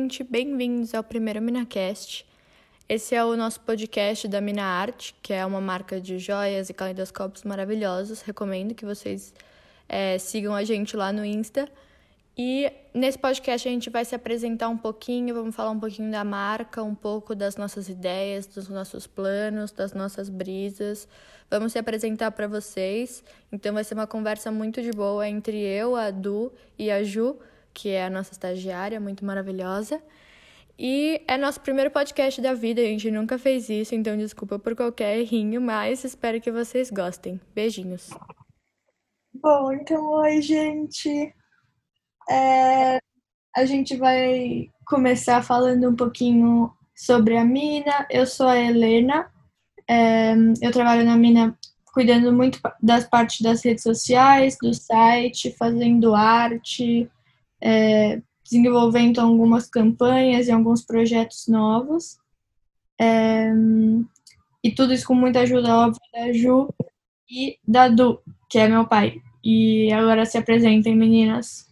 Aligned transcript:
gente, 0.00 0.24
bem-vindos 0.24 0.94
ao 0.94 1.04
primeiro 1.04 1.42
MinaCast. 1.42 2.26
Esse 2.88 3.14
é 3.14 3.22
o 3.22 3.36
nosso 3.36 3.60
podcast 3.60 4.26
da 4.26 4.40
Mina 4.40 4.62
Arte, 4.62 5.14
que 5.22 5.30
é 5.30 5.44
uma 5.44 5.60
marca 5.60 6.00
de 6.00 6.18
joias 6.18 6.70
e 6.70 6.74
caleidoscópios 6.74 7.44
maravilhosos. 7.44 8.22
Recomendo 8.22 8.74
que 8.74 8.86
vocês 8.86 9.34
é, 9.86 10.16
sigam 10.16 10.54
a 10.54 10.64
gente 10.64 10.96
lá 10.96 11.12
no 11.12 11.22
Insta. 11.22 11.68
E 12.36 12.72
nesse 12.94 13.18
podcast 13.18 13.68
a 13.68 13.70
gente 13.70 13.90
vai 13.90 14.02
se 14.02 14.14
apresentar 14.14 14.70
um 14.70 14.78
pouquinho, 14.78 15.34
vamos 15.34 15.54
falar 15.54 15.70
um 15.70 15.78
pouquinho 15.78 16.10
da 16.10 16.24
marca, 16.24 16.82
um 16.82 16.94
pouco 16.94 17.34
das 17.34 17.56
nossas 17.56 17.90
ideias, 17.90 18.46
dos 18.46 18.70
nossos 18.70 19.06
planos, 19.06 19.70
das 19.70 19.92
nossas 19.92 20.30
brisas. 20.30 21.06
Vamos 21.50 21.72
se 21.72 21.78
apresentar 21.78 22.30
para 22.30 22.48
vocês. 22.48 23.22
Então 23.52 23.74
vai 23.74 23.84
ser 23.84 23.92
uma 23.92 24.06
conversa 24.06 24.50
muito 24.50 24.80
de 24.80 24.92
boa 24.92 25.28
entre 25.28 25.58
eu, 25.58 25.94
a 25.94 26.10
Du 26.10 26.50
e 26.78 26.90
a 26.90 27.04
Ju, 27.04 27.36
que 27.72 27.90
é 27.90 28.04
a 28.04 28.10
nossa 28.10 28.32
estagiária, 28.32 29.00
muito 29.00 29.24
maravilhosa. 29.24 30.02
E 30.78 31.22
é 31.28 31.36
nosso 31.36 31.60
primeiro 31.60 31.90
podcast 31.90 32.40
da 32.40 32.54
vida, 32.54 32.80
a 32.80 32.84
gente 32.84 33.10
nunca 33.10 33.38
fez 33.38 33.68
isso, 33.68 33.94
então 33.94 34.16
desculpa 34.16 34.58
por 34.58 34.74
qualquer 34.74 35.18
errinho, 35.18 35.60
mas 35.60 36.04
espero 36.04 36.40
que 36.40 36.50
vocês 36.50 36.90
gostem. 36.90 37.38
Beijinhos. 37.54 38.08
Bom, 39.34 39.72
então, 39.72 40.02
oi, 40.12 40.40
gente. 40.40 41.34
É, 42.30 42.98
a 43.54 43.64
gente 43.64 43.96
vai 43.96 44.70
começar 44.86 45.42
falando 45.42 45.88
um 45.88 45.94
pouquinho 45.94 46.72
sobre 46.96 47.36
a 47.36 47.44
Mina. 47.44 48.06
Eu 48.10 48.26
sou 48.26 48.48
a 48.48 48.58
Helena, 48.58 49.30
é, 49.88 50.34
eu 50.62 50.70
trabalho 50.70 51.04
na 51.04 51.16
Mina 51.16 51.58
cuidando 51.92 52.32
muito 52.32 52.60
das 52.80 53.04
partes 53.04 53.40
das 53.40 53.64
redes 53.64 53.82
sociais, 53.82 54.56
do 54.62 54.72
site, 54.72 55.54
fazendo 55.58 56.14
arte, 56.14 57.10
é, 57.60 58.22
desenvolvendo 58.42 59.20
algumas 59.20 59.68
campanhas 59.68 60.48
e 60.48 60.52
alguns 60.52 60.82
projetos 60.82 61.46
novos. 61.46 62.18
É, 63.00 63.50
e 64.62 64.74
tudo 64.74 64.92
isso 64.92 65.06
com 65.06 65.14
muita 65.14 65.40
ajuda, 65.40 65.74
óbvio, 65.74 66.00
da 66.12 66.32
Ju 66.32 66.68
e 67.28 67.58
da 67.66 67.88
Du, 67.88 68.20
que 68.48 68.58
é 68.58 68.68
meu 68.68 68.86
pai. 68.86 69.20
E 69.42 69.90
agora 69.92 70.26
se 70.26 70.36
apresentem, 70.36 70.94
meninas. 70.94 71.70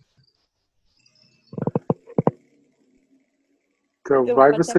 Então, 4.01 4.25
vai 4.35 4.53
você. 4.53 4.79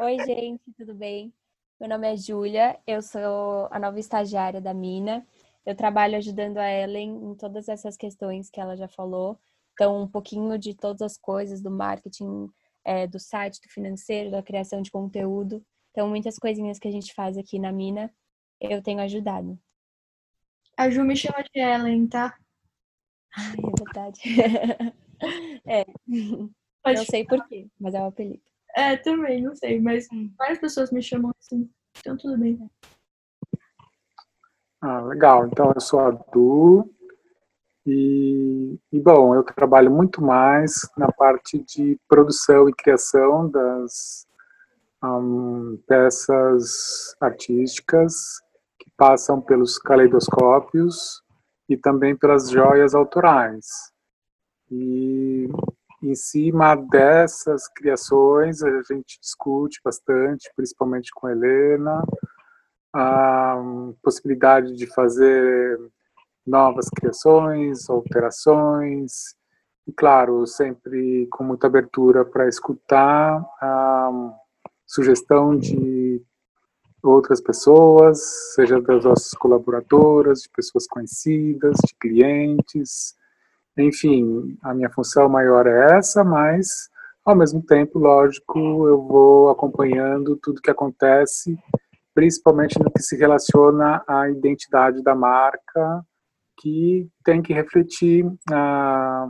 Oi, 0.00 0.18
gente, 0.26 0.62
tudo 0.76 0.94
bem? 0.94 1.32
Meu 1.78 1.88
nome 1.88 2.12
é 2.12 2.16
Júlia, 2.16 2.76
eu 2.86 3.00
sou 3.00 3.68
a 3.70 3.78
nova 3.78 4.00
estagiária 4.00 4.60
da 4.60 4.74
Mina. 4.74 5.24
Eu 5.66 5.74
trabalho 5.74 6.16
ajudando 6.16 6.58
a 6.58 6.70
Ellen 6.70 7.30
em 7.30 7.34
todas 7.34 7.68
essas 7.68 7.96
questões 7.96 8.50
que 8.50 8.60
ela 8.60 8.76
já 8.76 8.88
falou. 8.88 9.38
Então, 9.72 10.02
um 10.02 10.08
pouquinho 10.08 10.58
de 10.58 10.74
todas 10.74 11.02
as 11.02 11.16
coisas 11.16 11.60
do 11.60 11.70
marketing, 11.70 12.48
é, 12.84 13.06
do 13.06 13.18
site, 13.18 13.60
do 13.60 13.68
financeiro, 13.68 14.30
da 14.30 14.42
criação 14.42 14.82
de 14.82 14.90
conteúdo. 14.90 15.64
Então, 15.90 16.08
muitas 16.08 16.38
coisinhas 16.38 16.78
que 16.78 16.88
a 16.88 16.90
gente 16.90 17.14
faz 17.14 17.38
aqui 17.38 17.58
na 17.58 17.72
Mina, 17.72 18.12
eu 18.60 18.82
tenho 18.82 19.00
ajudado. 19.00 19.58
A 20.76 20.90
Ju 20.90 21.04
me 21.04 21.16
chama 21.16 21.42
de 21.42 21.60
Ellen, 21.60 22.06
tá? 22.08 22.36
Ai, 23.36 23.56
é 23.58 23.84
verdade. 23.84 24.20
é. 25.66 25.84
Pode 26.82 26.98
não 26.98 27.04
sei 27.04 27.24
porquê, 27.24 27.68
mas 27.80 27.94
é 27.94 28.00
o 28.00 28.06
apelido. 28.06 28.42
É, 28.76 28.96
também, 28.96 29.40
não 29.40 29.54
sei, 29.54 29.80
mas 29.80 30.08
hum. 30.12 30.32
várias 30.36 30.58
pessoas 30.58 30.90
me 30.90 31.00
chamam 31.00 31.32
assim, 31.40 31.70
então 31.98 32.16
tudo 32.16 32.36
bem. 32.36 32.58
Ah, 34.86 35.00
legal. 35.00 35.46
Então 35.46 35.72
eu 35.74 35.80
sou 35.80 35.98
a 35.98 36.10
Du 36.10 36.86
e, 37.86 38.78
e 38.92 39.00
bom, 39.00 39.34
eu 39.34 39.42
trabalho 39.42 39.90
muito 39.90 40.20
mais 40.20 40.86
na 40.94 41.10
parte 41.10 41.58
de 41.58 41.98
produção 42.06 42.68
e 42.68 42.74
criação 42.74 43.48
das 43.48 44.26
um, 45.02 45.78
peças 45.86 47.16
artísticas 47.18 48.42
que 48.78 48.90
passam 48.94 49.40
pelos 49.40 49.78
caleidoscópios 49.78 51.22
e 51.66 51.78
também 51.78 52.14
pelas 52.14 52.50
joias 52.50 52.94
autorais. 52.94 53.90
E 54.70 55.48
em 56.02 56.14
cima 56.14 56.74
dessas 56.74 57.68
criações, 57.68 58.62
a 58.62 58.82
gente 58.82 59.18
discute 59.18 59.80
bastante, 59.82 60.52
principalmente 60.54 61.10
com 61.14 61.26
Helena, 61.26 62.02
a 62.94 63.60
possibilidade 64.02 64.72
de 64.74 64.86
fazer 64.86 65.78
novas 66.46 66.88
criações, 66.88 67.90
alterações, 67.90 69.34
e 69.86 69.92
claro, 69.92 70.46
sempre 70.46 71.26
com 71.30 71.42
muita 71.42 71.66
abertura 71.66 72.24
para 72.24 72.48
escutar 72.48 73.44
a 73.60 74.10
sugestão 74.86 75.56
de 75.58 76.22
outras 77.02 77.40
pessoas, 77.40 78.54
seja 78.54 78.80
das 78.80 79.04
nossas 79.04 79.32
colaboradoras, 79.32 80.42
de 80.42 80.48
pessoas 80.50 80.86
conhecidas, 80.86 81.76
de 81.86 81.94
clientes, 81.96 83.14
enfim, 83.76 84.56
a 84.62 84.72
minha 84.72 84.88
função 84.88 85.28
maior 85.28 85.66
é 85.66 85.96
essa, 85.98 86.22
mas 86.22 86.88
ao 87.24 87.34
mesmo 87.34 87.62
tempo, 87.62 87.98
lógico, 87.98 88.58
eu 88.86 89.02
vou 89.02 89.48
acompanhando 89.50 90.36
tudo 90.36 90.60
que 90.62 90.70
acontece, 90.70 91.58
principalmente 92.14 92.78
no 92.78 92.90
que 92.90 93.02
se 93.02 93.16
relaciona 93.16 94.02
à 94.06 94.30
identidade 94.30 95.02
da 95.02 95.14
marca, 95.14 96.06
que 96.60 97.08
tem 97.24 97.42
que 97.42 97.52
refletir 97.52 98.24
ah, 98.52 99.28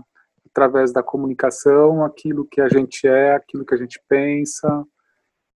através 0.50 0.92
da 0.92 1.02
comunicação 1.02 2.04
aquilo 2.04 2.46
que 2.46 2.60
a 2.60 2.68
gente 2.68 3.06
é, 3.08 3.34
aquilo 3.34 3.64
que 3.64 3.74
a 3.74 3.78
gente 3.78 4.00
pensa, 4.06 4.84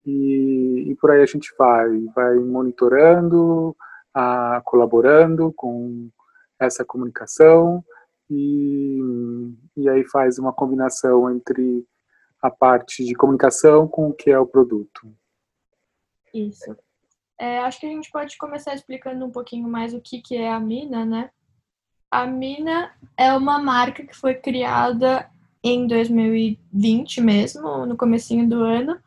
e, 0.06 0.86
e 0.88 0.96
por 0.96 1.12
aí 1.12 1.22
a 1.22 1.26
gente 1.26 1.54
vai, 1.60 2.00
vai 2.16 2.36
monitorando, 2.36 3.76
ah, 4.14 4.62
colaborando 4.64 5.52
com 5.54 6.10
essa 6.58 6.86
comunicação, 6.86 7.84
e, 8.30 9.00
e 9.76 9.90
aí 9.90 10.06
faz 10.06 10.40
uma 10.40 10.54
combinação 10.54 11.30
entre 11.30 11.86
a 12.42 12.50
parte 12.50 13.04
de 13.04 13.14
comunicação 13.16 13.88
com 13.88 14.10
o 14.10 14.14
que 14.14 14.30
é 14.30 14.40
o 14.40 14.46
produto. 14.46 15.14
Isso. 16.34 16.76
É, 17.40 17.60
acho 17.60 17.80
que 17.80 17.86
a 17.86 17.90
gente 17.90 18.12
pode 18.12 18.38
começar 18.38 18.74
explicando 18.74 19.24
um 19.26 19.32
pouquinho 19.32 19.68
mais 19.70 19.94
o 19.94 20.02
que, 20.02 20.22
que 20.22 20.36
é 20.36 20.52
a 20.52 20.60
Mina, 20.60 21.06
né? 21.06 21.30
A 22.10 22.26
Mina 22.26 22.92
é 23.16 23.34
uma 23.34 23.60
marca 23.60 24.04
que 24.04 24.16
foi 24.16 24.34
criada 24.34 25.30
em 25.64 25.86
2020 25.86 27.22
mesmo, 27.22 27.86
no 27.86 27.98
comecinho 27.98 28.48
do 28.48 28.64
ano, 28.64 28.98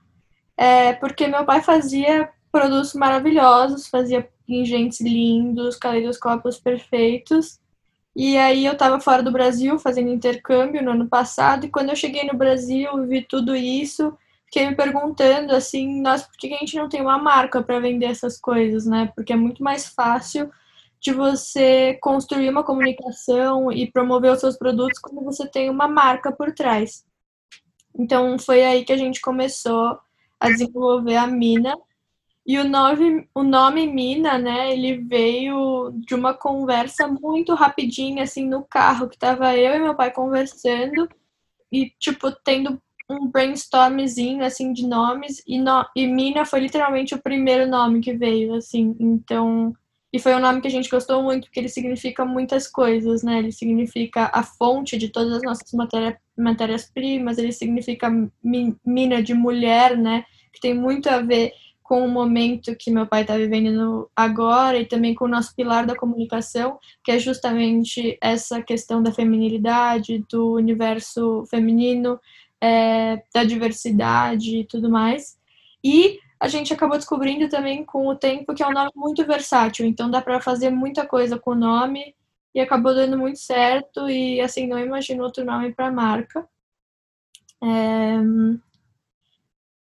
é, 0.57 0.93
porque 0.93 1.27
meu 1.27 1.45
pai 1.45 1.63
fazia 1.63 2.31
produtos 2.53 2.95
maravilhosos, 2.95 3.89
fazia 3.89 4.29
pingentes 4.47 5.01
lindos, 5.01 5.77
caleidoscópios 5.77 6.59
perfeitos, 6.59 7.59
e 8.15 8.37
aí 8.37 8.67
eu 8.67 8.73
estava 8.75 9.01
fora 9.01 9.23
do 9.23 9.33
Brasil 9.33 9.79
fazendo 9.79 10.11
intercâmbio 10.11 10.83
no 10.83 10.91
ano 10.91 11.09
passado, 11.09 11.65
e 11.65 11.71
quando 11.71 11.91
eu 11.91 11.97
cheguei 11.97 12.25
no 12.25 12.37
Brasil 12.37 13.07
vi 13.07 13.23
tudo 13.23 13.57
isso, 13.57 14.17
fiquei 14.51 14.69
me 14.69 14.75
perguntando 14.75 15.55
assim, 15.55 16.03
nossa, 16.03 16.27
por 16.27 16.37
que 16.37 16.53
a 16.53 16.59
gente 16.59 16.77
não 16.77 16.89
tem 16.89 17.01
uma 17.01 17.19
marca 17.19 17.63
para 17.63 17.79
vender 17.79 18.07
essas 18.07 18.37
coisas, 18.37 18.85
né? 18.85 19.13
Porque 19.15 19.33
é 19.33 19.37
muito 19.37 19.63
mais 19.63 19.87
fácil 19.87 20.51
de 21.01 21.13
você 21.13 21.97
construir 22.03 22.51
uma 22.51 22.65
comunicação 22.65 23.71
e 23.71 23.91
promover 23.91 24.33
os 24.33 24.41
seus 24.41 24.59
produtos 24.59 24.99
quando 24.99 25.25
você 25.25 25.49
tem 25.49 25.71
uma 25.71 25.87
marca 25.87 26.33
por 26.33 26.53
trás. 26.53 27.07
Então 27.97 28.39
foi 28.39 28.65
aí 28.65 28.85
que 28.85 28.93
a 28.93 28.97
gente 28.97 29.21
começou 29.21 29.99
a 30.39 30.49
desenvolver 30.49 31.17
a 31.17 31.27
Mina, 31.27 31.77
e 32.47 32.59
o 32.59 32.69
nome, 32.69 33.29
o 33.35 33.43
nome 33.43 33.87
Mina, 33.87 34.37
né, 34.39 34.73
ele 34.73 34.97
veio 34.97 35.93
de 35.95 36.15
uma 36.15 36.35
conversa 36.35 37.07
muito 37.07 37.55
rapidinha, 37.55 38.25
assim, 38.25 38.49
no 38.49 38.65
carro, 38.65 39.09
que 39.09 39.19
tava 39.19 39.57
eu 39.57 39.77
e 39.77 39.79
meu 39.79 39.95
pai 39.95 40.11
conversando 40.11 41.09
e, 41.71 41.91
tipo, 41.99 42.33
tendo 42.43 42.83
um 43.11 43.27
brainstormzinho, 43.27 44.45
assim, 44.45 44.73
de 44.73 44.87
nomes, 44.87 45.43
e, 45.47 45.59
no, 45.59 45.85
e 45.97 46.07
Mina 46.07 46.45
foi 46.45 46.61
literalmente 46.61 47.15
o 47.15 47.23
primeiro 47.23 47.69
nome 47.69 48.01
que 48.01 48.13
veio, 48.15 48.55
assim, 48.55 48.95
então... 49.01 49.75
E 50.13 50.19
foi 50.19 50.35
um 50.35 50.41
nome 50.41 50.61
que 50.61 50.67
a 50.67 50.71
gente 50.71 50.91
gostou 50.91 51.23
muito, 51.23 51.45
porque 51.45 51.61
ele 51.61 51.69
significa 51.69 52.25
muitas 52.25 52.67
coisas, 52.67 53.23
né? 53.23 53.39
Ele 53.39 53.53
significa 53.53 54.29
a 54.35 54.43
fonte 54.43 54.99
de 54.99 55.09
todas 55.09 55.35
as 55.35 55.43
nossas 55.43 55.71
matérias-primas, 56.37 57.39
ele 57.39 57.53
significa 57.53 58.11
mina 58.85 59.23
de 59.23 59.35
mulher, 59.35 59.97
né? 59.97 60.25
Que 60.53 60.61
tem 60.61 60.75
muito 60.75 61.09
a 61.09 61.21
ver 61.21 61.53
com 61.91 62.05
o 62.05 62.09
momento 62.09 62.77
que 62.77 62.91
meu 62.91 63.05
pai 63.07 63.23
está 63.23 63.37
vivendo 63.37 64.09
agora 64.15 64.79
e 64.79 64.87
também 64.87 65.13
com 65.15 65.25
o 65.25 65.29
nosso 65.29 65.55
pilar 65.55 65.87
da 65.87 65.97
comunicação, 65.97 66.79
que 67.05 67.11
é 67.11 67.19
justamente 67.19 68.17
essa 68.21 68.63
questão 68.63 69.03
da 69.03 69.13
feminilidade, 69.13 70.25
do 70.31 70.55
universo 70.55 71.45
feminino, 71.51 72.19
é, 72.61 73.23
da 73.33 73.45
diversidade 73.45 74.59
e 74.59 74.65
tudo 74.65 74.91
mais. 74.91 75.39
E 75.83 76.19
a 76.39 76.49
gente 76.49 76.73
acabou 76.73 76.97
descobrindo 76.97 77.49
também 77.49 77.85
com 77.85 78.07
o 78.07 78.17
tempo 78.17 78.55
que 78.55 78.63
é 78.63 78.67
um 78.67 78.73
nome 78.73 78.91
muito 78.95 79.25
versátil, 79.27 79.87
então 79.87 80.11
dá 80.11 80.23
para 80.23 80.41
fazer 80.41 80.71
muita 80.71 81.07
coisa 81.07 81.39
com 81.39 81.53
o 81.53 81.55
nome 81.55 82.15
e 82.55 82.61
acabou 82.61 82.95
dando 82.95 83.19
muito 83.19 83.39
certo 83.39 84.09
e 84.09 84.41
assim 84.41 84.67
não 84.67 84.79
imagino 84.79 85.23
outro 85.23 85.45
nome 85.45 85.73
para 85.75 85.87
a 85.89 85.93
marca. 85.93 86.49
É... 87.63 88.17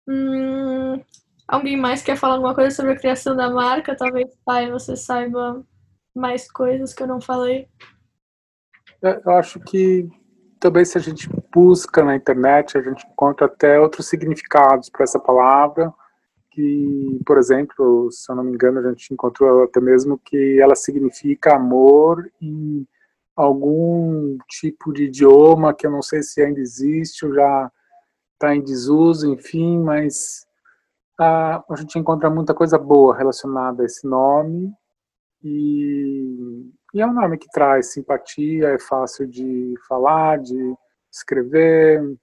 Hum... 0.07 1.01
Alguém 1.47 1.77
mais 1.77 2.01
quer 2.01 2.17
falar 2.17 2.33
alguma 2.35 2.53
coisa 2.53 2.75
sobre 2.75 2.91
a 2.91 2.97
criação 2.97 3.33
da 3.35 3.49
marca? 3.49 3.95
Talvez, 3.95 4.35
pai, 4.43 4.69
você 4.69 4.97
saiba 4.97 5.65
mais 6.13 6.51
coisas 6.51 6.93
que 6.93 7.01
eu 7.01 7.07
não 7.07 7.21
falei. 7.21 7.69
É, 9.01 9.21
eu 9.25 9.31
acho 9.31 9.59
que 9.61 10.09
também 10.59 10.83
se 10.83 10.97
a 10.97 11.01
gente 11.01 11.29
busca 11.57 12.03
na 12.03 12.15
internet, 12.15 12.77
a 12.77 12.81
gente 12.83 13.07
encontra 13.07 13.47
até 13.47 13.79
outros 13.79 14.07
significados 14.07 14.91
para 14.91 15.03
essa 15.03 15.19
palavra, 15.19 15.91
que, 16.51 17.19
por 17.25 17.39
exemplo, 17.39 18.11
se 18.11 18.31
eu 18.31 18.35
não 18.35 18.43
me 18.43 18.51
engano, 18.51 18.77
a 18.77 18.89
gente 18.89 19.11
encontrou 19.11 19.63
até 19.63 19.81
mesmo 19.81 20.21
que 20.23 20.59
ela 20.61 20.75
significa 20.75 21.55
amor 21.55 22.31
em 22.39 22.87
algum 23.35 24.37
tipo 24.47 24.93
de 24.93 25.05
idioma 25.05 25.73
que 25.73 25.87
eu 25.87 25.91
não 25.91 26.03
sei 26.03 26.21
se 26.21 26.43
ainda 26.43 26.59
existe 26.59 27.25
ou 27.25 27.33
já 27.33 27.71
está 28.33 28.55
em 28.55 28.61
desuso, 28.61 29.27
enfim, 29.27 29.79
mas 29.79 30.45
a, 31.19 31.63
a 31.67 31.75
gente 31.75 31.97
encontra 31.97 32.29
muita 32.29 32.53
coisa 32.53 32.77
boa 32.77 33.17
relacionada 33.17 33.81
a 33.81 33.85
esse 33.87 34.07
nome 34.07 34.71
e, 35.43 36.69
e, 36.93 37.01
é 37.01 37.07
um 37.07 37.13
nome 37.13 37.39
que 37.39 37.49
traz 37.49 37.93
simpatia, 37.93 38.69
é 38.69 38.79
fácil 38.79 39.25
de 39.25 39.73
falar, 39.87 40.37
de 40.37 40.77
escrever 41.17 42.17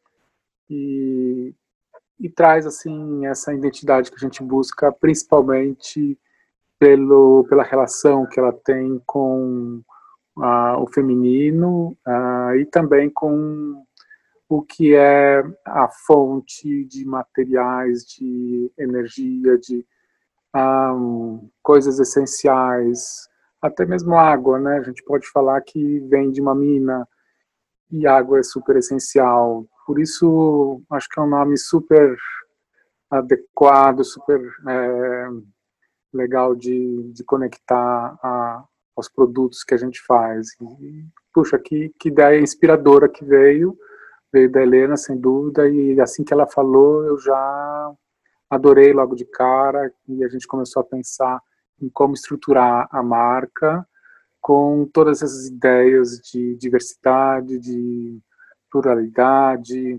e, 0.69 1.55
e 2.19 2.29
traz 2.29 2.67
assim 2.67 3.27
essa 3.27 3.53
identidade 3.53 4.11
que 4.11 4.17
a 4.17 4.21
gente 4.21 4.43
busca, 4.43 4.93
principalmente 4.93 6.19
pelo, 6.79 7.45
pela 7.49 7.63
relação 7.63 8.27
que 8.27 8.39
ela 8.39 8.53
tem 8.53 9.01
com 9.07 9.83
uh, 10.37 10.81
o 10.81 10.87
feminino 10.87 11.97
uh, 12.07 12.57
e 12.57 12.67
também 12.67 13.09
com 13.11 13.85
o 14.49 14.63
que 14.63 14.95
é 14.95 15.43
a 15.65 15.89
fonte 15.89 16.85
de 16.85 17.05
materiais, 17.05 18.05
de 18.05 18.71
energia, 18.79 19.59
de 19.59 19.85
coisas 21.63 21.99
essenciais, 21.99 23.29
até 23.61 23.85
mesmo 23.85 24.15
água, 24.15 24.61
né? 24.61 24.79
A 24.79 24.83
gente 24.83 25.03
pode 25.03 25.27
falar 25.31 25.61
que 25.63 25.99
vem 26.01 26.31
de 26.31 26.41
uma 26.41 26.55
mina 26.55 27.09
e 27.99 28.07
água 28.07 28.41
é 28.41 28.43
super 28.43 28.77
essencial. 28.77 29.65
Por 29.87 30.01
isso, 30.01 30.83
acho 30.91 31.09
que 31.09 31.21
é 31.21 31.23
um 31.23 31.29
nome 31.29 31.57
super 31.57 32.17
adequado, 33.11 34.03
super 34.03 34.41
é, 34.69 35.29
legal 36.13 36.55
de, 36.57 37.13
de 37.13 37.23
conectar 37.25 38.19
a, 38.23 38.65
aos 38.97 39.09
produtos 39.09 39.63
que 39.63 39.75
a 39.75 39.77
gente 39.77 40.03
faz. 40.03 40.49
E, 40.61 41.07
puxa, 41.33 41.59
que, 41.59 41.95
que 41.99 42.09
ideia 42.09 42.41
inspiradora 42.41 43.09
que 43.09 43.25
veio, 43.25 43.77
veio 44.33 44.51
da 44.51 44.61
Helena, 44.61 44.97
sem 44.97 45.17
dúvida, 45.17 45.69
e 45.69 46.01
assim 46.01 46.25
que 46.25 46.33
ela 46.33 46.47
falou, 46.47 47.05
eu 47.05 47.19
já 47.19 47.93
adorei 48.51 48.93
logo 48.93 49.15
de 49.15 49.25
cara 49.25 49.93
e 50.09 50.25
a 50.25 50.29
gente 50.29 50.47
começou 50.47 50.81
a 50.81 50.85
pensar 50.85 51.41
em 51.81 51.89
como 51.89 52.15
estruturar 52.15 52.89
a 52.91 53.03
marca 53.03 53.87
com 54.45 54.87
todas 54.93 55.23
essas 55.23 55.47
ideias 55.47 56.21
de 56.21 56.55
diversidade, 56.57 57.59
de 57.59 58.21
pluralidade, 58.71 59.99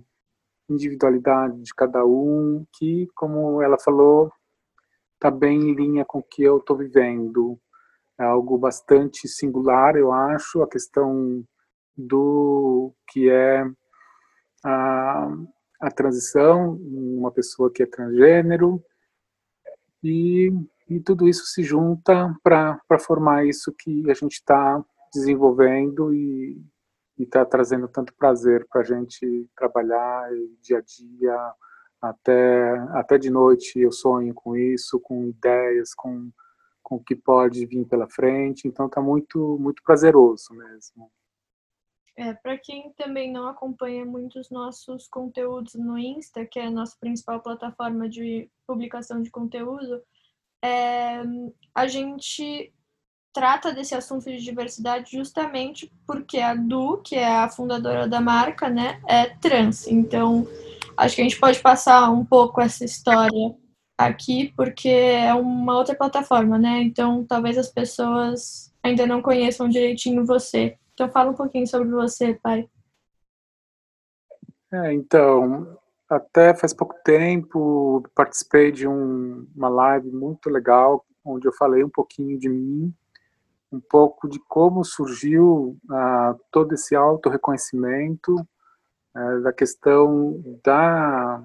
individualidade 0.69 1.59
de 1.63 1.73
cada 1.73 2.05
um, 2.05 2.63
que, 2.73 3.07
como 3.15 3.59
ela 3.63 3.79
falou, 3.79 4.31
está 5.15 5.31
bem 5.31 5.71
em 5.71 5.73
linha 5.73 6.05
com 6.05 6.19
o 6.19 6.23
que 6.23 6.43
eu 6.43 6.57
estou 6.57 6.77
vivendo. 6.77 7.59
É 8.19 8.23
algo 8.23 8.55
bastante 8.55 9.27
singular, 9.27 9.95
eu 9.95 10.13
acho, 10.13 10.61
a 10.61 10.69
questão 10.69 11.43
do 11.97 12.93
que 13.09 13.27
é 13.31 13.65
a, 14.63 15.27
a 15.81 15.89
transição, 15.89 16.73
uma 16.83 17.31
pessoa 17.31 17.71
que 17.71 17.81
é 17.81 17.87
transgênero, 17.87 18.79
e, 20.03 20.51
e 20.87 20.99
tudo 20.99 21.27
isso 21.27 21.45
se 21.45 21.63
junta 21.63 22.35
para 22.43 22.99
formar 22.99 23.45
isso 23.45 23.73
que 23.73 24.09
a 24.09 24.13
gente 24.13 24.33
está 24.33 24.83
desenvolvendo 25.13 26.13
e 26.13 26.61
está 27.17 27.45
trazendo 27.45 27.87
tanto 27.87 28.13
prazer 28.13 28.67
para 28.69 28.81
a 28.81 28.83
gente 28.83 29.49
trabalhar 29.55 30.29
dia 30.61 30.79
a 30.79 30.81
dia, 30.81 31.53
até, 32.01 32.77
até 32.91 33.17
de 33.17 33.29
noite 33.29 33.79
eu 33.79 33.91
sonho 33.91 34.33
com 34.33 34.55
isso, 34.55 34.99
com 34.99 35.25
ideias, 35.25 35.93
com, 35.93 36.29
com 36.83 36.95
o 36.95 37.03
que 37.03 37.15
pode 37.15 37.65
vir 37.65 37.85
pela 37.85 38.09
frente, 38.09 38.67
então 38.67 38.87
está 38.87 39.01
muito, 39.01 39.57
muito 39.59 39.81
prazeroso 39.83 40.53
mesmo. 40.53 41.09
É, 42.17 42.33
para 42.33 42.57
quem 42.57 42.93
também 42.93 43.31
não 43.31 43.47
acompanha 43.47 44.05
muitos 44.05 44.49
nossos 44.49 45.05
conteúdos 45.07 45.75
no 45.75 45.97
Insta, 45.97 46.45
que 46.45 46.59
é 46.59 46.67
a 46.67 46.71
nossa 46.71 46.95
principal 46.97 47.41
plataforma 47.41 48.07
de 48.07 48.49
publicação 48.65 49.21
de 49.21 49.29
conteúdo, 49.29 50.01
é, 50.65 51.23
a 51.73 51.87
gente 51.87 52.73
trata 53.33 53.73
desse 53.73 53.93
assunto 53.93 54.25
de 54.25 54.37
diversidade 54.37 55.11
justamente 55.11 55.91
porque 56.07 56.39
a 56.39 56.55
Du, 56.55 57.01
que 57.03 57.15
é 57.15 57.27
a 57.27 57.49
fundadora 57.49 58.07
da 58.07 58.21
marca, 58.21 58.69
né, 58.69 59.01
é 59.07 59.25
trans. 59.25 59.87
Então, 59.87 60.47
acho 60.97 61.15
que 61.15 61.21
a 61.21 61.23
gente 61.25 61.39
pode 61.39 61.59
passar 61.59 62.09
um 62.09 62.25
pouco 62.25 62.61
essa 62.61 62.85
história 62.85 63.55
aqui, 63.97 64.53
porque 64.55 64.89
é 64.89 65.33
uma 65.33 65.77
outra 65.77 65.95
plataforma, 65.95 66.57
né? 66.57 66.81
Então, 66.81 67.25
talvez 67.25 67.57
as 67.57 67.69
pessoas 67.69 68.73
ainda 68.83 69.05
não 69.05 69.21
conheçam 69.21 69.69
direitinho 69.69 70.25
você. 70.25 70.77
Então 70.93 71.09
fala 71.09 71.31
um 71.31 71.35
pouquinho 71.35 71.67
sobre 71.67 71.89
você, 71.89 72.35
pai. 72.35 72.69
É, 74.71 74.93
então, 74.93 75.77
até 76.09 76.53
faz 76.55 76.73
pouco 76.73 76.95
tempo 77.03 78.03
participei 78.13 78.71
de 78.71 78.87
um, 78.87 79.47
uma 79.55 79.69
live 79.69 80.11
muito 80.11 80.49
legal, 80.49 81.05
onde 81.23 81.47
eu 81.47 81.53
falei 81.53 81.83
um 81.83 81.89
pouquinho 81.89 82.37
de 82.37 82.49
mim, 82.49 82.93
um 83.71 83.79
pouco 83.79 84.27
de 84.29 84.39
como 84.47 84.83
surgiu 84.83 85.77
ah, 85.89 86.35
todo 86.51 86.73
esse 86.73 86.95
auto-reconhecimento, 86.95 88.35
eh, 89.15 89.39
da 89.39 89.51
questão 89.51 90.43
da 90.63 91.43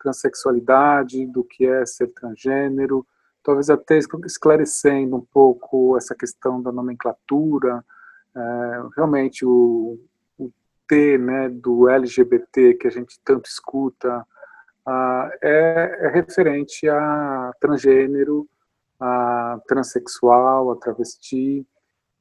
transexualidade, 0.00 1.26
do 1.26 1.44
que 1.44 1.66
é 1.66 1.84
ser 1.84 2.08
transgênero, 2.08 3.06
talvez 3.42 3.68
até 3.70 3.98
esclarecendo 4.24 5.16
um 5.16 5.24
pouco 5.32 5.96
essa 5.96 6.14
questão 6.14 6.62
da 6.62 6.70
nomenclatura, 6.70 7.84
é, 8.36 8.82
realmente 8.96 9.44
o, 9.44 9.98
T 10.88 11.18
né, 11.18 11.48
do 11.50 11.88
LGBT 11.88 12.74
que 12.74 12.88
a 12.88 12.90
gente 12.90 13.20
tanto 13.22 13.46
escuta 13.46 14.26
uh, 14.88 15.30
é, 15.42 15.98
é, 16.00 16.08
referente 16.08 16.88
a 16.88 17.52
transgênero, 17.60 18.48
a 18.98 19.60
transexual, 19.68 20.72
a 20.72 20.76
travesti. 20.76 21.66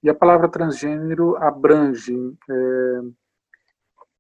E 0.04 0.10
a 0.10 0.14
palavra 0.14 0.50
transgênero 0.50 1.36
abrange, 1.38 2.16
é, 2.50 3.02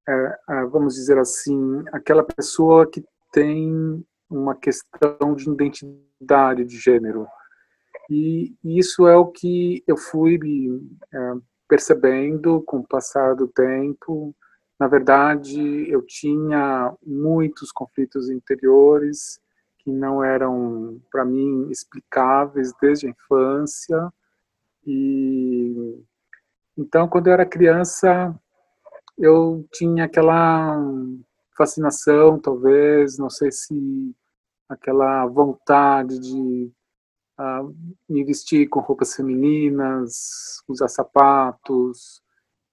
é, 0.10 0.40
é 0.50 0.66
vamos 0.66 0.96
dizer 0.96 1.20
assim, 1.20 1.84
aquela 1.92 2.24
pessoa 2.24 2.90
que 2.90 3.04
tem 3.32 4.04
uma 4.30 4.56
questão 4.56 5.36
de 5.36 5.50
identidade 5.50 6.66
de 6.66 6.78
gênero. 6.78 7.28
E 8.10 8.56
isso 8.64 9.06
é 9.08 9.16
o 9.16 9.28
que 9.28 9.84
eu 9.86 9.98
fui 9.98 10.40
é, 11.14 11.34
percebendo 11.68 12.62
com 12.62 12.78
o 12.78 12.88
passar 12.88 13.36
do 13.36 13.48
tempo. 13.48 14.36
Na 14.80 14.88
verdade, 14.88 15.90
eu 15.90 16.02
tinha 16.02 16.94
muitos 17.06 17.72
conflitos 17.72 18.30
interiores 18.30 19.40
que 19.80 19.92
não 19.92 20.24
eram, 20.24 21.02
para 21.12 21.26
mim, 21.26 21.70
explicáveis 21.70 22.74
desde 22.82 23.08
a 23.08 23.10
infância. 23.10 24.14
E 24.86 26.04
então, 26.78 27.08
quando 27.08 27.28
eu 27.28 27.34
era 27.34 27.46
criança, 27.46 28.34
eu 29.18 29.68
tinha 29.74 30.06
aquela 30.06 30.78
fascinação, 31.58 32.40
talvez, 32.40 33.18
não 33.18 33.32
sei 33.32 33.52
se 33.52 34.16
aquela 34.70 35.26
vontade 35.26 36.20
de 36.20 36.72
me 38.10 38.24
vestir 38.24 38.68
com 38.68 38.80
roupas 38.80 39.16
femininas, 39.16 40.62
usar 40.68 40.88
sapatos, 40.88 42.22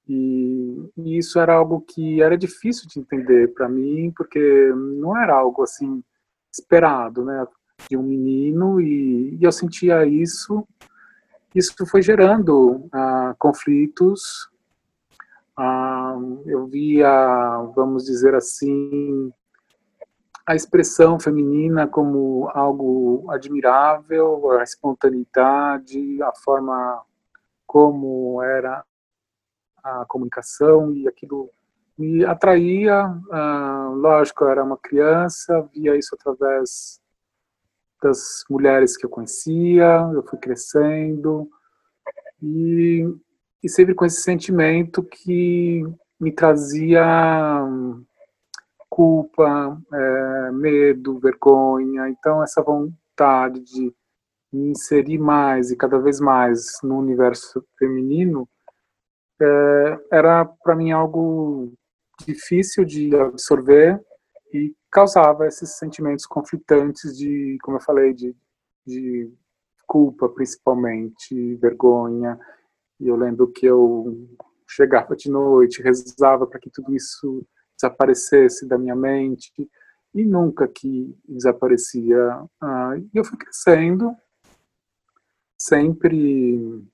e, 0.09 0.91
e, 0.97 1.19
isso 1.19 1.39
era 1.39 1.55
algo 1.55 1.81
que 1.81 2.23
era 2.23 2.37
difícil 2.37 2.87
de 2.89 3.01
entender 3.01 3.55
para 3.55 3.69
mim, 3.69 4.13
porque 4.15 4.73
não 4.75 5.17
era 5.17 5.35
algo 5.35 5.63
assim 5.63 6.03
esperado, 6.53 7.25
né, 7.25 7.47
de 7.89 7.97
um 7.97 8.03
menino, 8.03 8.81
e, 8.81 9.37
e 9.37 9.45
eu 9.45 9.53
sentia 9.53 10.05
isso. 10.07 10.67
Isso 11.55 11.87
foi 11.87 12.03
gerando 12.03 12.89
uh, 12.93 13.35
conflitos. 13.39 14.51
Uh, 15.59 16.43
eu 16.47 16.67
via, 16.67 17.63
vamos 17.75 18.05
dizer 18.05 18.35
assim, 18.35 19.33
a 20.47 20.55
expressão 20.55 21.19
feminina 21.19 21.87
como 21.87 22.51
algo 22.53 23.25
admirável, 23.31 24.51
a 24.53 24.63
espontaneidade, 24.63 26.23
a 26.23 26.33
forma 26.35 27.03
como 27.67 28.43
era 28.43 28.85
a 29.83 30.05
comunicação 30.07 30.93
e 30.93 31.09
aquilo 31.09 31.51
me 31.97 32.25
atraía, 32.25 33.07
uh, 33.07 33.95
lógico, 33.95 34.45
eu 34.45 34.51
era 34.51 34.65
uma 34.65 34.77
criança, 34.77 35.69
via 35.73 35.97
isso 35.97 36.15
através 36.15 37.01
das 38.03 38.45
mulheres 38.51 38.97
que 38.97 39.07
eu 39.07 39.11
conhecia, 39.11 40.11
eu 40.13 40.23
fui 40.25 40.39
crescendo, 40.39 41.49
e, 42.43 43.07
e 43.63 43.69
sempre 43.69 43.95
com 43.95 44.05
esse 44.05 44.21
sentimento 44.23 45.03
que 45.03 45.83
me 46.21 46.33
trazia 46.33 47.05
culpa, 48.95 49.77
é, 49.93 50.53
medo, 50.53 51.19
vergonha. 51.19 52.09
Então, 52.09 52.41
essa 52.45 52.63
vontade 52.63 53.59
de 53.61 53.93
me 54.53 54.71
inserir 54.71 55.19
mais 55.19 55.73
e 55.73 55.77
cada 55.77 55.99
vez 55.99 56.21
mais 56.21 56.79
no 56.81 56.97
universo 57.01 57.67
feminino 57.77 58.49
é, 59.43 59.99
era 60.13 60.45
para 60.45 60.77
mim 60.77 60.93
algo 60.93 61.73
difícil 62.25 62.85
de 62.85 63.13
absorver 63.17 64.01
e 64.53 64.73
causava 64.93 65.49
esses 65.49 65.77
sentimentos 65.77 66.25
conflitantes 66.25 67.19
de, 67.19 67.59
como 67.65 67.79
eu 67.79 67.83
falei, 67.83 68.15
de, 68.15 68.33
de 68.87 69.29
culpa 69.89 70.29
principalmente, 70.29 71.57
vergonha. 71.57 72.39
E 73.01 73.09
eu 73.09 73.17
lembro 73.17 73.51
que 73.51 73.67
eu 73.67 74.25
chegava 74.69 75.17
de 75.17 75.29
noite, 75.29 75.83
rezava 75.83 76.47
para 76.47 76.61
que 76.61 76.71
tudo 76.71 76.95
isso 76.95 77.45
desaparecesse 77.77 78.67
da 78.67 78.79
minha 78.79 78.97
mente 78.97 79.53
e 80.15 80.25
nunca 80.25 80.69
que 80.69 81.17
desaparecia. 81.29 82.45
Ah, 82.61 82.95
e 82.97 83.17
eu 83.19 83.25
fui 83.25 83.37
crescendo, 83.37 84.15
sempre 85.59 86.85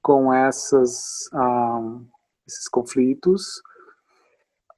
com 0.00 0.32
essas, 0.32 1.28
ah, 1.32 1.98
esses 2.46 2.68
conflitos. 2.68 3.62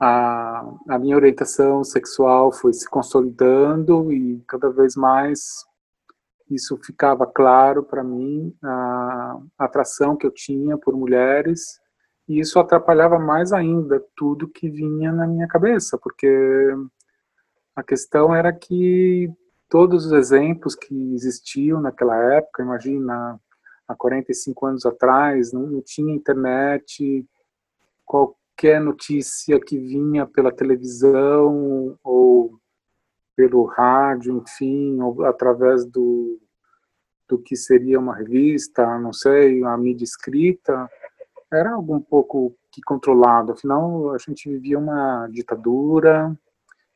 A, 0.00 0.64
a 0.88 0.98
minha 0.98 1.16
orientação 1.16 1.84
sexual 1.84 2.52
foi 2.52 2.72
se 2.72 2.88
consolidando 2.88 4.12
e 4.12 4.42
cada 4.46 4.70
vez 4.70 4.96
mais 4.96 5.64
isso 6.50 6.78
ficava 6.84 7.26
claro 7.26 7.82
para 7.82 8.04
mim, 8.04 8.54
a 8.62 9.38
atração 9.58 10.16
que 10.16 10.26
eu 10.26 10.30
tinha 10.30 10.76
por 10.76 10.94
mulheres 10.94 11.80
e 12.28 12.40
isso 12.40 12.58
atrapalhava 12.58 13.18
mais 13.18 13.52
ainda 13.52 14.02
tudo 14.16 14.48
que 14.48 14.68
vinha 14.68 15.12
na 15.12 15.26
minha 15.26 15.46
cabeça, 15.46 15.98
porque 15.98 16.28
a 17.76 17.82
questão 17.82 18.34
era 18.34 18.52
que 18.52 19.30
todos 19.68 20.06
os 20.06 20.12
exemplos 20.12 20.74
que 20.74 21.14
existiam 21.14 21.80
naquela 21.80 22.16
época, 22.34 22.62
imagina, 22.62 23.38
há 23.86 23.94
45 23.94 24.66
anos 24.66 24.86
atrás, 24.86 25.52
não, 25.52 25.66
não 25.66 25.82
tinha 25.82 26.14
internet, 26.14 27.26
qualquer 28.04 28.80
notícia 28.80 29.60
que 29.60 29.78
vinha 29.78 30.26
pela 30.26 30.52
televisão 30.52 31.98
ou 32.02 32.58
pelo 33.36 33.64
rádio, 33.64 34.36
enfim, 34.36 35.00
ou 35.00 35.24
através 35.24 35.84
do, 35.84 36.40
do 37.28 37.38
que 37.38 37.56
seria 37.56 37.98
uma 37.98 38.14
revista, 38.14 38.98
não 38.98 39.12
sei, 39.12 39.62
a 39.64 39.76
mídia 39.76 40.04
escrita, 40.04 40.88
era 41.54 41.73
algo 41.73 41.94
um 41.94 42.00
pouco 42.00 42.56
que 42.70 42.82
controlado, 42.82 43.52
afinal 43.52 44.12
a 44.12 44.18
gente 44.18 44.49
vivia 44.49 44.78
uma 44.78 45.28
ditadura, 45.28 46.37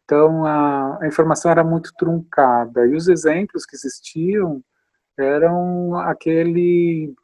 então 0.04 0.44
a, 0.44 0.98
a 1.02 1.06
informação 1.06 1.50
era 1.50 1.62
muito 1.62 1.92
truncada 1.96 2.86
e 2.86 2.94
os 2.94 3.08
exemplos 3.08 3.64
que 3.66 3.76
existiam 3.76 4.62
eram 5.18 5.96
aquele, 5.96 7.14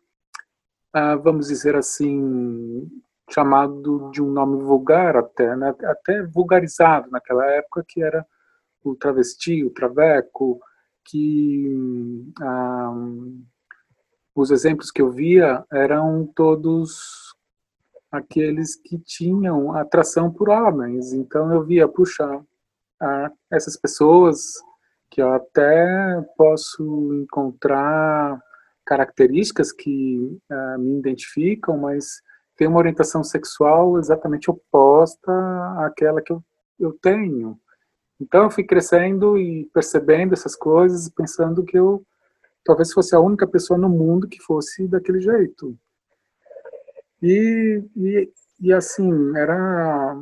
ah, 0.93 1.17
vamos 1.17 1.49
dizer 1.49 1.77
assim, 1.77 2.89
chamado 3.31 4.11
de 4.11 4.23
um 4.23 4.31
nome 4.31 4.63
vulgar 4.63 5.17
até, 5.17 5.57
né? 5.57 5.75
até 5.85 6.23
vulgarizado 6.25 7.11
naquela 7.11 7.47
época, 7.47 7.85
que 7.87 8.03
era 8.03 8.27
o 8.83 8.95
travesti, 8.95 9.65
o 9.65 9.71
traveco, 9.71 10.61
que 11.05 12.25
ah, 12.41 12.93
os 14.35 14.51
exemplos 14.51 14.91
que 14.91 15.01
eu 15.01 15.11
via 15.11 15.65
eram 15.73 16.27
todos 16.35 17.24
aqueles 18.17 18.77
que 18.77 18.99
tinham 18.99 19.75
atração 19.75 20.31
por 20.31 20.49
homens. 20.49 21.13
Então 21.13 21.53
eu 21.53 21.65
via, 21.65 21.89
puxa, 21.89 22.41
essas 23.51 23.77
pessoas 23.77 24.55
que 25.11 25.21
eu 25.23 25.33
até 25.33 26.23
posso 26.37 27.15
encontrar 27.15 28.41
características 28.85 29.73
que 29.73 30.39
uh, 30.51 30.79
me 30.79 30.99
identificam, 30.99 31.79
mas 31.79 32.21
tem 32.57 32.69
uma 32.69 32.79
orientação 32.79 33.25
sexual 33.25 33.99
exatamente 33.99 34.51
oposta 34.51 35.33
àquela 35.79 36.21
que 36.21 36.33
eu, 36.33 36.43
eu 36.79 36.93
tenho. 37.01 37.59
Então 38.21 38.45
eu 38.45 38.51
fui 38.51 38.65
crescendo 38.65 39.39
e 39.39 39.69
percebendo 39.73 40.35
essas 40.35 40.55
coisas, 40.55 41.09
pensando 41.09 41.65
que 41.65 41.79
eu 41.79 42.05
talvez 42.65 42.93
fosse 42.93 43.15
a 43.15 43.21
única 43.21 43.47
pessoa 43.47 43.79
no 43.79 43.89
mundo 43.89 44.29
que 44.29 44.41
fosse 44.41 44.89
daquele 44.89 45.21
jeito. 45.21 45.77
E, 47.27 47.83
e, 47.97 48.33
e 48.61 48.71
assim, 48.71 49.11
era 49.35 50.15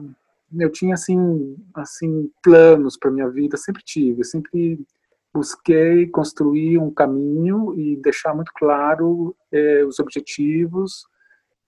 eu 0.57 0.71
tinha 0.71 0.95
assim, 0.95 1.57
assim 1.75 2.31
planos 2.41 2.97
para 2.97 3.11
minha 3.11 3.29
vida, 3.29 3.57
sempre 3.57 3.83
tive, 3.85 4.23
sempre 4.23 4.79
busquei 5.35 6.07
construir 6.07 6.79
um 6.79 6.93
caminho 6.93 7.75
e 7.77 7.97
deixar 7.97 8.33
muito 8.35 8.53
claro 8.55 9.35
eh, 9.51 9.85
os 9.85 9.99
objetivos. 9.99 11.05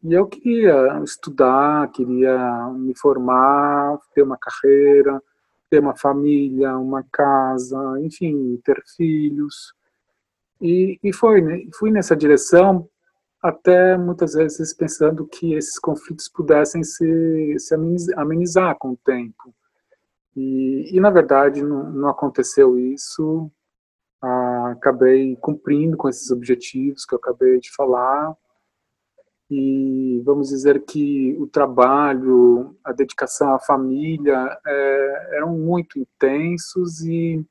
E 0.05 0.13
eu 0.13 0.25
queria 0.27 1.03
estudar, 1.03 1.91
queria 1.91 2.69
me 2.77 2.97
formar, 2.97 3.99
ter 4.15 4.23
uma 4.23 4.39
carreira, 4.39 5.21
ter 5.69 5.81
uma 5.81 5.97
família, 5.97 6.79
uma 6.79 7.05
casa, 7.11 7.77
enfim, 8.01 8.61
ter 8.65 8.81
filhos. 8.97 9.75
E, 10.61 10.97
e 11.03 11.13
foi, 11.13 11.41
né? 11.41 11.63
fui 11.77 11.91
nessa 11.91 12.15
direção 12.15 12.89
até 13.45 13.99
muitas 13.99 14.33
vezes 14.33 14.73
pensando 14.73 15.27
que 15.27 15.53
esses 15.53 15.79
conflitos 15.79 16.31
pudessem 16.31 16.83
se, 16.83 17.55
se 17.59 17.75
amenizar 18.17 18.75
com 18.79 18.93
o 18.93 18.97
tempo. 18.97 19.55
E, 20.35 20.97
e 20.97 20.99
na 20.99 21.11
verdade 21.11 21.63
não, 21.63 21.93
não 21.93 22.09
aconteceu 22.09 22.79
isso. 22.79 23.51
Ah, 24.23 24.71
acabei 24.71 25.37
cumprindo 25.37 25.95
com 25.95 26.09
esses 26.09 26.31
objetivos 26.31 27.05
que 27.05 27.15
eu 27.15 27.19
acabei 27.19 27.61
de 27.61 27.71
falar. 27.71 28.35
E 29.51 30.23
vamos 30.25 30.49
dizer 30.49 30.83
que 30.87 31.37
o 31.39 31.47
trabalho, 31.47 32.75
a 32.83 32.93
dedicação 32.93 33.55
à 33.55 33.59
família 33.59 34.59
é, 34.67 35.37
eram 35.37 35.59
muito 35.59 35.99
intensos 35.99 37.03
e, 37.03 37.45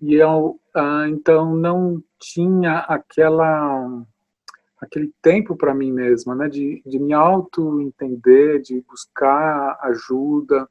e 0.00 0.14
eu 0.14 0.60
ah, 0.76 1.08
então 1.08 1.56
não 1.56 2.00
tinha 2.20 2.78
aquela 2.78 4.06
aquele 4.80 5.12
tempo 5.20 5.56
para 5.56 5.74
mim 5.74 5.92
mesma, 5.92 6.34
né, 6.34 6.48
de, 6.48 6.82
de 6.86 6.98
me 6.98 7.12
auto 7.12 7.80
entender, 7.80 8.60
de 8.60 8.80
buscar 8.82 9.78
ajuda. 9.82 10.68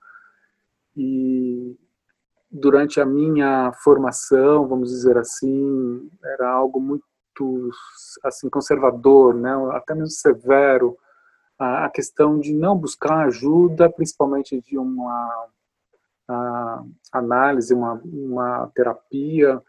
E 0.96 1.76
durante 2.50 3.00
a 3.00 3.06
minha 3.06 3.72
formação, 3.84 4.68
vamos 4.68 4.90
dizer 4.90 5.18
assim, 5.18 6.10
era 6.24 6.50
algo 6.50 6.80
muito 6.80 7.06
assim 8.24 8.50
conservador, 8.50 9.36
né, 9.36 9.52
até 9.74 9.94
mesmo 9.94 10.10
severo, 10.10 10.98
a, 11.60 11.86
a 11.86 11.90
questão 11.90 12.40
de 12.40 12.54
não 12.54 12.76
buscar 12.76 13.28
ajuda, 13.28 13.90
principalmente 13.90 14.60
de 14.62 14.78
uma 14.78 15.48
análise, 17.12 17.74
uma, 17.74 18.02
uma 18.04 18.70
terapia, 18.76 19.62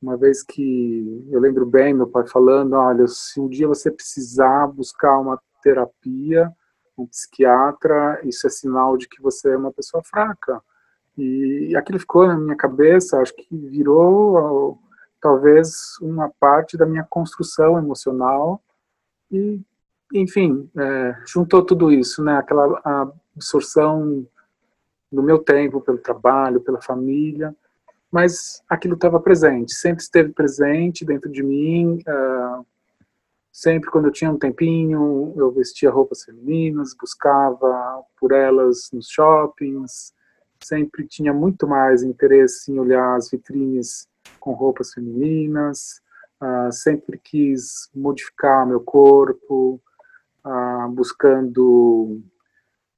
uma 0.00 0.16
vez 0.16 0.42
que 0.42 1.26
eu 1.30 1.40
lembro 1.40 1.64
bem 1.64 1.94
meu 1.94 2.06
pai 2.06 2.26
falando, 2.26 2.74
olha, 2.74 3.06
se 3.08 3.40
um 3.40 3.48
dia 3.48 3.66
você 3.66 3.90
precisar 3.90 4.66
buscar 4.66 5.18
uma 5.18 5.40
terapia, 5.62 6.52
um 6.96 7.06
psiquiatra, 7.06 8.20
isso 8.24 8.46
é 8.46 8.50
sinal 8.50 8.96
de 8.96 9.08
que 9.08 9.20
você 9.20 9.50
é 9.50 9.56
uma 9.56 9.72
pessoa 9.72 10.02
fraca. 10.02 10.62
E 11.16 11.74
aquilo 11.76 11.98
ficou 11.98 12.26
na 12.26 12.36
minha 12.36 12.56
cabeça, 12.56 13.20
acho 13.20 13.34
que 13.34 13.46
virou 13.50 14.78
talvez 15.20 15.96
uma 16.00 16.30
parte 16.38 16.76
da 16.76 16.86
minha 16.86 17.04
construção 17.04 17.78
emocional 17.78 18.62
e, 19.30 19.60
enfim, 20.12 20.70
é, 20.76 21.16
juntou 21.26 21.64
tudo 21.64 21.90
isso, 21.90 22.22
né? 22.22 22.36
Aquela 22.36 22.80
absorção 23.34 24.26
do 25.10 25.22
meu 25.22 25.38
tempo 25.38 25.80
pelo 25.80 25.98
trabalho, 25.98 26.60
pela 26.60 26.80
família, 26.80 27.54
mas 28.16 28.62
aquilo 28.66 28.94
estava 28.94 29.20
presente, 29.20 29.74
sempre 29.74 30.02
esteve 30.02 30.32
presente 30.32 31.04
dentro 31.04 31.30
de 31.30 31.42
mim. 31.42 31.98
Uh, 32.08 32.64
sempre 33.52 33.90
quando 33.90 34.06
eu 34.06 34.10
tinha 34.10 34.30
um 34.30 34.38
tempinho, 34.38 35.34
eu 35.36 35.52
vestia 35.52 35.90
roupas 35.90 36.24
femininas, 36.24 36.96
buscava 36.98 38.02
por 38.18 38.32
elas 38.32 38.88
nos 38.90 39.10
shoppings. 39.10 40.14
Sempre 40.64 41.06
tinha 41.06 41.34
muito 41.34 41.68
mais 41.68 42.02
interesse 42.02 42.72
em 42.72 42.78
olhar 42.78 43.16
as 43.16 43.30
vitrines 43.30 44.08
com 44.40 44.54
roupas 44.54 44.94
femininas. 44.94 46.00
Uh, 46.40 46.72
sempre 46.72 47.18
quis 47.18 47.90
modificar 47.94 48.66
meu 48.66 48.80
corpo, 48.80 49.78
uh, 50.42 50.88
buscando 50.88 52.22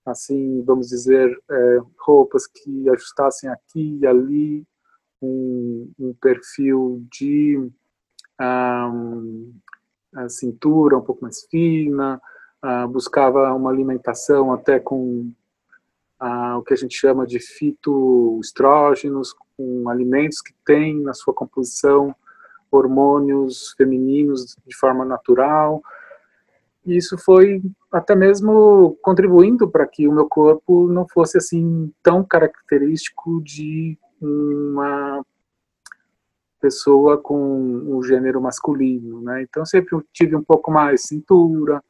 assim, 0.07 0.63
vamos 0.63 0.89
dizer, 0.89 1.29
é, 1.51 1.79
roupas 1.99 2.47
que 2.47 2.89
ajustassem 2.89 3.51
aqui 3.51 3.99
e 4.01 4.07
ali, 4.07 4.67
um, 5.21 5.91
um 5.99 6.15
perfil 6.15 7.05
de 7.11 7.71
um, 8.41 9.53
cintura 10.29 10.97
um 10.97 11.03
pouco 11.03 11.23
mais 11.23 11.45
fina, 11.51 12.21
uh, 12.65 12.89
buscava 12.89 13.53
uma 13.55 13.71
alimentação 13.71 14.53
até 14.53 14.79
com 14.79 15.33
uh, 16.21 16.59
o 16.59 16.63
que 16.63 16.75
a 16.75 16.77
gente 16.77 16.97
chama 16.97 17.27
de 17.27 17.39
fitoestrógenos, 17.41 19.35
com 19.57 19.89
alimentos 19.89 20.41
que 20.41 20.55
têm 20.65 21.01
na 21.01 21.15
sua 21.15 21.35
composição 21.35 22.15
hormônios 22.71 23.75
femininos 23.77 24.57
de 24.67 24.77
forma 24.77 25.05
natural. 25.05 25.83
E 26.85 26.97
isso 26.97 27.19
foi 27.19 27.63
até 27.91 28.15
mesmo 28.15 28.97
contribuindo 29.03 29.69
para 29.69 29.87
que 29.87 30.07
o 30.07 30.13
meu 30.13 30.29
corpo 30.29 30.87
não 30.87 31.07
fosse 31.09 31.39
assim 31.39 31.93
tão 32.03 32.23
característico 32.23 33.43
de 33.43 33.99
uma 34.21 35.25
pessoa 36.61 37.19
com 37.19 37.97
o 37.97 38.03
gênero 38.03 38.41
masculino, 38.41 39.21
né? 39.23 39.43
Então 39.43 39.65
sempre 39.65 39.97
tive 40.13 40.37
um 40.37 40.43
pouco 40.43 40.71
mais 40.71 41.03
cintura. 41.03 41.83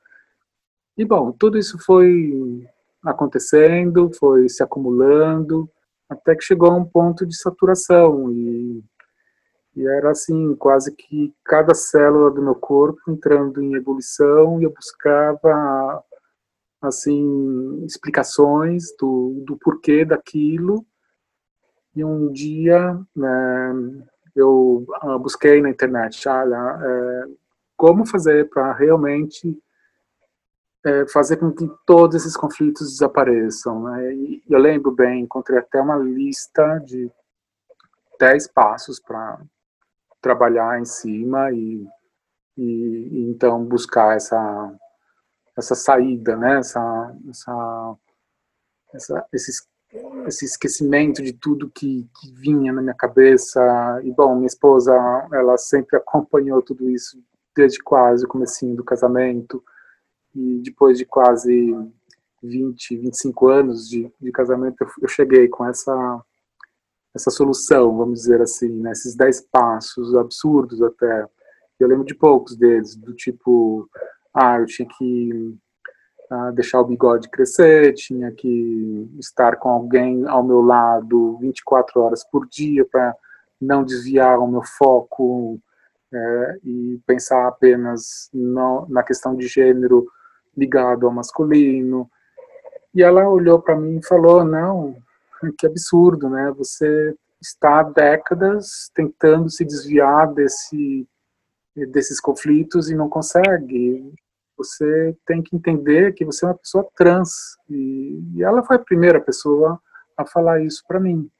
E 0.96 1.04
bom, 1.04 1.32
tudo 1.32 1.58
isso 1.58 1.78
foi 1.78 2.66
acontecendo, 3.02 4.10
foi 4.18 4.48
se 4.48 4.62
acumulando, 4.62 5.70
até 6.08 6.34
que 6.34 6.44
chegou 6.44 6.70
a 6.70 6.76
um 6.76 6.84
ponto 6.84 7.26
de 7.26 7.36
saturação 7.36 8.30
e, 8.32 8.82
e 9.76 9.86
era 9.86 10.10
assim, 10.10 10.54
quase 10.56 10.94
que 10.94 11.32
cada 11.44 11.74
célula 11.74 12.30
do 12.30 12.42
meu 12.42 12.54
corpo 12.54 13.00
entrando 13.08 13.62
em 13.62 13.74
ebulição 13.74 14.60
e 14.60 14.64
eu 14.64 14.72
buscava 14.72 16.02
assim 16.80 17.84
explicações 17.84 18.94
do, 18.98 19.42
do 19.46 19.56
porquê 19.56 20.04
daquilo 20.04 20.84
e 21.98 22.04
um 22.04 22.30
dia 22.30 22.96
né, 23.14 24.04
eu 24.36 24.86
uh, 25.02 25.18
busquei 25.18 25.60
na 25.60 25.70
internet, 25.70 26.28
olha, 26.28 26.78
é, 26.80 27.24
como 27.76 28.06
fazer 28.06 28.48
para 28.48 28.72
realmente 28.72 29.60
é, 30.86 31.08
fazer 31.08 31.38
com 31.38 31.52
que 31.52 31.68
todos 31.84 32.14
esses 32.14 32.36
conflitos 32.36 32.92
desapareçam. 32.92 33.82
Né? 33.82 34.14
E 34.14 34.42
eu 34.48 34.60
lembro 34.60 34.92
bem, 34.92 35.22
encontrei 35.22 35.58
até 35.58 35.80
uma 35.80 35.96
lista 35.96 36.78
de 36.86 37.10
10 38.20 38.46
passos 38.52 39.00
para 39.00 39.40
trabalhar 40.20 40.80
em 40.80 40.84
cima 40.84 41.50
e, 41.50 41.84
e, 42.56 42.62
e, 42.62 43.30
então 43.30 43.64
buscar 43.64 44.14
essa, 44.14 44.72
essa 45.56 45.74
saída, 45.74 46.36
né? 46.36 46.58
essa, 46.58 47.16
essa, 47.28 47.96
essa, 48.94 49.26
esses 49.32 49.66
esse 50.26 50.44
esquecimento 50.44 51.22
de 51.22 51.32
tudo 51.32 51.70
que, 51.70 52.08
que, 52.20 52.32
vinha 52.32 52.72
na 52.72 52.82
minha 52.82 52.94
cabeça. 52.94 53.60
E, 54.04 54.12
bom, 54.12 54.34
minha 54.34 54.46
esposa, 54.46 54.92
ela 55.32 55.56
sempre 55.56 55.96
acompanhou 55.96 56.62
tudo 56.62 56.90
isso 56.90 57.18
desde 57.56 57.82
quase 57.82 58.24
o 58.24 58.28
comecinho 58.28 58.76
do 58.76 58.84
casamento. 58.84 59.62
E 60.34 60.60
depois 60.62 60.98
de 60.98 61.04
quase 61.04 61.74
20, 62.42 62.96
25 62.96 63.48
anos 63.48 63.88
de, 63.88 64.12
de 64.20 64.30
casamento, 64.30 64.76
eu, 64.82 64.88
eu, 65.02 65.08
cheguei 65.08 65.48
com 65.48 65.66
essa 65.66 66.22
essa 67.14 67.30
solução, 67.30 67.96
vamos 67.96 68.20
dizer 68.20 68.40
assim, 68.40 68.68
né? 68.68 68.92
esses 68.92 69.16
10 69.16 69.48
passos 69.50 70.14
absurdos 70.14 70.80
até. 70.82 71.26
Eu 71.80 71.88
lembro 71.88 72.04
de 72.04 72.14
poucos 72.14 72.56
deles, 72.56 72.94
do 72.94 73.14
tipo, 73.14 73.88
ah, 74.32 74.60
eu 74.60 74.66
tinha 74.66 74.86
que 74.86 75.56
deixar 76.54 76.80
o 76.80 76.84
bigode 76.84 77.28
crescer, 77.28 77.94
tinha 77.94 78.30
que 78.30 79.08
estar 79.18 79.56
com 79.56 79.70
alguém 79.70 80.26
ao 80.26 80.42
meu 80.42 80.60
lado 80.60 81.38
24 81.38 82.00
horas 82.00 82.24
por 82.24 82.46
dia 82.46 82.84
para 82.84 83.14
não 83.60 83.82
desviar 83.82 84.38
o 84.38 84.46
meu 84.46 84.62
foco 84.62 85.58
é, 86.12 86.58
e 86.64 87.00
pensar 87.06 87.48
apenas 87.48 88.28
no, 88.32 88.86
na 88.88 89.02
questão 89.02 89.34
de 89.34 89.46
gênero 89.46 90.06
ligado 90.56 91.06
ao 91.06 91.12
masculino. 91.12 92.10
E 92.94 93.02
ela 93.02 93.28
olhou 93.28 93.60
para 93.60 93.76
mim 93.76 93.98
e 93.98 94.06
falou: 94.06 94.44
Não, 94.44 94.96
que 95.56 95.66
absurdo, 95.66 96.28
né? 96.28 96.52
Você 96.56 97.14
está 97.40 97.80
há 97.80 97.82
décadas 97.82 98.90
tentando 98.94 99.48
se 99.48 99.64
desviar 99.64 100.32
desse, 100.32 101.06
desses 101.74 102.20
conflitos 102.20 102.90
e 102.90 102.94
não 102.94 103.08
consegue 103.08 104.12
você 104.58 105.16
tem 105.24 105.40
que 105.40 105.54
entender 105.54 106.12
que 106.12 106.24
você 106.24 106.44
é 106.44 106.48
uma 106.48 106.58
pessoa 106.58 106.86
trans. 106.96 107.56
E, 107.70 108.20
e 108.34 108.42
ela 108.42 108.64
foi 108.64 108.76
a 108.76 108.80
primeira 108.80 109.20
pessoa 109.20 109.80
a 110.16 110.26
falar 110.26 110.60
isso 110.62 110.82
para 110.86 110.98
mim. 110.98 111.30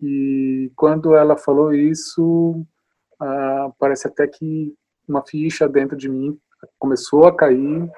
E 0.00 0.70
quando 0.76 1.16
ela 1.16 1.36
falou 1.36 1.74
isso, 1.74 2.64
parece 3.78 4.06
até 4.06 4.28
que 4.28 4.72
uma 5.06 5.26
ficha 5.26 5.68
dentro 5.68 5.96
de 5.96 6.08
mim 6.08 6.38
começou 6.78 7.26
a 7.26 7.34
cair. 7.34 7.90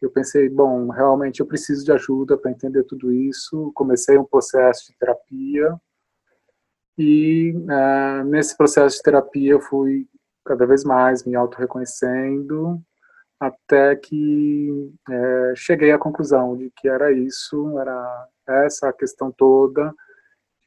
Eu 0.00 0.10
pensei, 0.10 0.48
bom, 0.48 0.88
realmente 0.88 1.40
eu 1.40 1.46
preciso 1.46 1.84
de 1.84 1.90
ajuda 1.90 2.38
para 2.38 2.52
entender 2.52 2.84
tudo 2.84 3.12
isso. 3.12 3.72
Comecei 3.74 4.16
um 4.16 4.24
processo 4.24 4.86
de 4.86 4.96
terapia. 4.96 5.74
E 6.96 7.52
nesse 8.26 8.56
processo 8.56 8.96
de 8.96 9.02
terapia 9.02 9.52
eu 9.52 9.60
fui 9.60 10.06
cada 10.44 10.64
vez 10.64 10.84
mais 10.84 11.24
me 11.24 11.34
auto-reconhecendo 11.34 12.80
até 13.40 13.96
que 13.96 14.92
é, 15.08 15.52
cheguei 15.56 15.90
à 15.90 15.98
conclusão 15.98 16.56
de 16.56 16.70
que 16.76 16.86
era 16.86 17.10
isso, 17.10 17.78
era 17.78 18.28
essa 18.46 18.90
a 18.90 18.92
questão 18.92 19.32
toda 19.32 19.94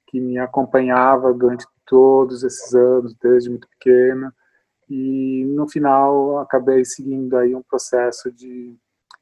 que 0.08 0.20
me 0.20 0.40
acompanhava 0.40 1.32
durante 1.34 1.66
todos 1.86 2.44
esses 2.44 2.74
anos, 2.74 3.16
desde 3.22 3.50
muito 3.50 3.68
pequena, 3.68 4.34
e 4.90 5.46
no 5.46 5.68
final 5.68 6.40
acabei 6.40 6.84
seguindo 6.84 7.38
aí 7.38 7.56
um 7.56 7.62
processo 7.62 8.32
de 8.32 8.76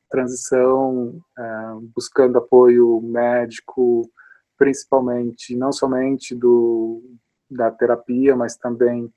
transição, 0.10 1.22
é, 1.38 1.44
buscando 1.96 2.38
apoio 2.38 3.02
médico, 3.02 4.10
principalmente, 4.58 5.56
não 5.56 5.72
somente 5.72 6.36
do, 6.36 7.02
da 7.50 7.72
terapia, 7.72 8.36
mas 8.36 8.58
também 8.58 9.12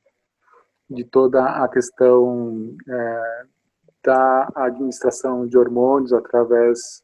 de 0.88 1.05
toda 1.05 1.44
a 1.44 1.68
questão 1.68 2.77
é, 2.88 3.44
da 4.04 4.48
administração 4.54 5.46
de 5.46 5.56
hormônios 5.56 6.12
através 6.12 7.02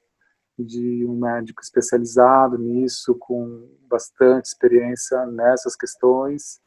de 0.58 1.06
um 1.06 1.18
médico 1.18 1.62
especializado 1.62 2.58
nisso, 2.58 3.16
com 3.18 3.66
bastante 3.88 4.46
experiência 4.46 5.24
nessas 5.26 5.74
questões. 5.74 6.60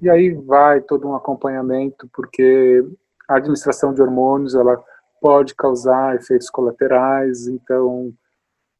E 0.00 0.10
aí 0.10 0.34
vai 0.34 0.82
todo 0.82 1.08
um 1.08 1.14
acompanhamento, 1.14 2.08
porque 2.12 2.86
a 3.26 3.36
administração 3.36 3.94
de 3.94 4.02
hormônios 4.02 4.54
ela 4.54 4.82
pode 5.20 5.54
causar 5.54 6.14
efeitos 6.16 6.50
colaterais, 6.50 7.48
então 7.48 8.12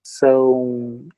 são 0.02 1.08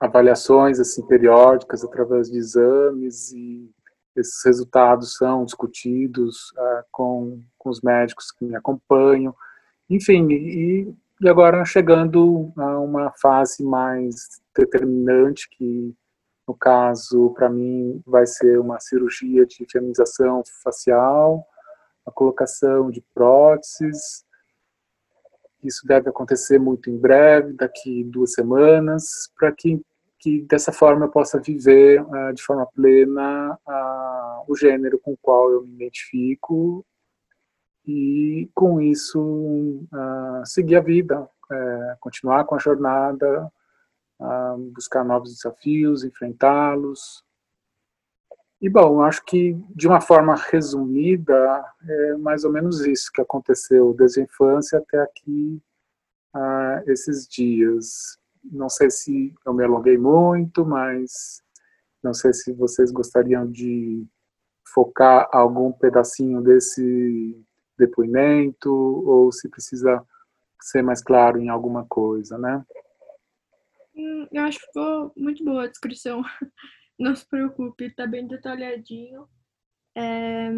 avaliações 0.00 0.78
assim 0.78 1.04
periódicas 1.06 1.84
através 1.84 2.30
de 2.30 2.38
exames 2.38 3.32
e 3.32 3.68
esses 4.18 4.44
resultados 4.44 5.16
são 5.16 5.44
discutidos 5.44 6.50
uh, 6.52 6.84
com, 6.90 7.42
com 7.56 7.70
os 7.70 7.80
médicos 7.80 8.30
que 8.30 8.44
me 8.44 8.56
acompanham, 8.56 9.34
enfim, 9.88 10.28
e, 10.30 10.94
e 11.20 11.28
agora 11.28 11.64
chegando 11.64 12.52
a 12.56 12.78
uma 12.78 13.10
fase 13.12 13.64
mais 13.64 14.40
determinante, 14.56 15.48
que 15.50 15.94
no 16.46 16.54
caso, 16.54 17.30
para 17.34 17.50
mim, 17.50 18.02
vai 18.06 18.26
ser 18.26 18.58
uma 18.58 18.80
cirurgia 18.80 19.44
de 19.44 19.66
feminização 19.70 20.42
facial, 20.62 21.46
a 22.06 22.10
colocação 22.10 22.90
de 22.90 23.04
próteses, 23.14 24.24
isso 25.62 25.86
deve 25.86 26.08
acontecer 26.08 26.58
muito 26.58 26.88
em 26.88 26.96
breve, 26.96 27.52
daqui 27.52 28.04
duas 28.04 28.32
semanas, 28.32 29.30
para 29.36 29.52
que 29.52 29.80
que 30.18 30.42
dessa 30.42 30.72
forma 30.72 31.06
eu 31.06 31.10
possa 31.10 31.40
viver 31.40 32.02
uh, 32.02 32.32
de 32.34 32.42
forma 32.42 32.66
plena 32.66 33.58
uh, 33.66 34.44
o 34.52 34.56
gênero 34.56 34.98
com 34.98 35.12
o 35.12 35.18
qual 35.18 35.50
eu 35.50 35.62
me 35.62 35.74
identifico 35.74 36.84
e 37.86 38.50
com 38.54 38.80
isso 38.80 39.20
uh, 39.92 40.44
seguir 40.44 40.76
a 40.76 40.80
vida, 40.80 41.28
eh, 41.50 41.96
continuar 42.00 42.44
com 42.44 42.54
a 42.54 42.58
jornada, 42.58 43.50
buscar 44.74 45.02
novos 45.02 45.32
desafios, 45.32 46.04
enfrentá-los. 46.04 47.24
E 48.60 48.68
bom, 48.68 49.00
acho 49.00 49.24
que 49.24 49.54
de 49.74 49.88
uma 49.88 50.02
forma 50.02 50.34
resumida 50.34 51.64
é 51.88 52.16
mais 52.18 52.44
ou 52.44 52.52
menos 52.52 52.84
isso 52.84 53.10
que 53.10 53.22
aconteceu 53.22 53.94
desde 53.94 54.20
a 54.20 54.24
infância 54.24 54.78
até 54.80 55.00
aqui 55.00 55.62
esses 56.86 57.26
dias 57.26 58.18
não 58.44 58.68
sei 58.68 58.90
se 58.90 59.34
eu 59.44 59.52
me 59.52 59.64
alonguei 59.64 59.98
muito, 59.98 60.64
mas 60.64 61.42
não 62.02 62.14
sei 62.14 62.32
se 62.32 62.52
vocês 62.52 62.90
gostariam 62.90 63.50
de 63.50 64.06
focar 64.72 65.28
algum 65.32 65.72
pedacinho 65.72 66.40
desse 66.42 67.44
depoimento 67.78 68.70
ou 68.70 69.32
se 69.32 69.48
precisa 69.48 70.04
ser 70.60 70.82
mais 70.82 71.02
claro 71.02 71.38
em 71.38 71.48
alguma 71.48 71.86
coisa, 71.86 72.36
né? 72.36 72.64
Hum, 73.94 74.26
eu 74.32 74.42
acho 74.44 74.58
que 74.60 74.66
ficou 74.66 75.12
muito 75.16 75.44
boa 75.44 75.64
a 75.64 75.68
descrição. 75.68 76.22
Não 76.98 77.14
se 77.14 77.26
preocupe, 77.26 77.94
tá 77.94 78.06
bem 78.06 78.26
detalhadinho. 78.26 79.28
É... 79.96 80.50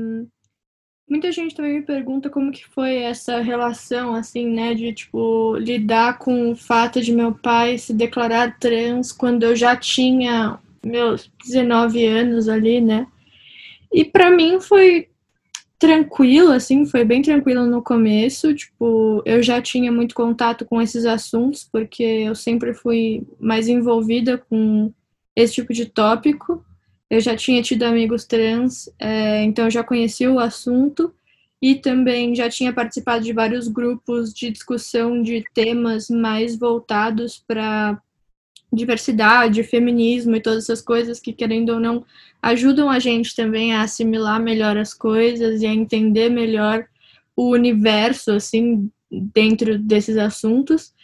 Muita 1.11 1.33
gente 1.33 1.57
também 1.57 1.75
me 1.75 1.83
pergunta 1.83 2.31
como 2.31 2.53
que 2.53 2.65
foi 2.69 2.99
essa 2.99 3.41
relação, 3.41 4.15
assim, 4.15 4.49
né, 4.49 4.75
de, 4.75 4.93
tipo, 4.93 5.57
lidar 5.57 6.19
com 6.19 6.53
o 6.53 6.55
fato 6.55 7.03
de 7.03 7.13
meu 7.13 7.35
pai 7.35 7.79
se 7.79 7.93
declarar 7.93 8.57
trans 8.61 9.11
quando 9.11 9.43
eu 9.43 9.57
já 9.57 9.75
tinha 9.75 10.61
meus 10.85 11.29
19 11.45 12.07
anos 12.07 12.49
ali, 12.49 12.81
né? 12.81 13.09
E 13.93 14.05
para 14.05 14.31
mim 14.31 14.61
foi 14.61 15.09
tranquilo, 15.81 16.53
assim, 16.53 16.87
foi 16.87 17.05
bem 17.05 17.23
tranquilo 17.23 17.67
no 17.67 17.83
começo. 17.83 18.55
Tipo, 18.55 19.21
eu 19.27 19.43
já 19.43 19.61
tinha 19.61 19.91
muito 19.91 20.15
contato 20.15 20.65
com 20.65 20.81
esses 20.81 21.05
assuntos, 21.05 21.69
porque 21.73 22.05
eu 22.05 22.37
sempre 22.37 22.73
fui 22.73 23.27
mais 23.41 23.67
envolvida 23.67 24.39
com 24.39 24.93
esse 25.35 25.55
tipo 25.55 25.73
de 25.73 25.87
tópico. 25.87 26.65
Eu 27.11 27.21
já 27.21 27.35
tinha 27.37 27.61
tido 27.61 27.83
amigos 27.83 28.25
trans, 28.25 28.89
é, 28.99 29.43
então 29.43 29.69
já 29.69 29.83
conhecia 29.83 30.31
o 30.31 30.39
assunto 30.39 31.13
e 31.61 31.75
também 31.75 32.35
já 32.35 32.49
tinha 32.49 32.73
participado 32.73 33.25
de 33.25 33.33
vários 33.33 33.67
grupos 33.69 34.33
de 34.33 34.51
discussão 34.51 35.21
de 35.21 35.45
temas 35.53 36.09
mais 36.09 36.57
voltados 36.57 37.43
para 37.47 38.01
diversidade, 38.73 39.65
feminismo 39.65 40.37
e 40.37 40.41
todas 40.41 40.65
essas 40.65 40.81
coisas 40.81 41.19
que, 41.19 41.33
querendo 41.33 41.71
ou 41.71 41.81
não, 41.81 42.05
ajudam 42.41 42.89
a 42.89 42.99
gente 42.99 43.35
também 43.35 43.75
a 43.75 43.83
assimilar 43.83 44.41
melhor 44.41 44.77
as 44.77 44.95
coisas 44.95 45.61
e 45.61 45.67
a 45.67 45.75
entender 45.75 46.31
melhor 46.31 46.87
o 47.35 47.51
universo, 47.51 48.31
assim, 48.31 48.89
dentro 49.11 49.77
desses 49.79 50.17
assuntos. 50.17 50.95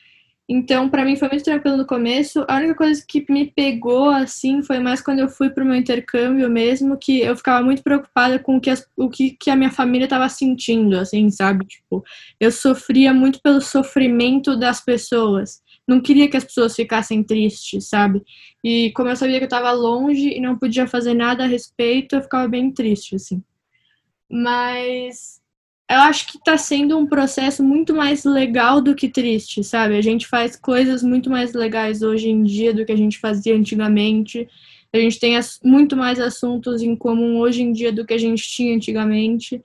Então, 0.49 0.89
para 0.89 1.05
mim 1.05 1.17
foi 1.17 1.29
muito 1.29 1.43
tranquilo 1.43 1.77
no 1.77 1.87
começo. 1.87 2.45
A 2.49 2.57
única 2.57 2.77
coisa 2.77 3.05
que 3.07 3.25
me 3.29 3.51
pegou 3.51 4.11
assim 4.11 4.63
foi 4.63 4.79
mais 4.79 5.01
quando 5.01 5.19
eu 5.19 5.29
fui 5.29 5.51
para 5.51 5.65
meu 5.65 5.75
intercâmbio 5.75 6.49
mesmo, 6.49 6.97
que 6.97 7.21
eu 7.21 7.37
ficava 7.37 7.65
muito 7.65 7.83
preocupada 7.83 8.39
com 8.39 8.57
o 8.57 8.61
que, 8.61 8.71
as, 8.71 8.87
o 8.97 9.11
que, 9.11 9.33
que 9.33 9.51
a 9.51 9.57
minha 9.57 9.73
família 9.73 10.05
estava 10.05 10.29
sentindo, 10.29 10.97
assim, 10.99 11.29
sabe? 11.31 11.67
Tipo, 11.67 12.05
eu 12.39 12.53
sofria 12.53 13.13
muito 13.13 13.41
pelo 13.43 13.61
sofrimento 13.61 14.57
das 14.57 14.81
pessoas. 14.81 15.61
Não 15.87 16.01
queria 16.01 16.29
que 16.29 16.37
as 16.37 16.45
pessoas 16.45 16.77
ficassem 16.77 17.25
tristes, 17.25 17.89
sabe? 17.89 18.23
E 18.63 18.93
como 18.93 19.09
eu 19.09 19.17
sabia 19.17 19.39
que 19.39 19.45
eu 19.45 19.49
estava 19.49 19.73
longe 19.73 20.29
e 20.29 20.41
não 20.41 20.57
podia 20.57 20.87
fazer 20.87 21.15
nada 21.15 21.43
a 21.43 21.49
respeito, 21.49 22.15
eu 22.15 22.23
ficava 22.23 22.47
bem 22.47 22.71
triste, 22.73 23.17
assim. 23.17 23.43
Mas 24.31 25.41
eu 25.89 25.99
acho 26.01 26.27
que 26.27 26.39
está 26.39 26.59
sendo 26.59 26.99
um 26.99 27.07
processo 27.07 27.63
muito 27.63 27.95
mais 27.95 28.25
legal 28.25 28.81
do 28.81 28.95
que 28.95 29.09
triste, 29.09 29.63
sabe? 29.63 29.97
A 29.97 30.03
gente 30.03 30.27
faz 30.27 30.57
coisas 30.57 31.03
muito 31.03 31.31
mais 31.31 31.53
legais 31.53 32.03
hoje 32.03 32.29
em 32.29 32.43
dia 32.43 32.75
do 32.75 32.85
que 32.85 32.91
a 32.91 32.97
gente 32.97 33.19
fazia 33.19 33.55
antigamente. 33.55 34.49
A 34.93 34.99
gente 34.99 35.21
tem 35.21 35.39
muito 35.63 35.97
mais 35.97 36.19
assuntos 36.19 36.83
em 36.83 36.97
comum 36.97 37.39
hoje 37.39 37.63
em 37.63 37.73
dia 37.73 37.93
do 37.93 38.05
que 38.05 38.15
a 38.15 38.19
gente 38.19 38.43
tinha 38.43 38.75
antigamente. 38.75 39.63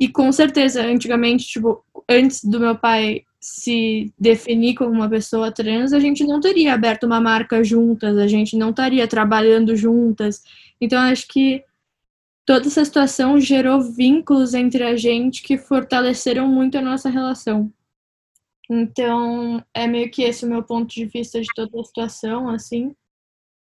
E 0.00 0.08
com 0.08 0.32
certeza, 0.32 0.82
antigamente, 0.82 1.46
tipo, 1.46 1.84
antes 2.08 2.42
do 2.42 2.58
meu 2.58 2.76
pai 2.76 3.22
se 3.38 4.10
definir 4.18 4.74
como 4.74 4.90
uma 4.90 5.08
pessoa 5.10 5.52
trans, 5.52 5.92
a 5.92 6.00
gente 6.00 6.24
não 6.24 6.40
teria 6.40 6.72
aberto 6.72 7.04
uma 7.04 7.20
marca 7.20 7.62
juntas, 7.62 8.16
a 8.16 8.26
gente 8.26 8.56
não 8.56 8.70
estaria 8.70 9.06
trabalhando 9.06 9.76
juntas. 9.76 10.42
Então, 10.80 10.98
acho 10.98 11.28
que 11.28 11.62
toda 12.44 12.66
essa 12.66 12.84
situação 12.84 13.40
gerou 13.40 13.80
vínculos 13.80 14.54
entre 14.54 14.82
a 14.82 14.96
gente 14.96 15.42
que 15.42 15.56
fortaleceram 15.56 16.46
muito 16.46 16.76
a 16.76 16.82
nossa 16.82 17.08
relação. 17.08 17.72
Então, 18.70 19.62
é 19.74 19.86
meio 19.86 20.10
que 20.10 20.22
esse 20.22 20.44
o 20.44 20.48
meu 20.48 20.62
ponto 20.62 20.92
de 20.92 21.04
vista 21.06 21.40
de 21.40 21.48
toda 21.54 21.80
a 21.80 21.84
situação, 21.84 22.48
assim. 22.48 22.94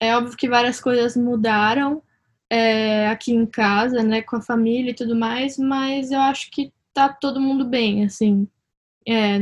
É 0.00 0.16
óbvio 0.16 0.36
que 0.36 0.48
várias 0.48 0.80
coisas 0.80 1.16
mudaram 1.16 2.02
é, 2.50 3.08
aqui 3.08 3.32
em 3.32 3.46
casa, 3.46 4.02
né, 4.02 4.22
com 4.22 4.36
a 4.36 4.42
família 4.42 4.90
e 4.90 4.94
tudo 4.94 5.16
mais, 5.16 5.56
mas 5.58 6.10
eu 6.10 6.20
acho 6.20 6.50
que 6.50 6.72
tá 6.92 7.08
todo 7.08 7.40
mundo 7.40 7.64
bem, 7.64 8.04
assim, 8.04 8.46
é, 9.08 9.38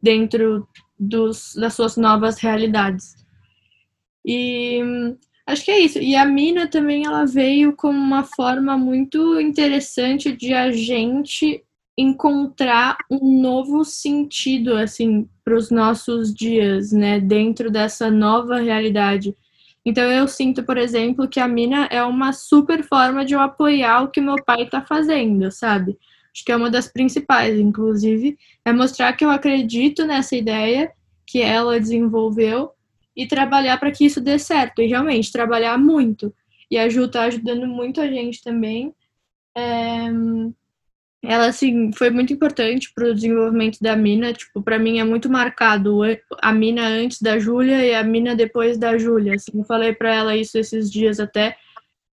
dentro 0.00 0.68
dos, 0.98 1.54
das 1.54 1.74
suas 1.74 1.96
novas 1.96 2.38
realidades. 2.38 3.14
E 4.24 4.80
Acho 5.46 5.64
que 5.64 5.70
é 5.70 5.80
isso. 5.80 5.98
E 5.98 6.14
a 6.14 6.24
mina 6.24 6.68
também 6.68 7.04
ela 7.04 7.24
veio 7.24 7.74
como 7.74 7.98
uma 7.98 8.22
forma 8.22 8.76
muito 8.78 9.40
interessante 9.40 10.32
de 10.32 10.54
a 10.54 10.70
gente 10.70 11.64
encontrar 11.98 12.96
um 13.10 13.40
novo 13.40 13.84
sentido 13.84 14.74
assim 14.74 15.28
para 15.44 15.56
os 15.56 15.70
nossos 15.70 16.32
dias, 16.32 16.92
né, 16.92 17.20
dentro 17.20 17.70
dessa 17.70 18.10
nova 18.10 18.58
realidade. 18.58 19.36
Então 19.84 20.04
eu 20.04 20.28
sinto, 20.28 20.62
por 20.62 20.78
exemplo, 20.78 21.28
que 21.28 21.40
a 21.40 21.48
mina 21.48 21.86
é 21.90 22.02
uma 22.02 22.32
super 22.32 22.84
forma 22.84 23.24
de 23.24 23.34
eu 23.34 23.40
apoiar 23.40 24.02
o 24.02 24.08
que 24.08 24.20
meu 24.20 24.36
pai 24.44 24.62
está 24.62 24.80
fazendo, 24.80 25.50
sabe? 25.50 25.98
Acho 26.34 26.44
que 26.44 26.52
é 26.52 26.56
uma 26.56 26.70
das 26.70 26.88
principais, 26.88 27.58
inclusive, 27.58 28.38
é 28.64 28.72
mostrar 28.72 29.12
que 29.12 29.24
eu 29.24 29.30
acredito 29.30 30.06
nessa 30.06 30.36
ideia 30.36 30.90
que 31.26 31.42
ela 31.42 31.78
desenvolveu 31.78 32.70
e 33.16 33.26
trabalhar 33.26 33.78
para 33.78 33.90
que 33.90 34.04
isso 34.04 34.20
dê 34.20 34.38
certo. 34.38 34.82
E 34.82 34.86
realmente, 34.86 35.32
trabalhar 35.32 35.78
muito. 35.78 36.34
E 36.70 36.78
a 36.78 36.88
Ju 36.88 37.08
tá 37.08 37.24
ajudando 37.24 37.66
muito 37.66 38.00
a 38.00 38.06
gente 38.06 38.42
também. 38.42 38.94
É... 39.56 40.08
Ela, 41.24 41.46
assim, 41.46 41.92
foi 41.92 42.10
muito 42.10 42.32
importante 42.32 42.92
para 42.92 43.08
o 43.08 43.14
desenvolvimento 43.14 43.78
da 43.80 43.94
Mina. 43.94 44.32
Tipo, 44.32 44.60
para 44.60 44.78
mim 44.78 44.98
é 44.98 45.04
muito 45.04 45.30
marcado 45.30 46.00
a 46.40 46.52
Mina 46.52 46.86
antes 46.86 47.22
da 47.22 47.38
Júlia 47.38 47.84
e 47.84 47.94
a 47.94 48.02
Mina 48.02 48.34
depois 48.34 48.76
da 48.76 48.98
Júlia. 48.98 49.34
Assim, 49.34 49.52
eu 49.54 49.64
falei 49.64 49.94
para 49.94 50.12
ela 50.12 50.36
isso 50.36 50.58
esses 50.58 50.90
dias 50.90 51.20
até. 51.20 51.56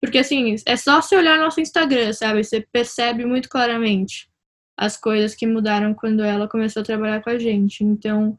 Porque, 0.00 0.18
assim, 0.18 0.54
é 0.66 0.76
só 0.76 1.00
se 1.00 1.16
olhar 1.16 1.38
nosso 1.38 1.60
Instagram, 1.60 2.12
sabe? 2.12 2.44
Você 2.44 2.64
percebe 2.72 3.24
muito 3.24 3.48
claramente 3.48 4.28
as 4.76 4.96
coisas 4.96 5.34
que 5.34 5.46
mudaram 5.46 5.94
quando 5.94 6.22
ela 6.22 6.48
começou 6.48 6.82
a 6.82 6.84
trabalhar 6.84 7.22
com 7.22 7.30
a 7.30 7.38
gente. 7.38 7.82
Então, 7.82 8.38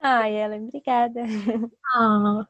Ai, 0.00 0.36
Ellen, 0.36 0.64
obrigada. 0.64 1.22
Ah. 1.90 2.46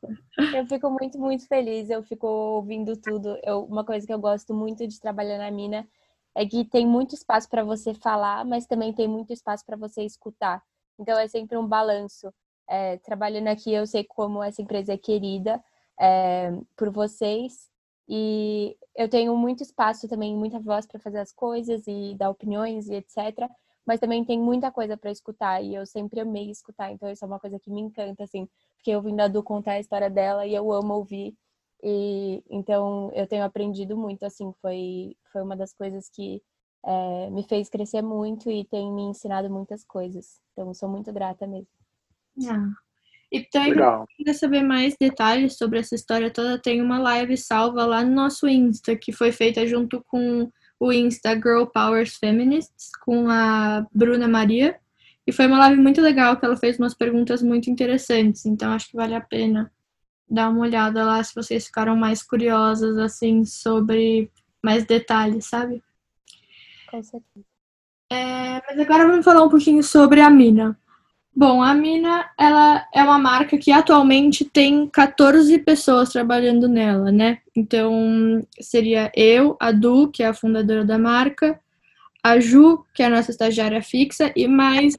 Eu 0.52 0.66
fico 0.66 0.90
muito, 0.90 1.16
muito 1.18 1.46
feliz. 1.46 1.88
Eu 1.88 2.02
fico 2.02 2.26
ouvindo 2.26 2.96
tudo. 2.96 3.38
Eu, 3.44 3.64
uma 3.64 3.84
coisa 3.84 4.04
que 4.04 4.12
eu 4.12 4.18
gosto 4.18 4.52
muito 4.52 4.86
de 4.86 4.98
trabalhar 4.98 5.38
na 5.38 5.50
mina 5.50 5.88
é 6.34 6.44
que 6.44 6.64
tem 6.64 6.84
muito 6.84 7.14
espaço 7.14 7.48
para 7.48 7.62
você 7.62 7.94
falar, 7.94 8.44
mas 8.44 8.66
também 8.66 8.92
tem 8.92 9.06
muito 9.06 9.32
espaço 9.32 9.64
para 9.64 9.76
você 9.76 10.02
escutar. 10.02 10.60
Então 10.98 11.16
é 11.18 11.28
sempre 11.28 11.56
um 11.56 11.66
balanço. 11.66 12.32
É, 12.68 12.96
trabalhando 12.98 13.46
aqui, 13.48 13.72
eu 13.72 13.86
sei 13.86 14.04
como 14.04 14.42
essa 14.42 14.60
empresa 14.60 14.92
é 14.94 14.98
querida 14.98 15.62
é, 16.00 16.50
por 16.76 16.90
vocês 16.90 17.70
e 18.08 18.76
eu 18.96 19.08
tenho 19.08 19.36
muito 19.36 19.62
espaço 19.62 20.08
também, 20.08 20.36
muita 20.36 20.58
voz 20.58 20.84
para 20.86 20.98
fazer 20.98 21.18
as 21.18 21.32
coisas 21.32 21.86
e 21.86 22.14
dar 22.16 22.30
opiniões 22.30 22.88
e 22.88 22.94
etc 22.96 23.48
mas 23.88 23.98
também 23.98 24.22
tem 24.22 24.38
muita 24.38 24.70
coisa 24.70 24.98
para 24.98 25.10
escutar 25.10 25.62
e 25.62 25.74
eu 25.74 25.86
sempre 25.86 26.20
amei 26.20 26.50
escutar, 26.50 26.92
então 26.92 27.10
isso 27.10 27.24
é 27.24 27.26
uma 27.26 27.40
coisa 27.40 27.58
que 27.58 27.70
me 27.70 27.80
encanta, 27.80 28.22
assim, 28.22 28.46
porque 28.76 28.90
eu 28.90 29.00
vim 29.00 29.16
da 29.16 29.26
Du 29.28 29.42
contar 29.42 29.72
a 29.72 29.80
história 29.80 30.10
dela 30.10 30.44
e 30.46 30.54
eu 30.54 30.70
amo 30.70 30.92
ouvir, 30.92 31.34
e 31.82 32.44
então 32.50 33.10
eu 33.14 33.26
tenho 33.26 33.44
aprendido 33.44 33.96
muito, 33.96 34.24
assim, 34.24 34.52
foi, 34.60 35.16
foi 35.32 35.40
uma 35.40 35.56
das 35.56 35.72
coisas 35.72 36.10
que 36.10 36.42
é, 36.84 37.30
me 37.30 37.42
fez 37.44 37.70
crescer 37.70 38.02
muito 38.02 38.50
e 38.50 38.62
tem 38.66 38.92
me 38.92 39.04
ensinado 39.04 39.48
muitas 39.48 39.82
coisas, 39.84 40.38
então 40.52 40.74
sou 40.74 40.90
muito 40.90 41.10
grata 41.10 41.46
mesmo. 41.46 41.72
Ah. 42.46 42.68
E 43.32 43.42
também, 43.42 43.72
então, 43.72 44.06
quer 44.22 44.34
saber 44.34 44.62
mais 44.62 44.96
detalhes 45.00 45.56
sobre 45.56 45.78
essa 45.78 45.94
história 45.94 46.30
toda, 46.30 46.60
tem 46.60 46.82
uma 46.82 46.98
live 46.98 47.38
salva 47.38 47.86
lá 47.86 48.04
no 48.04 48.14
nosso 48.14 48.46
Insta, 48.46 48.94
que 48.96 49.12
foi 49.12 49.32
feita 49.32 49.66
junto 49.66 50.02
com 50.06 50.50
o 50.78 50.92
Insta 50.92 51.34
Girl 51.34 51.64
Powers 51.64 52.16
Feminists 52.16 52.90
com 53.04 53.28
a 53.28 53.86
Bruna 53.92 54.28
Maria. 54.28 54.78
E 55.26 55.32
foi 55.32 55.46
uma 55.46 55.58
live 55.58 55.80
muito 55.80 56.00
legal, 56.00 56.36
que 56.36 56.44
ela 56.44 56.56
fez 56.56 56.78
umas 56.78 56.94
perguntas 56.94 57.42
muito 57.42 57.68
interessantes. 57.68 58.46
Então 58.46 58.72
acho 58.72 58.88
que 58.88 58.96
vale 58.96 59.14
a 59.14 59.20
pena 59.20 59.70
dar 60.30 60.48
uma 60.50 60.60
olhada 60.60 61.04
lá 61.04 61.22
se 61.22 61.34
vocês 61.34 61.66
ficaram 61.66 61.96
mais 61.96 62.22
curiosas, 62.22 62.96
assim, 62.98 63.44
sobre 63.44 64.30
mais 64.62 64.84
detalhes, 64.84 65.46
sabe? 65.46 65.82
Com 66.90 67.02
certeza. 67.02 67.46
É, 68.10 68.62
mas 68.66 68.78
agora 68.78 69.06
vamos 69.06 69.24
falar 69.24 69.42
um 69.42 69.50
pouquinho 69.50 69.82
sobre 69.82 70.20
a 70.20 70.30
Mina. 70.30 70.78
Bom, 71.40 71.62
a 71.62 71.72
Mina, 71.72 72.28
ela 72.36 72.84
é 72.92 73.00
uma 73.00 73.16
marca 73.16 73.56
que 73.56 73.70
atualmente 73.70 74.44
tem 74.44 74.88
14 74.88 75.56
pessoas 75.60 76.08
trabalhando 76.08 76.66
nela, 76.66 77.12
né? 77.12 77.38
Então, 77.54 78.44
seria 78.60 79.12
eu, 79.14 79.56
a 79.60 79.70
Du, 79.70 80.10
que 80.10 80.24
é 80.24 80.26
a 80.26 80.34
fundadora 80.34 80.84
da 80.84 80.98
marca, 80.98 81.60
a 82.24 82.40
Ju, 82.40 82.84
que 82.92 83.04
é 83.04 83.06
a 83.06 83.10
nossa 83.10 83.30
estagiária 83.30 83.80
fixa, 83.80 84.32
e 84.34 84.48
mais 84.48 84.96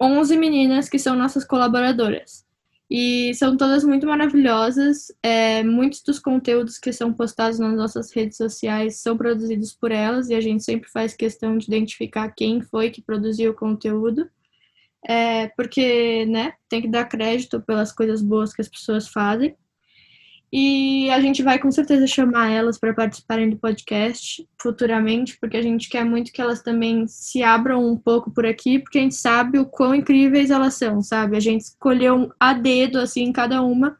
11 0.00 0.36
meninas 0.36 0.88
que 0.88 0.98
são 0.98 1.14
nossas 1.14 1.44
colaboradoras. 1.44 2.44
E 2.90 3.32
são 3.36 3.56
todas 3.56 3.84
muito 3.84 4.04
maravilhosas. 4.04 5.12
É, 5.22 5.62
muitos 5.62 6.02
dos 6.02 6.18
conteúdos 6.18 6.76
que 6.76 6.92
são 6.92 7.12
postados 7.12 7.60
nas 7.60 7.76
nossas 7.76 8.12
redes 8.12 8.36
sociais 8.36 8.96
são 8.96 9.16
produzidos 9.16 9.72
por 9.72 9.92
elas, 9.92 10.28
e 10.28 10.34
a 10.34 10.40
gente 10.40 10.64
sempre 10.64 10.90
faz 10.90 11.14
questão 11.14 11.56
de 11.56 11.66
identificar 11.66 12.30
quem 12.30 12.60
foi 12.60 12.90
que 12.90 13.00
produziu 13.00 13.52
o 13.52 13.54
conteúdo. 13.54 14.28
É, 15.06 15.48
porque, 15.56 16.26
né, 16.26 16.52
tem 16.68 16.82
que 16.82 16.88
dar 16.88 17.04
crédito 17.04 17.60
pelas 17.60 17.92
coisas 17.92 18.22
boas 18.22 18.54
que 18.54 18.60
as 18.60 18.68
pessoas 18.68 19.08
fazem. 19.08 19.56
E 20.54 21.08
a 21.10 21.18
gente 21.18 21.42
vai 21.42 21.58
com 21.58 21.70
certeza 21.70 22.06
chamar 22.06 22.50
elas 22.50 22.78
para 22.78 22.92
participarem 22.92 23.48
do 23.48 23.56
podcast 23.56 24.46
futuramente, 24.60 25.38
porque 25.40 25.56
a 25.56 25.62
gente 25.62 25.88
quer 25.88 26.04
muito 26.04 26.30
que 26.30 26.42
elas 26.42 26.62
também 26.62 27.06
se 27.06 27.42
abram 27.42 27.82
um 27.90 27.96
pouco 27.96 28.30
por 28.30 28.44
aqui, 28.44 28.78
porque 28.78 28.98
a 28.98 29.00
gente 29.00 29.14
sabe 29.14 29.58
o 29.58 29.64
quão 29.64 29.94
incríveis 29.94 30.50
elas 30.50 30.74
são, 30.74 31.00
sabe? 31.00 31.38
A 31.38 31.40
gente 31.40 31.62
escolheu 31.62 32.30
a 32.38 32.52
dedo, 32.52 32.98
assim, 32.98 33.32
cada 33.32 33.62
uma, 33.62 33.96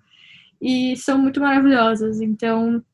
e 0.60 0.94
são 0.96 1.16
muito 1.16 1.40
maravilhosas. 1.40 2.20
Então, 2.20 2.84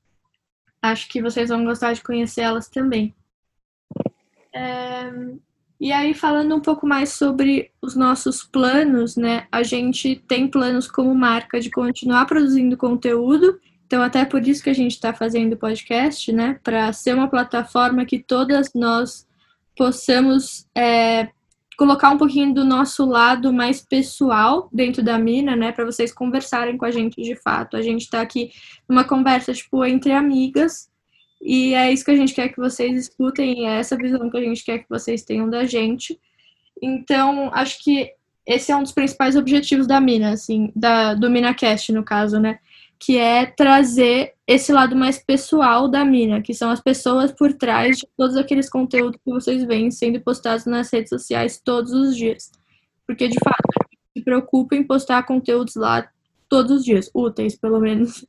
acho 0.80 1.08
que 1.08 1.20
vocês 1.20 1.48
vão 1.48 1.64
gostar 1.64 1.92
de 1.94 2.02
conhecer 2.02 2.42
elas 2.42 2.68
também. 2.68 3.12
É... 4.54 5.10
E 5.80 5.92
aí, 5.92 6.12
falando 6.12 6.56
um 6.56 6.60
pouco 6.60 6.86
mais 6.86 7.12
sobre 7.12 7.70
os 7.80 7.94
nossos 7.94 8.42
planos, 8.42 9.16
né? 9.16 9.46
A 9.50 9.62
gente 9.62 10.16
tem 10.26 10.48
planos 10.48 10.90
como 10.90 11.14
marca 11.14 11.60
de 11.60 11.70
continuar 11.70 12.26
produzindo 12.26 12.76
conteúdo. 12.76 13.60
Então, 13.86 14.02
até 14.02 14.24
por 14.24 14.46
isso 14.46 14.62
que 14.62 14.70
a 14.70 14.74
gente 14.74 14.92
está 14.92 15.14
fazendo 15.14 15.52
o 15.52 15.56
podcast, 15.56 16.32
né? 16.32 16.58
Para 16.64 16.92
ser 16.92 17.14
uma 17.14 17.28
plataforma 17.28 18.04
que 18.04 18.18
todas 18.18 18.72
nós 18.74 19.24
possamos 19.76 20.66
é, 20.76 21.28
colocar 21.76 22.10
um 22.10 22.18
pouquinho 22.18 22.52
do 22.52 22.64
nosso 22.64 23.06
lado 23.06 23.52
mais 23.52 23.80
pessoal 23.80 24.68
dentro 24.72 25.00
da 25.00 25.16
mina, 25.16 25.54
né? 25.54 25.70
Para 25.70 25.84
vocês 25.84 26.12
conversarem 26.12 26.76
com 26.76 26.84
a 26.84 26.90
gente 26.90 27.22
de 27.22 27.36
fato. 27.36 27.76
A 27.76 27.82
gente 27.82 28.02
está 28.02 28.20
aqui 28.20 28.50
numa 28.88 29.04
conversa, 29.04 29.54
tipo, 29.54 29.84
entre 29.84 30.10
amigas 30.10 30.87
e 31.40 31.74
é 31.74 31.92
isso 31.92 32.04
que 32.04 32.10
a 32.10 32.16
gente 32.16 32.34
quer 32.34 32.48
que 32.48 32.56
vocês 32.56 32.98
escutem, 32.98 33.68
é 33.68 33.78
essa 33.78 33.96
visão 33.96 34.28
que 34.28 34.36
a 34.36 34.42
gente 34.42 34.64
quer 34.64 34.78
que 34.78 34.88
vocês 34.88 35.22
tenham 35.22 35.48
da 35.48 35.64
gente. 35.64 36.18
Então, 36.82 37.50
acho 37.54 37.82
que 37.82 38.12
esse 38.46 38.72
é 38.72 38.76
um 38.76 38.82
dos 38.82 38.92
principais 38.92 39.36
objetivos 39.36 39.86
da 39.86 40.00
Mina, 40.00 40.32
assim, 40.32 40.72
da, 40.74 41.14
do 41.14 41.30
MinaCast, 41.30 41.92
no 41.92 42.02
caso, 42.02 42.40
né? 42.40 42.58
Que 42.98 43.18
é 43.18 43.46
trazer 43.46 44.34
esse 44.46 44.72
lado 44.72 44.96
mais 44.96 45.18
pessoal 45.18 45.86
da 45.86 46.04
Mina, 46.04 46.40
que 46.40 46.54
são 46.54 46.70
as 46.70 46.80
pessoas 46.80 47.30
por 47.30 47.52
trás 47.52 47.98
de 47.98 48.08
todos 48.16 48.36
aqueles 48.36 48.68
conteúdos 48.68 49.20
que 49.24 49.30
vocês 49.30 49.62
veem 49.64 49.90
sendo 49.90 50.20
postados 50.20 50.64
nas 50.66 50.90
redes 50.90 51.10
sociais 51.10 51.60
todos 51.62 51.92
os 51.92 52.16
dias. 52.16 52.50
Porque, 53.06 53.28
de 53.28 53.38
fato, 53.44 53.88
se 54.16 54.24
preocupa 54.24 54.74
em 54.74 54.82
postar 54.82 55.22
conteúdos 55.24 55.76
lá 55.76 56.08
todos 56.48 56.78
os 56.78 56.84
dias, 56.84 57.10
úteis, 57.14 57.56
pelo 57.56 57.78
menos 57.78 58.26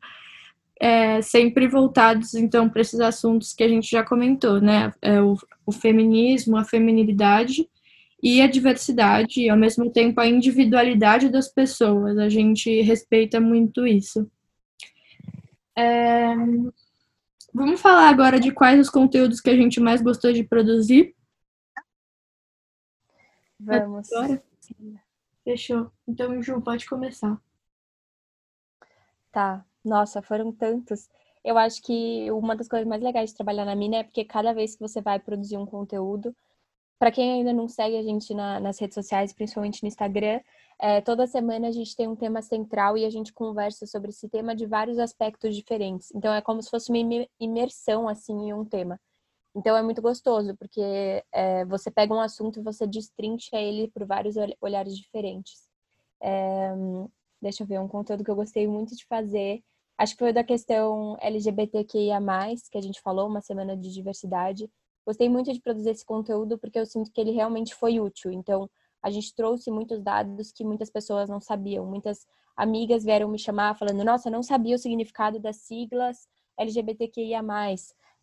é, 0.79 1.21
sempre 1.21 1.67
voltados, 1.67 2.33
então, 2.33 2.69
para 2.69 2.81
esses 2.81 2.99
assuntos 3.01 3.53
que 3.53 3.63
a 3.63 3.67
gente 3.67 3.89
já 3.89 4.03
comentou, 4.03 4.61
né? 4.61 4.93
É, 5.01 5.21
o, 5.21 5.35
o 5.65 5.71
feminismo, 5.71 6.55
a 6.55 6.63
feminilidade 6.63 7.69
e 8.23 8.41
a 8.41 8.47
diversidade, 8.47 9.41
e 9.41 9.49
ao 9.49 9.57
mesmo 9.57 9.91
tempo 9.91 10.19
a 10.19 10.27
individualidade 10.27 11.29
das 11.29 11.49
pessoas. 11.49 12.17
A 12.17 12.29
gente 12.29 12.81
respeita 12.81 13.39
muito 13.39 13.85
isso. 13.85 14.29
É... 15.77 16.35
Vamos 17.53 17.81
falar 17.81 18.09
agora 18.09 18.39
de 18.39 18.51
quais 18.51 18.79
os 18.79 18.89
conteúdos 18.89 19.41
que 19.41 19.49
a 19.49 19.55
gente 19.55 19.79
mais 19.79 20.01
gostou 20.01 20.31
de 20.31 20.43
produzir? 20.43 21.15
Vamos. 23.59 24.11
Agora? 24.13 24.43
Fechou. 25.43 25.91
Então, 26.07 26.41
Ju, 26.41 26.61
pode 26.61 26.85
começar. 26.87 27.41
Tá. 29.31 29.65
Nossa, 29.89 30.21
foram 30.21 30.51
tantos. 30.51 31.09
Eu 31.43 31.57
acho 31.57 31.81
que 31.81 32.29
uma 32.31 32.55
das 32.55 32.67
coisas 32.67 32.87
mais 32.87 33.01
legais 33.01 33.31
de 33.31 33.35
trabalhar 33.35 33.65
na 33.65 33.75
Mina 33.75 33.97
é 33.97 34.03
porque 34.03 34.23
cada 34.23 34.53
vez 34.53 34.75
que 34.75 34.81
você 34.81 35.01
vai 35.01 35.19
produzir 35.19 35.57
um 35.57 35.65
conteúdo, 35.65 36.35
para 36.99 37.11
quem 37.11 37.31
ainda 37.31 37.51
não 37.51 37.67
segue 37.67 37.97
a 37.97 38.03
gente 38.03 38.31
na, 38.35 38.59
nas 38.59 38.77
redes 38.79 38.93
sociais, 38.93 39.33
principalmente 39.33 39.81
no 39.81 39.87
Instagram, 39.87 40.41
é, 40.79 41.01
toda 41.01 41.25
semana 41.25 41.69
a 41.69 41.71
gente 41.71 41.95
tem 41.95 42.07
um 42.07 42.15
tema 42.15 42.39
central 42.43 42.97
e 42.99 43.03
a 43.03 43.09
gente 43.09 43.33
conversa 43.33 43.87
sobre 43.87 44.09
esse 44.11 44.29
tema 44.29 44.55
de 44.55 44.67
vários 44.67 44.99
aspectos 44.99 45.55
diferentes. 45.55 46.11
Então 46.13 46.31
é 46.31 46.41
como 46.41 46.61
se 46.61 46.69
fosse 46.69 46.91
uma 46.91 47.25
imersão 47.39 48.07
assim 48.07 48.33
em 48.33 48.53
um 48.53 48.63
tema. 48.63 48.99
Então 49.55 49.75
é 49.75 49.81
muito 49.81 50.03
gostoso 50.03 50.55
porque 50.55 51.23
é, 51.31 51.65
você 51.65 51.89
pega 51.89 52.13
um 52.13 52.21
assunto 52.21 52.59
e 52.59 52.63
você 52.63 52.85
destrincha 52.85 53.57
ele 53.57 53.87
por 53.89 54.05
vários 54.05 54.35
olhares 54.61 54.95
diferentes. 54.95 55.67
É, 56.21 56.75
deixa 57.41 57.63
eu 57.63 57.67
ver 57.67 57.79
um 57.79 57.87
conteúdo 57.87 58.23
que 58.23 58.29
eu 58.29 58.35
gostei 58.35 58.67
muito 58.67 58.95
de 58.95 59.03
fazer 59.07 59.63
Acho 59.99 60.13
que 60.13 60.23
foi 60.23 60.31
da 60.31 60.45
questão 60.45 61.17
LGBTQIA, 61.19 62.19
que 62.71 62.77
a 62.77 62.81
gente 62.81 63.01
falou, 63.01 63.27
uma 63.27 63.41
semana 63.41 63.75
de 63.75 63.93
diversidade. 63.93 64.71
Gostei 65.05 65.27
muito 65.27 65.51
de 65.51 65.59
produzir 65.59 65.89
esse 65.89 66.05
conteúdo 66.05 66.57
porque 66.57 66.79
eu 66.79 66.85
sinto 66.85 67.11
que 67.11 67.19
ele 67.19 67.31
realmente 67.31 67.75
foi 67.75 67.99
útil. 67.99 68.31
Então, 68.31 68.69
a 69.03 69.09
gente 69.09 69.35
trouxe 69.35 69.69
muitos 69.69 70.01
dados 70.01 70.53
que 70.53 70.63
muitas 70.63 70.89
pessoas 70.89 71.27
não 71.27 71.41
sabiam. 71.41 71.85
Muitas 71.85 72.25
amigas 72.55 73.03
vieram 73.03 73.27
me 73.27 73.37
chamar 73.37 73.77
falando: 73.77 74.01
Nossa, 74.05 74.29
não 74.29 74.41
sabia 74.41 74.77
o 74.77 74.79
significado 74.79 75.37
das 75.37 75.57
siglas 75.57 76.29
LGBTQIA. 76.57 77.41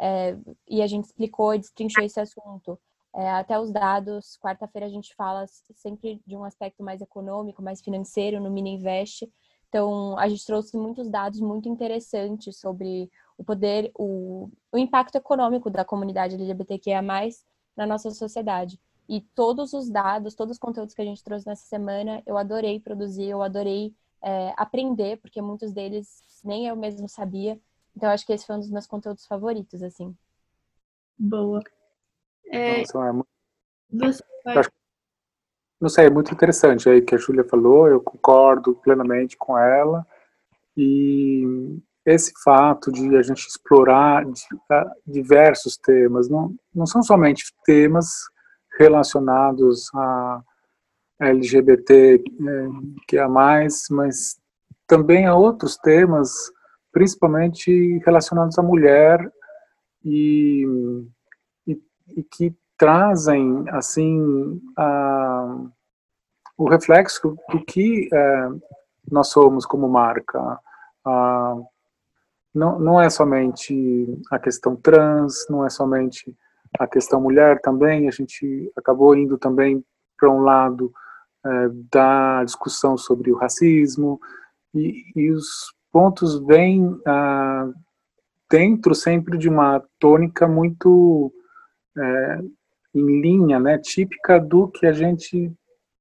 É, 0.00 0.34
e 0.66 0.80
a 0.80 0.86
gente 0.86 1.04
explicou 1.04 1.54
e 1.54 1.58
destrinchou 1.58 2.04
esse 2.04 2.18
assunto. 2.18 2.80
É, 3.14 3.32
até 3.32 3.60
os 3.60 3.70
dados, 3.70 4.38
quarta-feira 4.38 4.86
a 4.86 4.90
gente 4.90 5.14
fala 5.14 5.44
sempre 5.74 6.22
de 6.26 6.34
um 6.34 6.44
aspecto 6.44 6.82
mais 6.82 7.02
econômico, 7.02 7.62
mais 7.62 7.82
financeiro 7.82 8.40
no 8.40 8.50
Mini 8.50 8.70
Invest. 8.76 9.30
Então, 9.68 10.18
a 10.18 10.28
gente 10.28 10.44
trouxe 10.44 10.76
muitos 10.76 11.08
dados 11.08 11.40
muito 11.40 11.68
interessantes 11.68 12.56
sobre 12.58 13.10
o 13.36 13.44
poder, 13.44 13.90
o, 13.94 14.50
o 14.72 14.78
impacto 14.78 15.16
econômico 15.16 15.68
da 15.68 15.84
comunidade 15.84 16.34
LGBTQIA+, 16.34 17.02
na 17.76 17.86
nossa 17.86 18.10
sociedade. 18.10 18.80
E 19.08 19.20
todos 19.20 19.72
os 19.72 19.88
dados, 19.88 20.34
todos 20.34 20.52
os 20.52 20.58
conteúdos 20.58 20.94
que 20.94 21.02
a 21.02 21.04
gente 21.04 21.22
trouxe 21.22 21.46
nessa 21.46 21.66
semana, 21.66 22.22
eu 22.26 22.36
adorei 22.36 22.80
produzir, 22.80 23.28
eu 23.28 23.42
adorei 23.42 23.94
é, 24.22 24.52
aprender, 24.56 25.18
porque 25.18 25.40
muitos 25.42 25.72
deles 25.72 26.24
nem 26.42 26.66
eu 26.66 26.76
mesmo 26.76 27.08
sabia. 27.08 27.60
Então, 27.96 28.10
acho 28.10 28.26
que 28.26 28.32
esse 28.32 28.46
foi 28.46 28.56
um 28.56 28.60
dos 28.60 28.70
meus 28.70 28.86
conteúdos 28.86 29.26
favoritos, 29.26 29.82
assim. 29.82 30.16
Boa. 31.18 31.62
É... 32.46 32.80
Nossa, 32.80 32.98
é 33.06 33.12
muito... 33.12 33.28
Você 33.90 34.24
vai... 34.44 34.62
Não 35.80 35.88
sei, 35.88 36.06
é 36.06 36.10
muito 36.10 36.32
interessante 36.32 36.88
aí 36.88 37.02
que 37.02 37.14
a 37.14 37.18
Júlia 37.18 37.44
falou, 37.44 37.86
eu 37.88 38.00
concordo 38.00 38.74
plenamente 38.76 39.36
com 39.36 39.58
ela. 39.58 40.06
E 40.76 41.78
esse 42.04 42.32
fato 42.42 42.90
de 42.90 43.16
a 43.16 43.22
gente 43.22 43.46
explorar 43.46 44.24
diversos 45.06 45.76
temas, 45.76 46.28
não, 46.28 46.54
não 46.74 46.86
são 46.86 47.02
somente 47.02 47.52
temas 47.64 48.06
relacionados 48.78 49.90
a 49.94 50.42
LGBT 51.20 52.22
que 53.08 53.18
é 53.18 53.26
mais, 53.26 53.86
mas 53.90 54.38
também 54.86 55.26
a 55.26 55.34
outros 55.34 55.76
temas, 55.76 56.30
principalmente 56.92 57.98
relacionados 58.04 58.58
à 58.58 58.62
mulher 58.62 59.18
e, 60.04 60.64
e, 61.66 61.80
e 62.16 62.22
que 62.22 62.54
trazem 62.76 63.64
assim 63.70 64.60
a, 64.76 65.56
o 66.56 66.68
reflexo 66.68 67.36
do 67.50 67.64
que 67.64 68.08
é, 68.12 68.48
nós 69.10 69.28
somos 69.28 69.64
como 69.64 69.88
marca. 69.88 70.58
A, 71.04 71.56
não, 72.54 72.78
não 72.78 73.00
é 73.00 73.10
somente 73.10 74.06
a 74.30 74.38
questão 74.38 74.76
trans, 74.76 75.46
não 75.48 75.64
é 75.64 75.70
somente 75.70 76.34
a 76.78 76.86
questão 76.86 77.20
mulher 77.20 77.60
também, 77.60 78.08
a 78.08 78.10
gente 78.10 78.70
acabou 78.76 79.14
indo 79.14 79.38
também 79.38 79.84
para 80.18 80.30
um 80.30 80.40
lado 80.40 80.92
é, 81.44 81.68
da 81.92 82.44
discussão 82.44 82.96
sobre 82.96 83.30
o 83.30 83.36
racismo, 83.36 84.20
e, 84.74 85.04
e 85.14 85.30
os 85.30 85.74
pontos 85.92 86.38
vêm 86.40 87.00
ah, 87.06 87.70
dentro 88.50 88.94
sempre 88.94 89.38
de 89.38 89.48
uma 89.48 89.82
tônica 89.98 90.46
muito 90.46 91.32
é, 91.96 92.40
em 92.98 93.20
linha, 93.20 93.60
né, 93.60 93.78
típica 93.78 94.38
do 94.38 94.68
que 94.68 94.86
a 94.86 94.92
gente 94.92 95.52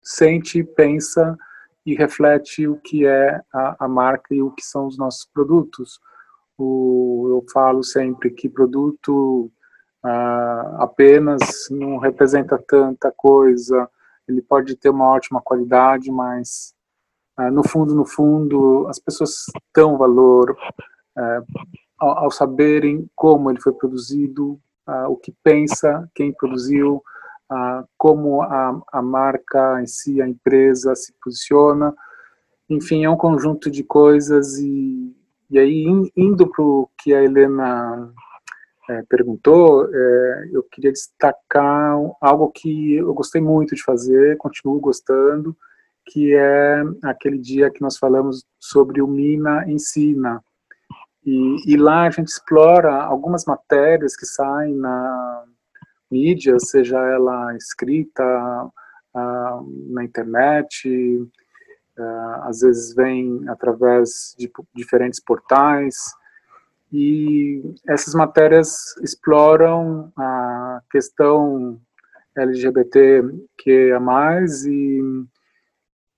sente, 0.01 0.63
pensa 0.63 1.37
e 1.85 1.93
reflete 1.95 2.67
o 2.67 2.77
que 2.77 3.05
é 3.05 3.41
a, 3.53 3.85
a 3.85 3.87
marca 3.87 4.33
e 4.33 4.41
o 4.41 4.51
que 4.51 4.63
são 4.63 4.87
os 4.87 4.97
nossos 4.97 5.25
produtos. 5.25 5.99
O, 6.57 7.27
eu 7.29 7.45
falo 7.51 7.83
sempre 7.83 8.31
que 8.31 8.49
produto 8.49 9.51
ah, 10.03 10.77
apenas 10.79 11.67
não 11.69 11.97
representa 11.97 12.57
tanta 12.57 13.11
coisa, 13.11 13.89
ele 14.27 14.41
pode 14.41 14.75
ter 14.75 14.89
uma 14.89 15.09
ótima 15.09 15.41
qualidade, 15.41 16.11
mas 16.11 16.73
ah, 17.37 17.51
no 17.51 17.67
fundo, 17.67 17.93
no 17.93 18.05
fundo, 18.05 18.87
as 18.87 18.99
pessoas 18.99 19.45
dão 19.75 19.97
valor 19.97 20.57
ah, 21.17 21.43
ao, 21.97 22.17
ao 22.19 22.31
saberem 22.31 23.09
como 23.15 23.51
ele 23.51 23.59
foi 23.59 23.73
produzido, 23.73 24.59
uh, 24.87 25.09
o 25.09 25.17
que 25.17 25.33
pensa, 25.43 26.09
quem 26.13 26.31
produziu, 26.31 27.03
uh, 27.51 27.87
como 27.97 28.41
a, 28.41 28.81
a 28.91 29.01
marca 29.01 29.81
em 29.81 29.87
si, 29.87 30.21
a 30.21 30.27
empresa 30.27 30.95
se 30.95 31.13
posiciona. 31.23 31.93
Enfim, 32.69 33.03
é 33.03 33.09
um 33.09 33.17
conjunto 33.17 33.69
de 33.69 33.83
coisas 33.83 34.57
e, 34.57 35.15
e 35.49 35.59
aí 35.59 35.85
indo 36.15 36.47
para 36.47 36.63
o 36.63 36.89
que 36.97 37.13
a 37.13 37.23
Helena 37.23 38.11
é, 38.89 39.03
perguntou, 39.09 39.89
é, 39.91 40.49
eu 40.51 40.63
queria 40.63 40.91
destacar 40.91 41.95
algo 42.21 42.51
que 42.51 42.95
eu 42.95 43.13
gostei 43.13 43.41
muito 43.41 43.75
de 43.75 43.83
fazer, 43.83 44.37
continuo 44.37 44.79
gostando, 44.79 45.55
que 46.07 46.35
é 46.35 46.83
aquele 47.03 47.37
dia 47.37 47.71
que 47.71 47.81
nós 47.81 47.97
falamos 47.97 48.45
sobre 48.59 49.01
o 49.01 49.07
Mina 49.07 49.65
Ensina. 49.67 50.43
E, 51.25 51.73
e 51.73 51.77
lá 51.77 52.03
a 52.03 52.09
gente 52.09 52.27
explora 52.27 53.03
algumas 53.03 53.45
matérias 53.45 54.15
que 54.15 54.25
saem 54.25 54.75
na 54.75 55.43
mídia, 56.11 56.59
seja 56.59 56.97
ela 56.97 57.55
escrita 57.55 58.23
uh, 59.13 59.91
na 59.93 60.03
internet, 60.03 60.87
uh, 61.97 62.41
às 62.43 62.59
vezes 62.59 62.93
vem 62.93 63.43
através 63.49 64.35
de 64.37 64.51
diferentes 64.75 65.19
portais, 65.19 65.95
e 66.93 67.61
essas 67.87 68.13
matérias 68.13 68.95
exploram 69.01 70.13
a 70.15 70.81
questão 70.91 71.79
LGBT 72.37 73.23
que 73.57 73.91
é 73.91 73.99
mais 73.99 74.63
e 74.65 75.01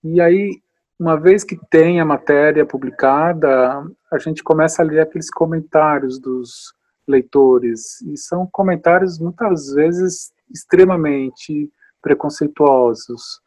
e 0.04 0.22
aí 0.22 0.62
uma 1.00 1.20
vez 1.20 1.44
que 1.44 1.58
tem 1.70 2.00
a 2.00 2.06
matéria 2.06 2.66
publicada 2.66 3.86
a 4.12 4.18
gente 4.18 4.44
começa 4.44 4.82
a 4.82 4.86
ler 4.86 5.02
aqueles 5.02 5.30
comentários 5.30 6.20
dos 6.20 6.74
leitores. 7.08 8.02
E 8.02 8.18
são 8.18 8.48
comentários 8.52 9.20
muitas 9.20 9.72
vezes 9.74 10.32
extremamente 10.50 11.72
preconceituosos. 12.02 13.42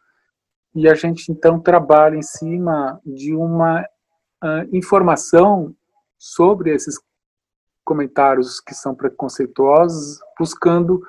E 0.75 0.89
a 0.89 0.95
gente 0.95 1.33
então 1.33 1.59
trabalha 1.59 2.17
em 2.17 2.23
cima 2.23 3.01
de 3.05 3.35
uma 3.35 3.83
uh, 3.83 4.69
informação 4.73 5.75
sobre 6.19 6.75
esses 6.75 7.01
comentários 7.85 8.61
que 8.61 8.75
são 8.75 8.95
preconceituosos, 8.95 10.21
buscando 10.39 11.03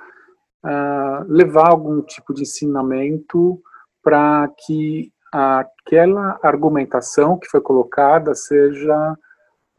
uh, 0.65 1.23
levar 1.27 1.69
algum 1.69 2.01
tipo 2.01 2.33
de 2.33 2.41
ensinamento 2.41 3.61
para 4.01 4.49
que 4.65 5.11
aquela 5.31 6.39
argumentação 6.43 7.37
que 7.37 7.47
foi 7.47 7.61
colocada 7.61 8.35
seja, 8.35 9.17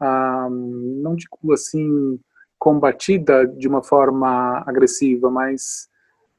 uh, 0.01 0.49
não 0.49 1.15
digo 1.15 1.53
assim, 1.53 2.19
combatida 2.57 3.45
de 3.45 3.67
uma 3.67 3.83
forma 3.83 4.63
agressiva, 4.65 5.29
mas 5.29 5.87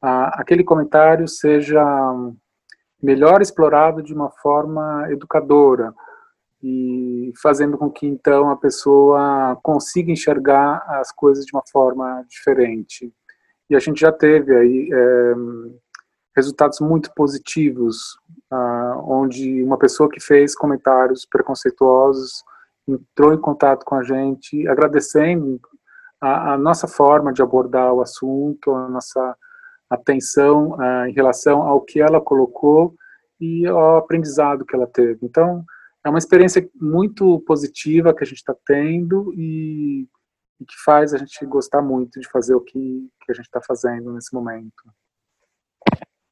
uh, 0.02 0.32
aquele 0.32 0.64
comentário 0.64 1.28
seja 1.28 1.84
melhor 3.02 3.42
explorado 3.42 4.02
de 4.02 4.14
uma 4.14 4.30
forma 4.30 5.06
educadora, 5.10 5.94
e 6.66 7.30
fazendo 7.42 7.76
com 7.76 7.90
que 7.90 8.06
então 8.06 8.48
a 8.48 8.56
pessoa 8.56 9.54
consiga 9.62 10.10
enxergar 10.10 10.82
as 10.88 11.12
coisas 11.12 11.44
de 11.44 11.52
uma 11.52 11.62
forma 11.70 12.24
diferente. 12.26 13.12
E 13.68 13.76
a 13.76 13.78
gente 13.78 14.00
já 14.00 14.10
teve 14.10 14.56
aí 14.56 14.88
é, 14.90 15.34
resultados 16.34 16.80
muito 16.80 17.12
positivos, 17.14 18.18
ah, 18.54 19.02
onde 19.04 19.64
uma 19.64 19.76
pessoa 19.76 20.08
que 20.08 20.20
fez 20.20 20.54
comentários 20.54 21.26
preconceituosos 21.26 22.44
entrou 22.86 23.34
em 23.34 23.40
contato 23.40 23.84
com 23.84 23.96
a 23.96 24.02
gente, 24.04 24.68
agradecendo 24.68 25.60
a, 26.20 26.52
a 26.52 26.58
nossa 26.58 26.86
forma 26.86 27.32
de 27.32 27.42
abordar 27.42 27.92
o 27.92 28.00
assunto, 28.00 28.72
a 28.72 28.88
nossa 28.88 29.36
atenção 29.90 30.80
ah, 30.80 31.08
em 31.08 31.12
relação 31.12 31.62
ao 31.62 31.80
que 31.80 32.00
ela 32.00 32.20
colocou 32.20 32.94
e 33.40 33.66
ao 33.66 33.96
aprendizado 33.96 34.64
que 34.64 34.76
ela 34.76 34.86
teve. 34.86 35.18
Então, 35.22 35.64
é 36.04 36.08
uma 36.08 36.18
experiência 36.18 36.68
muito 36.74 37.40
positiva 37.40 38.14
que 38.14 38.22
a 38.22 38.26
gente 38.26 38.38
está 38.38 38.54
tendo 38.64 39.32
e, 39.34 40.06
e, 40.60 40.64
que 40.64 40.74
faz 40.84 41.12
a 41.12 41.18
gente 41.18 41.44
gostar 41.46 41.82
muito 41.82 42.20
de 42.20 42.28
fazer 42.28 42.54
o 42.54 42.60
que, 42.60 43.08
que 43.24 43.32
a 43.32 43.34
gente 43.34 43.46
está 43.46 43.60
fazendo 43.60 44.12
nesse 44.12 44.32
momento. 44.32 44.84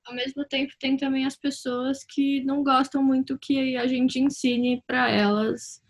Ao 0.05 0.15
mesmo 0.15 0.45
tempo, 0.45 0.73
tem 0.81 0.97
também 0.97 1.25
as 1.25 1.37
pessoas 1.37 2.05
que 2.05 2.43
não 2.45 2.63
gostam 2.63 3.03
muito 3.03 3.39
que 3.39 3.77
a 3.77 3.87
gente 3.87 4.19
ensine 4.19 4.83
para 4.87 5.11
elas 5.11 5.83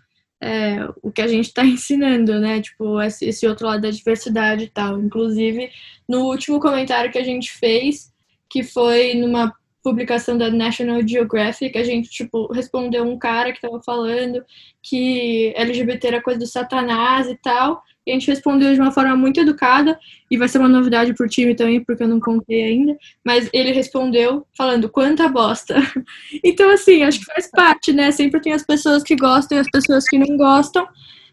é, 0.42 0.88
o 1.00 1.12
que 1.12 1.22
a 1.22 1.28
gente 1.28 1.46
está 1.46 1.64
ensinando, 1.64 2.40
né? 2.40 2.60
Tipo, 2.60 3.00
esse, 3.00 3.46
outro 3.46 3.66
lado 3.66 3.82
da 3.82 3.90
diversidade 3.90 4.64
e 4.64 4.68
tal. 4.68 5.00
Inclusive, 5.00 5.70
no 6.08 6.26
último 6.26 6.58
comentário 6.58 7.12
que 7.12 7.18
a 7.18 7.24
gente 7.24 7.52
fez, 7.52 8.12
que 8.50 8.64
foi 8.64 9.14
numa 9.14 9.54
publicação 9.82 10.36
da 10.36 10.50
National 10.50 11.06
Geographic, 11.06 11.76
a 11.78 11.84
gente, 11.84 12.10
tipo, 12.10 12.52
respondeu 12.52 13.04
um 13.04 13.18
cara 13.18 13.52
que 13.52 13.60
tava 13.60 13.80
falando 13.82 14.44
que 14.82 15.52
LGBT 15.56 16.08
era 16.08 16.22
coisa 16.22 16.40
do 16.40 16.46
satanás 16.46 17.28
e 17.28 17.36
tal, 17.36 17.82
e 18.06 18.10
a 18.10 18.14
gente 18.14 18.28
respondeu 18.28 18.74
de 18.74 18.80
uma 18.80 18.90
forma 18.90 19.14
muito 19.16 19.40
educada, 19.40 19.98
e 20.30 20.36
vai 20.36 20.48
ser 20.48 20.58
uma 20.58 20.68
novidade 20.68 21.14
pro 21.14 21.28
time 21.28 21.54
também, 21.54 21.82
porque 21.84 22.02
eu 22.02 22.08
não 22.08 22.20
contei 22.20 22.64
ainda, 22.64 22.96
mas 23.24 23.48
ele 23.52 23.72
respondeu 23.72 24.46
falando, 24.56 24.88
quanta 24.88 25.28
bosta. 25.28 25.76
então, 26.42 26.70
assim, 26.70 27.02
acho 27.02 27.20
que 27.20 27.26
faz 27.26 27.50
parte, 27.50 27.92
né? 27.92 28.10
Sempre 28.10 28.40
tem 28.40 28.52
as 28.52 28.64
pessoas 28.64 29.02
que 29.02 29.14
gostam 29.14 29.58
e 29.58 29.60
as 29.60 29.70
pessoas 29.70 30.04
que 30.04 30.18
não 30.18 30.36
gostam, 30.36 30.86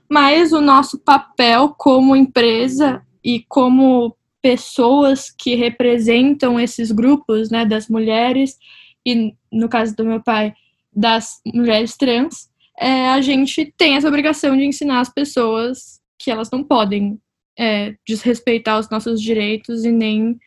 mas 0.10 0.52
o 0.52 0.62
nosso 0.62 1.00
papel 1.00 1.74
como 1.78 2.16
empresa 2.16 3.02
e 3.24 3.44
como 3.48 4.16
pessoas 4.42 5.30
que 5.30 5.56
representam 5.56 6.60
esses 6.60 6.92
grupos, 6.92 7.50
né, 7.50 7.66
das 7.66 7.90
mulheres 7.90 8.58
e 9.06 9.34
no 9.52 9.68
caso 9.68 9.96
do 9.96 10.06
meu 10.06 10.22
pai, 10.22 10.54
das 10.94 11.42
mulheres 11.54 11.96
trans, 11.98 12.50
é, 12.78 13.10
a 13.10 13.22
gente 13.22 13.74
tem 13.78 13.96
essa 13.96 14.08
obrigação 14.08 14.56
de 14.56 14.64
ensinar 14.64 15.02
as 15.02 15.10
pessoas 15.10 15.99
que 16.20 16.30
elas 16.30 16.52
não 16.52 16.64
podem 16.64 17.20
é, 17.58 17.96
desrespeitar 18.06 18.78
os 18.78 18.90
nossos 18.90 19.22
direitos 19.22 19.86
e 19.86 19.92
nem 19.92 20.38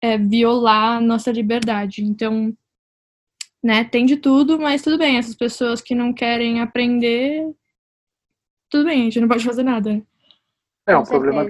é, 0.00 0.18
violar 0.18 0.96
a 0.96 1.00
nossa 1.00 1.30
liberdade. 1.30 2.02
Então, 2.02 2.56
né, 3.62 3.84
tem 3.84 4.06
de 4.06 4.16
tudo, 4.16 4.58
mas 4.58 4.82
tudo 4.82 4.98
bem, 4.98 5.18
essas 5.18 5.36
pessoas 5.36 5.80
que 5.80 5.94
não 5.94 6.12
querem 6.12 6.60
aprender, 6.60 7.54
tudo 8.68 8.86
bem, 8.86 9.02
a 9.02 9.04
gente 9.04 9.20
não 9.20 9.28
pode 9.28 9.44
fazer 9.44 9.62
nada. 9.62 10.02
É 10.86 10.96
um 10.96 11.04
problema 11.04 11.46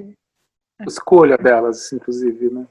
escolha 0.87 1.38
delas, 1.38 1.92
inclusive, 1.92 2.51
né? 2.51 2.66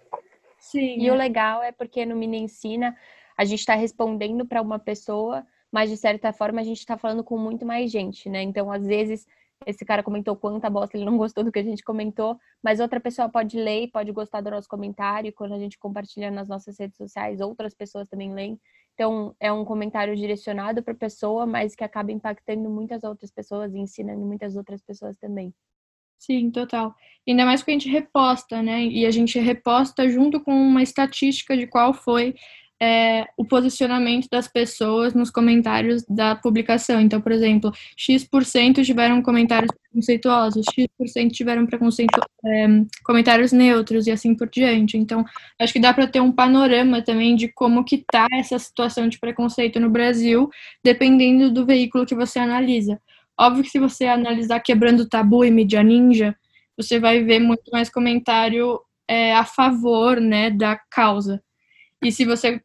Sim. 0.59 0.99
E 0.99 1.09
o 1.09 1.15
legal 1.15 1.63
é 1.63 1.71
porque 1.71 2.05
no 2.05 2.15
Mina 2.15 2.35
Ensina 2.35 2.95
a 3.37 3.43
gente 3.45 3.59
está 3.59 3.73
respondendo 3.73 4.45
para 4.45 4.61
uma 4.61 4.77
pessoa, 4.77 5.45
mas 5.71 5.89
de 5.89 5.97
certa 5.97 6.31
forma 6.31 6.61
a 6.61 6.63
gente 6.63 6.77
está 6.77 6.97
falando 6.97 7.23
com 7.23 7.37
muito 7.37 7.65
mais 7.65 7.89
gente, 7.89 8.29
né? 8.29 8.43
Então, 8.43 8.71
às 8.71 8.85
vezes, 8.85 9.25
esse 9.65 9.85
cara 9.85 10.03
comentou 10.03 10.35
quanta 10.35 10.69
bosta, 10.69 10.97
ele 10.97 11.05
não 11.05 11.17
gostou 11.17 11.43
do 11.43 11.51
que 11.51 11.59
a 11.59 11.63
gente 11.63 11.83
comentou, 11.83 12.37
mas 12.63 12.79
outra 12.79 12.99
pessoa 12.99 13.29
pode 13.29 13.57
ler, 13.57 13.89
pode 13.91 14.11
gostar 14.11 14.41
do 14.41 14.51
nosso 14.51 14.67
comentário, 14.67 15.31
quando 15.33 15.53
a 15.53 15.59
gente 15.59 15.77
compartilha 15.77 16.31
nas 16.31 16.47
nossas 16.47 16.77
redes 16.79 16.97
sociais, 16.97 17.39
outras 17.41 17.73
pessoas 17.73 18.07
também 18.07 18.33
leem. 18.33 18.59
Então, 18.93 19.35
é 19.39 19.51
um 19.51 19.65
comentário 19.65 20.15
direcionado 20.15 20.83
para 20.83 20.93
a 20.93 20.97
pessoa, 20.97 21.45
mas 21.45 21.75
que 21.75 21.83
acaba 21.83 22.11
impactando 22.11 22.69
muitas 22.69 23.03
outras 23.03 23.31
pessoas 23.31 23.73
e 23.73 23.79
ensinando 23.79 24.25
muitas 24.25 24.55
outras 24.55 24.81
pessoas 24.81 25.17
também. 25.17 25.53
Sim, 26.19 26.51
total. 26.51 26.93
Ainda 27.27 27.45
mais 27.45 27.63
que 27.63 27.71
a 27.71 27.73
gente 27.73 27.89
reposta, 27.89 28.61
né? 28.61 28.83
E 28.85 29.05
a 29.07 29.11
gente 29.11 29.39
reposta 29.39 30.07
junto 30.07 30.39
com 30.39 30.51
uma 30.51 30.83
estatística 30.83 31.57
de 31.57 31.65
qual 31.65 31.93
foi 31.93 32.35
é, 32.81 33.27
o 33.37 33.45
posicionamento 33.45 34.27
das 34.31 34.47
pessoas 34.47 35.13
nos 35.13 35.29
comentários 35.29 36.03
da 36.09 36.35
publicação. 36.35 36.99
Então, 36.99 37.21
por 37.21 37.31
exemplo, 37.31 37.71
X% 37.95 38.83
tiveram 38.83 39.21
comentários 39.21 39.71
preconceituosos, 39.71 40.65
X% 40.73 41.31
tiveram 41.31 41.67
preconceito, 41.67 42.19
é, 42.43 42.67
comentários 43.03 43.51
neutros 43.51 44.07
e 44.07 44.11
assim 44.11 44.33
por 44.33 44.49
diante. 44.49 44.97
Então, 44.97 45.23
acho 45.59 45.71
que 45.71 45.79
dá 45.79 45.93
para 45.93 46.07
ter 46.07 46.21
um 46.21 46.31
panorama 46.31 47.03
também 47.03 47.35
de 47.35 47.49
como 47.49 47.85
que 47.85 48.03
tá 48.11 48.27
essa 48.33 48.57
situação 48.57 49.07
de 49.07 49.19
preconceito 49.19 49.79
no 49.79 49.89
Brasil, 49.89 50.49
dependendo 50.83 51.51
do 51.51 51.63
veículo 51.63 52.03
que 52.03 52.15
você 52.15 52.39
analisa. 52.39 52.99
Óbvio 53.39 53.63
que 53.63 53.69
se 53.69 53.79
você 53.79 54.05
analisar 54.05 54.59
Quebrando 54.59 55.07
Tabu 55.07 55.45
e 55.45 55.51
Mídia 55.51 55.83
Ninja, 55.83 56.35
você 56.75 56.99
vai 56.99 57.23
ver 57.23 57.39
muito 57.39 57.69
mais 57.71 57.91
comentário 57.91 58.79
é, 59.07 59.35
a 59.35 59.45
favor 59.45 60.19
né, 60.19 60.49
da 60.49 60.79
causa. 60.89 61.43
E 62.03 62.11
se 62.11 62.25
você 62.25 62.59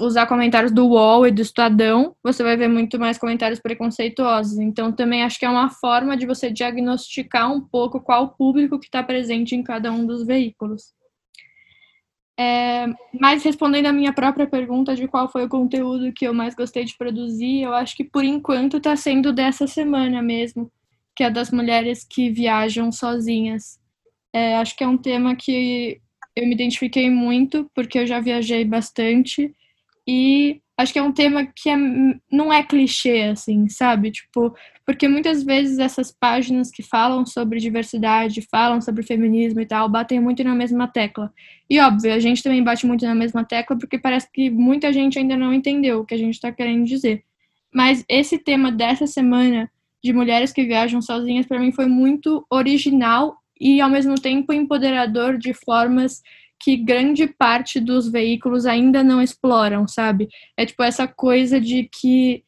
usar 0.00 0.26
comentários 0.26 0.72
do 0.72 0.86
UOL 0.86 1.26
e 1.26 1.30
do 1.30 1.40
Estadão, 1.40 2.14
você 2.22 2.42
vai 2.42 2.56
ver 2.56 2.68
muito 2.68 2.98
mais 2.98 3.16
comentários 3.16 3.60
preconceituosos. 3.60 4.58
Então, 4.58 4.92
também 4.92 5.22
acho 5.22 5.38
que 5.38 5.46
é 5.46 5.50
uma 5.50 5.70
forma 5.70 6.16
de 6.16 6.26
você 6.26 6.50
diagnosticar 6.50 7.50
um 7.52 7.60
pouco 7.60 8.00
qual 8.00 8.24
o 8.24 8.28
público 8.28 8.78
que 8.78 8.86
está 8.86 9.02
presente 9.02 9.54
em 9.54 9.62
cada 9.62 9.90
um 9.90 10.06
dos 10.06 10.26
veículos. 10.26 10.94
É, 12.38 12.86
mas 13.18 13.42
respondendo 13.42 13.86
a 13.86 13.92
minha 13.92 14.12
própria 14.12 14.46
pergunta 14.46 14.94
de 14.94 15.08
qual 15.08 15.30
foi 15.30 15.46
o 15.46 15.48
conteúdo 15.48 16.12
que 16.12 16.26
eu 16.26 16.34
mais 16.34 16.54
gostei 16.54 16.84
de 16.84 16.96
produzir, 16.96 17.62
eu 17.62 17.72
acho 17.72 17.96
que 17.96 18.04
por 18.04 18.24
enquanto 18.24 18.76
está 18.76 18.94
sendo 18.94 19.32
dessa 19.32 19.66
semana 19.66 20.20
mesmo, 20.20 20.70
que 21.16 21.24
é 21.24 21.30
das 21.30 21.50
mulheres 21.50 22.04
que 22.04 22.28
viajam 22.28 22.92
sozinhas. 22.92 23.80
É, 24.34 24.56
acho 24.58 24.76
que 24.76 24.84
é 24.84 24.88
um 24.88 24.98
tema 24.98 25.34
que 25.34 25.98
eu 26.36 26.46
me 26.46 26.52
identifiquei 26.52 27.08
muito, 27.08 27.70
porque 27.74 28.00
eu 28.00 28.06
já 28.06 28.20
viajei 28.20 28.66
bastante, 28.66 29.50
e 30.06 30.60
acho 30.78 30.92
que 30.92 30.98
é 30.98 31.02
um 31.02 31.12
tema 31.12 31.46
que 31.46 31.70
é, 31.70 31.76
não 32.30 32.52
é 32.52 32.62
clichê, 32.62 33.22
assim, 33.32 33.68
sabe? 33.68 34.10
Tipo, 34.10 34.54
porque 34.84 35.08
muitas 35.08 35.42
vezes 35.42 35.78
essas 35.78 36.12
páginas 36.12 36.70
que 36.70 36.82
falam 36.82 37.24
sobre 37.24 37.58
diversidade, 37.58 38.46
falam 38.50 38.80
sobre 38.80 39.02
feminismo 39.02 39.60
e 39.60 39.66
tal, 39.66 39.88
batem 39.88 40.20
muito 40.20 40.44
na 40.44 40.54
mesma 40.54 40.86
tecla. 40.86 41.32
E 41.68 41.80
óbvio, 41.80 42.12
a 42.12 42.20
gente 42.20 42.42
também 42.42 42.62
bate 42.62 42.86
muito 42.86 43.04
na 43.04 43.14
mesma 43.14 43.44
tecla 43.44 43.76
porque 43.76 43.98
parece 43.98 44.30
que 44.30 44.50
muita 44.50 44.92
gente 44.92 45.18
ainda 45.18 45.36
não 45.36 45.52
entendeu 45.52 46.00
o 46.00 46.04
que 46.04 46.14
a 46.14 46.18
gente 46.18 46.34
está 46.34 46.52
querendo 46.52 46.84
dizer. 46.84 47.24
Mas 47.74 48.04
esse 48.08 48.38
tema 48.38 48.70
dessa 48.70 49.06
semana 49.06 49.70
de 50.04 50.12
mulheres 50.12 50.52
que 50.52 50.64
viajam 50.64 51.02
sozinhas 51.02 51.46
para 51.46 51.58
mim 51.58 51.72
foi 51.72 51.86
muito 51.86 52.46
original 52.50 53.36
e 53.60 53.80
ao 53.80 53.90
mesmo 53.90 54.14
tempo 54.14 54.52
empoderador 54.52 55.38
de 55.38 55.52
formas 55.52 56.22
que 56.60 56.76
grande 56.76 57.26
parte 57.26 57.78
dos 57.80 58.10
veículos 58.10 58.66
ainda 58.66 59.04
não 59.04 59.20
exploram, 59.20 59.86
sabe? 59.86 60.28
É 60.56 60.64
tipo 60.64 60.82
essa 60.82 61.06
coisa 61.06 61.60
de 61.60 61.84
que 61.84 62.42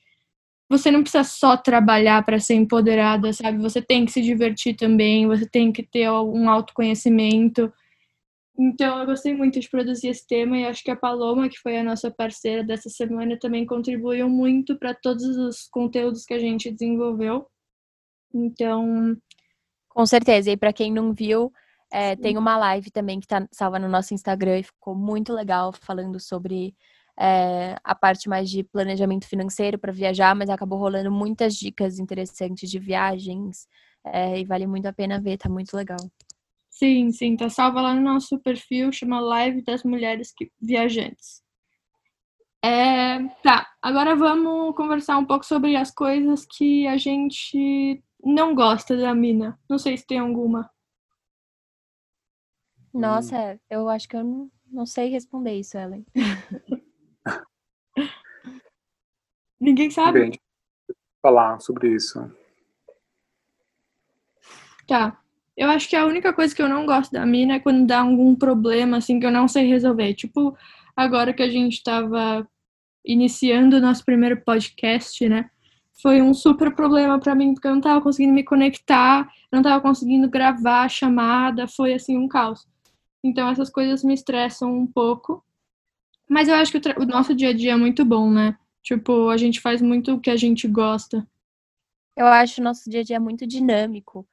você 0.68 0.90
não 0.90 1.02
precisa 1.02 1.24
só 1.24 1.56
trabalhar 1.56 2.22
para 2.24 2.38
ser 2.38 2.54
empoderada, 2.54 3.32
sabe? 3.32 3.59
Você 3.59 3.80
tem 3.80 4.04
que 4.04 4.12
se 4.12 4.20
divertir 4.20 4.76
também, 4.76 5.26
você 5.26 5.48
tem 5.48 5.72
que 5.72 5.82
ter 5.82 6.11
um 6.11 6.50
autoconhecimento. 6.50 7.72
Então, 8.59 8.98
eu 8.98 9.06
gostei 9.06 9.34
muito 9.34 9.61
de 9.61 9.70
produzir 9.70 10.09
esse 10.09 10.26
tema 10.26 10.59
e 10.59 10.66
acho 10.66 10.82
que 10.82 10.90
a 10.90 10.96
Paloma, 10.96 11.48
que 11.48 11.59
foi 11.59 11.78
a 11.78 11.84
nossa 11.84 12.11
parceira 12.11 12.64
dessa 12.64 12.90
semana, 12.90 13.38
também 13.38 13.64
contribuiu 13.64 14.28
muito 14.28 14.76
para 14.76 14.92
todos 14.92 15.24
os 15.24 15.68
conteúdos 15.70 16.24
que 16.24 16.34
a 16.34 16.38
gente 16.38 16.70
desenvolveu. 16.70 17.46
Então. 18.34 19.16
Com 19.88 20.04
certeza. 20.04 20.50
E 20.50 20.56
para 20.56 20.72
quem 20.72 20.92
não 20.92 21.14
viu, 21.14 21.52
é, 21.91 22.16
tem 22.16 22.36
uma 22.36 22.57
live 22.57 22.91
também 22.91 23.18
que 23.18 23.26
está 23.26 23.47
salva 23.51 23.78
no 23.78 23.89
nosso 23.89 24.14
Instagram 24.14 24.59
e 24.59 24.62
ficou 24.62 24.95
muito 24.95 25.32
legal 25.32 25.72
falando 25.72 26.20
sobre 26.20 26.74
é, 27.18 27.76
a 27.82 27.95
parte 27.95 28.28
mais 28.28 28.49
de 28.51 28.62
planejamento 28.62 29.26
financeiro 29.26 29.78
para 29.78 29.93
viajar, 29.93 30.34
mas 30.36 30.51
acabou 30.51 30.78
rolando 30.78 31.11
muitas 31.11 31.55
dicas 31.55 31.99
interessantes 31.99 32.70
de 32.70 32.78
viagens 32.78 33.66
é, 34.05 34.39
e 34.39 34.45
vale 34.45 34.66
muito 34.66 34.86
a 34.86 34.93
pena 34.93 35.20
ver, 35.20 35.39
tá 35.39 35.49
muito 35.49 35.76
legal. 35.76 35.99
Sim, 36.70 37.11
sim, 37.11 37.36
tá 37.36 37.49
salva 37.49 37.80
lá 37.80 37.95
no 37.95 38.03
nosso 38.03 38.39
perfil, 38.39 38.93
chama 38.93 39.18
Live 39.18 39.62
das 39.62 39.82
Mulheres 39.82 40.32
que... 40.36 40.51
Viajantes. 40.61 41.43
É, 42.64 43.18
tá, 43.43 43.66
agora 43.82 44.14
vamos 44.14 44.74
conversar 44.76 45.18
um 45.18 45.24
pouco 45.24 45.45
sobre 45.45 45.74
as 45.76 45.91
coisas 45.91 46.47
que 46.47 46.86
a 46.86 46.97
gente 46.97 48.03
não 48.22 48.55
gosta 48.55 48.97
da 48.97 49.14
mina. 49.14 49.59
Não 49.68 49.78
sei 49.78 49.97
se 49.97 50.07
tem 50.07 50.18
alguma. 50.18 50.68
Nossa, 52.93 53.59
eu 53.70 53.89
acho 53.89 54.09
que 54.09 54.16
eu 54.16 54.24
não, 54.24 54.51
não 54.70 54.86
sei 54.86 55.09
responder 55.09 55.55
isso, 55.55 55.76
Ellen. 55.76 56.05
Ninguém 59.61 59.91
sabe? 59.91 60.20
Bem, 60.20 60.32
falar 61.20 61.61
sobre 61.61 61.95
isso. 61.95 62.30
Tá. 64.86 65.20
Eu 65.57 65.68
acho 65.70 65.89
que 65.89 65.97
a 65.97 66.07
única 66.07 66.32
coisa 66.32 66.55
que 66.55 66.62
eu 66.62 66.68
não 66.68 66.86
gosto 66.86 67.11
da 67.11 67.26
mina 67.26 67.55
é 67.55 67.59
quando 67.59 67.84
dá 67.84 68.01
algum 68.01 68.34
problema, 68.36 68.99
assim, 68.99 69.18
que 69.18 69.26
eu 69.26 69.32
não 69.32 69.49
sei 69.49 69.66
resolver. 69.66 70.14
Tipo, 70.14 70.57
agora 70.97 71.34
que 71.34 71.43
a 71.43 71.51
gente 71.51 71.82
tava 71.82 72.49
iniciando 73.05 73.76
o 73.76 73.80
nosso 73.80 74.05
primeiro 74.05 74.41
podcast, 74.45 75.28
né? 75.28 75.51
Foi 76.01 76.22
um 76.22 76.32
super 76.32 76.72
problema 76.76 77.18
para 77.18 77.34
mim, 77.34 77.55
porque 77.55 77.66
eu 77.66 77.72
não 77.72 77.80
tava 77.80 78.01
conseguindo 78.01 78.32
me 78.32 78.45
conectar, 78.45 79.28
não 79.53 79.61
tava 79.61 79.80
conseguindo 79.80 80.30
gravar 80.30 80.84
a 80.84 80.89
chamada, 80.89 81.66
foi 81.66 81.93
assim 81.93 82.16
um 82.16 82.28
caos. 82.28 82.68
Então 83.23 83.49
essas 83.49 83.71
coisas 83.71 84.05
me 84.05 84.14
estressam 84.14 84.77
um 84.77 84.87
pouco. 84.87 85.45
Mas 86.29 86.49
eu 86.49 86.55
acho 86.55 86.73
que 86.73 86.79
o, 86.79 87.03
o 87.03 87.07
nosso 87.07 87.35
dia 87.35 87.51
a 87.51 87.53
dia 87.53 87.73
é 87.73 87.77
muito 87.77 88.05
bom, 88.05 88.31
né? 88.31 88.57
Tipo, 88.83 89.29
a 89.29 89.37
gente 89.37 89.61
faz 89.61 89.83
muito 89.83 90.14
o 90.14 90.21
que 90.21 90.31
a 90.31 90.37
gente 90.37 90.69
gosta. 90.69 91.27
Eu 92.16 92.27
acho 92.27 92.61
o 92.61 92.64
nosso 92.64 92.89
dia 92.89 93.01
a 93.01 93.05
dia 93.05 93.21
muito 93.21 93.47
dinâmico. 93.47 94.27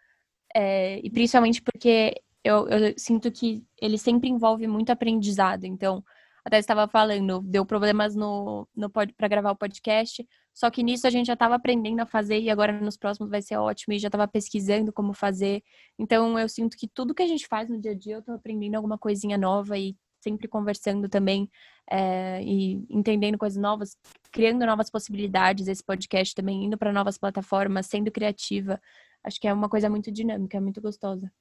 É, 0.54 1.00
e 1.04 1.10
principalmente 1.10 1.62
porque 1.62 2.22
eu, 2.44 2.68
eu, 2.70 2.94
sinto 2.98 3.32
que 3.32 3.66
ele 3.82 3.98
sempre 3.98 4.30
envolve 4.30 4.68
muito 4.68 4.92
aprendizado. 4.92 5.66
Então, 5.66 6.04
até 6.46 6.60
estava 6.60 6.88
falando, 6.88 7.42
deu 7.42 7.66
problemas 7.66 8.16
no, 8.16 8.68
no 8.76 8.88
para 8.88 9.28
gravar 9.28 9.52
o 9.52 9.56
podcast, 9.56 10.26
só 10.54 10.70
que 10.70 10.84
nisso 10.84 11.08
a 11.08 11.10
gente 11.10 11.26
já 11.26 11.34
estava 11.34 11.56
aprendendo 11.56 12.02
a 12.02 12.06
fazer 12.06 12.40
e 12.40 12.52
agora 12.52 12.72
nos 12.80 12.96
próximos 12.96 13.32
vai 13.32 13.42
ser 13.42 13.58
ótimo 13.58 13.96
e 13.96 14.00
já 14.00 14.10
estava 14.10 14.28
pesquisando 14.28 14.94
como 14.94 15.12
fazer. 15.12 15.64
Então 15.98 16.38
eu 16.38 16.48
sinto 16.48 16.78
que 16.78 16.88
tudo 16.88 17.16
que 17.16 17.24
a 17.24 17.28
gente 17.28 17.48
faz 17.48 17.68
no 17.68 17.82
dia 17.82 17.92
a 17.92 17.96
dia 17.96 18.16
eu 18.16 18.20
estou 18.20 18.36
aprendendo 18.36 18.76
alguma 18.76 18.96
coisinha 18.96 19.40
nova 19.40 19.76
e 19.76 19.98
sempre 20.22 20.48
conversando 20.48 21.10
também 21.10 21.50
é, 21.90 22.42
e 22.44 22.86
entendendo 22.90 23.38
coisas 23.38 23.62
novas, 23.62 23.98
criando 24.32 24.66
novas 24.66 24.90
possibilidades. 24.90 25.68
Esse 25.68 25.84
podcast 25.84 26.36
também 26.36 26.66
indo 26.66 26.78
para 26.78 26.94
novas 26.94 27.18
plataformas, 27.18 27.88
sendo 27.88 28.12
criativa. 28.12 28.80
Acho 29.24 29.42
que 29.42 29.48
é 29.48 29.54
uma 29.54 29.68
coisa 29.68 29.90
muito 29.90 30.12
dinâmica, 30.12 30.62
muito 30.62 30.80
gostosa. 30.80 31.32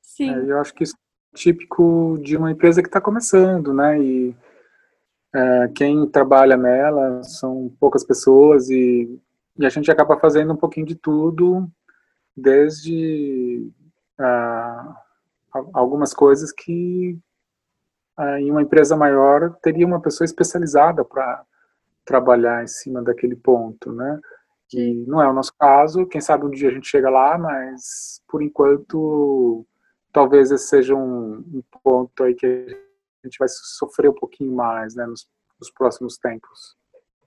Sim. 0.00 0.30
É, 0.30 0.50
eu 0.50 0.58
acho 0.58 0.72
que 0.72 0.84
isso 0.84 0.94
é 0.94 1.05
típico 1.36 2.18
de 2.22 2.36
uma 2.36 2.50
empresa 2.50 2.82
que 2.82 2.88
está 2.88 3.00
começando, 3.00 3.72
né? 3.72 4.00
E 4.00 4.34
é, 5.34 5.68
quem 5.74 6.08
trabalha 6.08 6.56
nela 6.56 7.22
são 7.22 7.70
poucas 7.78 8.02
pessoas 8.02 8.70
e, 8.70 9.20
e, 9.58 9.66
a 9.66 9.68
gente 9.68 9.90
acaba 9.90 10.18
fazendo 10.18 10.52
um 10.54 10.56
pouquinho 10.56 10.86
de 10.86 10.94
tudo, 10.94 11.68
desde 12.34 13.70
ah, 14.18 14.96
algumas 15.74 16.14
coisas 16.14 16.52
que 16.52 17.18
ah, 18.16 18.40
em 18.40 18.50
uma 18.50 18.62
empresa 18.62 18.96
maior 18.96 19.54
teria 19.62 19.86
uma 19.86 20.00
pessoa 20.00 20.24
especializada 20.24 21.04
para 21.04 21.44
trabalhar 22.04 22.64
em 22.64 22.68
cima 22.68 23.02
daquele 23.02 23.36
ponto, 23.36 23.92
né? 23.92 24.18
E 24.72 25.04
não 25.06 25.22
é 25.22 25.28
o 25.28 25.34
nosso 25.34 25.52
caso, 25.58 26.06
quem 26.06 26.20
sabe 26.20 26.46
um 26.46 26.50
dia 26.50 26.70
a 26.70 26.72
gente 26.72 26.88
chega 26.88 27.10
lá, 27.10 27.36
mas 27.38 28.22
por 28.26 28.42
enquanto 28.42 29.66
talvez 30.16 30.50
esse 30.50 30.68
seja 30.68 30.94
um, 30.94 31.34
um 31.40 31.62
ponto 31.84 32.24
aí 32.24 32.34
que 32.34 32.46
a 32.46 33.26
gente 33.26 33.36
vai 33.38 33.48
sofrer 33.50 34.08
um 34.08 34.14
pouquinho 34.14 34.50
mais, 34.50 34.94
né, 34.94 35.04
nos, 35.04 35.28
nos 35.60 35.70
próximos 35.70 36.16
tempos. 36.16 36.74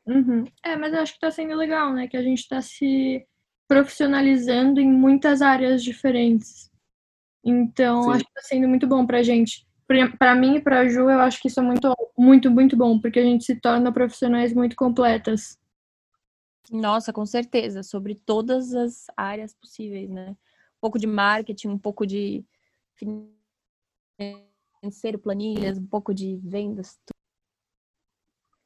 Uhum. 0.08 0.44
É, 0.66 0.76
mas 0.76 0.92
eu 0.92 1.00
acho 1.00 1.12
que 1.12 1.18
está 1.18 1.30
sendo 1.30 1.56
legal, 1.56 1.94
né, 1.94 2.08
que 2.08 2.18
a 2.18 2.24
gente 2.24 2.40
está 2.40 2.60
se 2.64 3.24
profissionalizando 3.68 4.80
em 4.80 4.92
muitas 4.92 5.44
áreas 5.44 5.84
diferentes. 5.84 6.72
Então, 7.46 8.02
Sim. 8.02 8.10
acho 8.10 8.24
que 8.24 8.32
está 8.32 8.42
sendo 8.42 8.68
muito 8.68 8.88
bom 8.88 9.06
para 9.06 9.20
a 9.20 9.24
gente. 9.24 9.68
Para 10.18 10.34
mim 10.34 10.56
e 10.56 10.62
para 10.62 10.80
a 10.80 10.88
Ju, 10.88 11.12
eu 11.12 11.20
acho 11.20 11.40
que 11.40 11.48
isso 11.48 11.60
é 11.60 11.64
muito, 11.64 11.94
muito, 12.18 12.50
muito 12.50 12.76
bom, 12.76 13.00
porque 13.00 13.20
a 13.20 13.24
gente 13.24 13.44
se 13.44 13.56
torna 13.56 13.92
profissionais 13.92 14.52
muito 14.52 14.76
completas. 14.76 15.60
Nossa, 16.72 17.14
com 17.14 17.26
certeza, 17.26 17.84
sobre 17.84 18.16
todas 18.16 18.74
as 18.74 19.06
áreas 19.16 19.54
possíveis, 19.54 20.10
né? 20.10 20.32
Um 20.32 20.82
pouco 20.82 20.98
de 20.98 21.06
marketing, 21.06 21.68
um 21.68 21.78
pouco 21.78 22.08
de 22.08 22.44
financeiro, 23.00 23.40
planilhas, 25.20 25.78
um 25.78 25.86
pouco 25.86 26.14
de 26.14 26.38
vendas. 26.44 27.00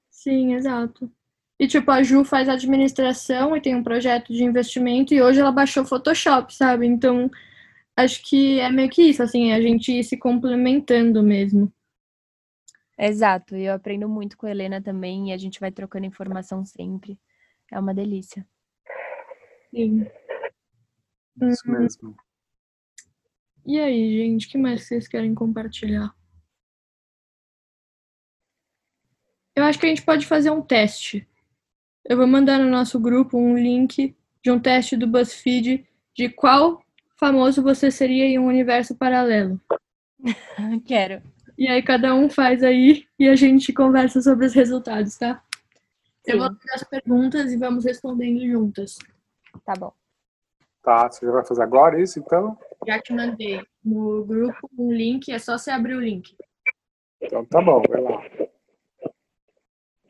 Sim, 0.10 0.56
exato. 0.56 1.12
E 1.60 1.68
tipo, 1.68 1.92
a 1.92 2.02
Ju 2.02 2.24
faz 2.24 2.50
administração 2.50 3.56
e 3.56 3.62
tem 3.62 3.76
um 3.76 3.84
projeto 3.84 4.34
de 4.34 4.44
investimento 4.44 5.14
e 5.14 5.22
hoje 5.22 5.40
ela 5.40 5.52
baixou 5.52 5.86
Photoshop, 5.86 6.54
sabe? 6.54 6.88
Então, 6.88 7.30
acho 7.96 8.24
que 8.24 8.60
é 8.60 8.72
meio 8.72 8.90
que 8.90 9.04
isso, 9.04 9.22
assim, 9.22 9.52
a 9.52 9.62
gente 9.62 9.92
ir 9.92 10.04
se 10.04 10.18
complementando 10.18 11.22
mesmo. 11.22 11.72
Exato, 12.98 13.56
e 13.56 13.66
eu 13.66 13.74
aprendo 13.74 14.08
muito 14.08 14.38
com 14.38 14.46
a 14.46 14.52
Helena 14.52 14.82
também 14.82 15.30
e 15.30 15.34
a 15.34 15.38
gente 15.38 15.60
vai 15.60 15.72
trocando 15.72 16.06
informação 16.06 16.64
sempre. 16.64 17.20
É 17.72 17.80
uma 17.80 17.94
delícia. 17.94 18.48
Sim. 19.72 20.06
Isso 21.42 21.70
mesmo. 21.70 22.16
E 23.66 23.80
aí, 23.80 24.18
gente, 24.18 24.48
o 24.48 24.50
que 24.50 24.58
mais 24.58 24.84
vocês 24.84 25.08
querem 25.08 25.34
compartilhar? 25.34 26.14
Eu 29.56 29.64
acho 29.64 29.80
que 29.80 29.86
a 29.86 29.90
gente 29.90 30.04
pode 30.04 30.26
fazer 30.26 30.50
um 30.50 30.62
teste. 30.62 31.28
Eu 32.04 32.18
vou 32.18 32.28
mandar 32.28 32.60
no 32.60 32.70
nosso 32.70 33.00
grupo 33.00 33.38
um 33.38 33.56
link 33.56 34.16
de 34.44 34.52
um 34.52 34.60
teste 34.60 34.98
do 34.98 35.08
BuzzFeed 35.08 35.88
de 36.14 36.30
qual 36.30 36.84
famoso 37.18 37.64
você 37.64 37.90
seria 37.90 38.26
em 38.26 38.38
um 38.38 38.48
universo 38.48 38.96
paralelo. 38.96 39.62
Quero. 40.86 41.22
E 41.58 41.68
aí 41.68 41.82
cada 41.82 42.14
um 42.14 42.30
faz 42.30 42.64
aí 42.64 43.08
e 43.18 43.30
a 43.30 43.36
gente 43.36 43.72
conversa 43.72 44.22
sobre 44.22 44.46
os 44.46 44.54
resultados, 44.54 45.18
tá? 45.18 45.42
Sim. 46.26 46.34
Eu 46.34 46.40
vou 46.40 46.48
fazer 46.48 46.74
as 46.74 46.84
perguntas 46.84 47.52
e 47.54 47.58
vamos 47.58 47.86
respondendo 47.86 48.46
juntas. 48.46 48.98
Tá 49.64 49.74
bom. 49.78 49.94
Tá, 50.82 51.10
você 51.10 51.26
já 51.26 51.32
vai 51.32 51.46
fazer 51.46 51.62
agora 51.62 52.02
isso, 52.02 52.20
então? 52.20 52.58
Já 52.88 53.00
te 53.00 53.14
mandei 53.14 53.62
no 53.84 54.26
grupo 54.26 54.70
um 54.78 54.92
link, 54.92 55.32
é 55.32 55.40
só 55.40 55.58
você 55.58 55.72
abrir 55.72 55.96
o 55.96 56.02
link. 56.02 56.36
Então 57.22 57.46
tá 57.46 57.62
bom, 57.62 57.82
vai 57.88 58.02
lá. 58.02 58.22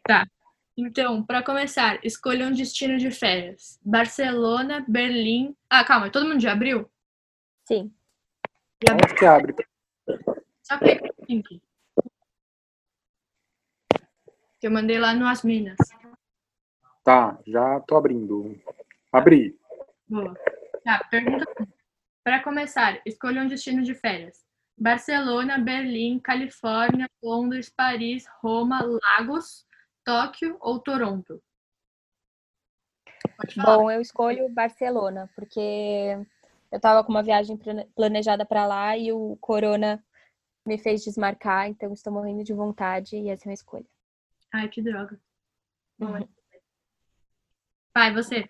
Tá. 0.05 0.28
Então, 0.76 1.24
para 1.24 1.43
começar, 1.43 2.03
escolha 2.03 2.47
um 2.47 2.51
destino 2.51 2.97
de 2.97 3.11
férias. 3.11 3.80
Barcelona, 3.86 4.84
Berlim. 4.88 5.55
Ah, 5.69 5.84
calma, 5.84 6.09
todo 6.09 6.28
mundo 6.28 6.41
já 6.41 6.51
abriu? 6.51 6.89
Sim. 7.65 7.93
Já 8.84 8.93
Onde 8.93 9.15
que 9.15 9.26
abre? 9.26 9.55
Só 10.63 10.78
clica 10.80 11.05
no 11.05 11.26
link. 11.30 11.61
Que 14.59 14.67
eu 14.67 14.71
mandei 14.71 14.99
lá 14.99 15.13
no 15.13 15.28
As 15.28 15.43
Minas. 15.43 15.78
Tá, 17.03 17.38
já 17.45 17.80
tô 17.82 17.95
abrindo. 17.97 18.59
Abri. 19.11 19.55
Boa. 20.07 20.34
Tá, 20.84 21.03
pergunta. 21.09 21.45
Para 22.24 22.41
começar, 22.41 23.01
escolha 23.05 23.41
um 23.41 23.47
destino 23.47 23.84
de 23.84 23.93
férias. 23.93 24.45
Barcelona, 24.78 25.57
Berlim, 25.57 26.19
Califórnia, 26.19 27.09
Londres, 27.21 27.69
Paris, 27.69 28.26
Roma, 28.41 28.82
Lagos, 28.82 29.67
Tóquio 30.03 30.57
ou 30.59 30.80
Toronto? 30.80 31.43
Bom, 33.57 33.91
eu 33.91 34.01
escolho 34.01 34.49
Barcelona, 34.49 35.30
porque 35.36 35.59
eu 36.71 36.80
tava 36.80 37.03
com 37.03 37.11
uma 37.11 37.21
viagem 37.21 37.57
plane- 37.57 37.86
planejada 37.95 38.45
para 38.45 38.65
lá 38.65 38.97
e 38.97 39.11
o 39.11 39.38
corona 39.41 40.03
me 40.65 40.78
fez 40.78 41.03
desmarcar, 41.03 41.67
então 41.67 41.91
estou 41.91 42.13
morrendo 42.13 42.43
de 42.43 42.53
vontade 42.53 43.17
e 43.17 43.30
essa 43.30 43.43
é 43.43 43.45
a 43.45 43.49
minha 43.49 43.53
escolha. 43.53 43.86
Ai, 44.53 44.69
que 44.69 44.82
droga. 44.82 45.19
Bom, 45.99 46.15
é. 46.17 46.28
Vai, 47.93 48.13
você. 48.13 48.49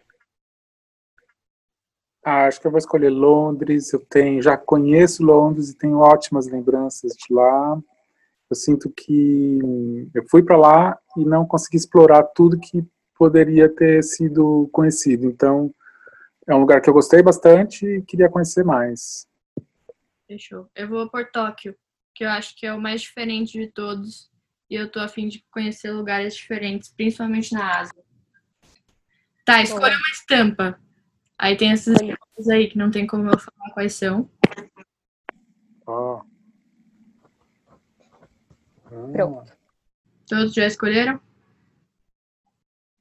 Ah, 2.24 2.46
acho 2.46 2.62
que 2.62 2.68
eu 2.68 2.72
vou 2.72 2.78
escolher 2.78 3.10
Londres. 3.10 3.92
Eu 3.92 4.00
tenho, 4.00 4.42
já 4.42 4.56
conheço 4.56 5.24
Londres 5.24 5.70
e 5.70 5.78
tenho 5.78 5.98
ótimas 5.98 6.48
lembranças 6.48 7.12
de 7.14 7.34
lá. 7.34 7.78
Eu 8.50 8.56
sinto 8.56 8.90
que 8.90 9.60
hum, 9.64 10.10
eu 10.14 10.24
fui 10.30 10.42
para 10.42 10.56
lá 10.56 10.98
e 11.18 11.26
não 11.26 11.46
consegui 11.46 11.78
explorar 11.78 12.24
tudo 12.24 12.60
que 12.60 12.86
poderia 13.18 13.68
ter 13.68 14.04
sido 14.04 14.70
conhecido. 14.72 15.26
Então, 15.26 15.74
é 16.48 16.56
um 16.56 16.60
lugar 16.60 16.82
que 16.82 16.90
eu 16.90 16.94
gostei 16.94 17.22
bastante 17.22 17.86
e 17.86 18.02
queria 18.02 18.30
conhecer 18.30 18.64
mais. 18.64 19.28
Fechou. 20.28 20.70
Eu 20.76 20.88
vou 20.88 21.10
por 21.10 21.30
Tóquio, 21.30 21.76
que 22.14 22.24
eu 22.24 22.30
acho 22.30 22.56
que 22.56 22.66
é 22.66 22.74
o 22.74 22.80
mais 22.80 23.02
diferente 23.02 23.60
de 23.60 23.68
todos. 23.68 24.32
E 24.70 24.76
eu 24.76 24.90
tô 24.90 25.00
a 25.00 25.08
fim 25.08 25.28
de 25.28 25.44
conhecer 25.52 25.92
lugares 25.92 26.36
diferentes, 26.36 26.90
principalmente 26.90 27.54
na 27.54 27.80
Ásia. 27.80 28.04
Tá, 29.46 29.62
escolha 29.62 29.96
uma 29.96 30.10
estampa. 30.10 30.80
Aí 31.38 31.58
tem 31.58 31.72
essas 31.72 31.96
estampas 32.00 32.50
aí 32.50 32.70
que 32.70 32.78
não 32.78 32.92
tem 32.92 33.06
como 33.06 33.30
eu 33.30 33.38
falar 33.40 33.72
quais 33.74 33.94
são. 33.94 34.30
Ó. 35.86 36.22
Ah, 38.86 39.12
Pronto. 39.12 39.52
Todos 40.28 40.54
já 40.54 40.66
escolheram? 40.66 41.20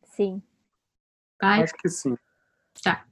Sim. 0.05 0.43
Vai. 1.41 1.63
acho 1.63 1.75
que 1.75 1.89
sim. 1.89 2.17
Tá. 2.83 3.05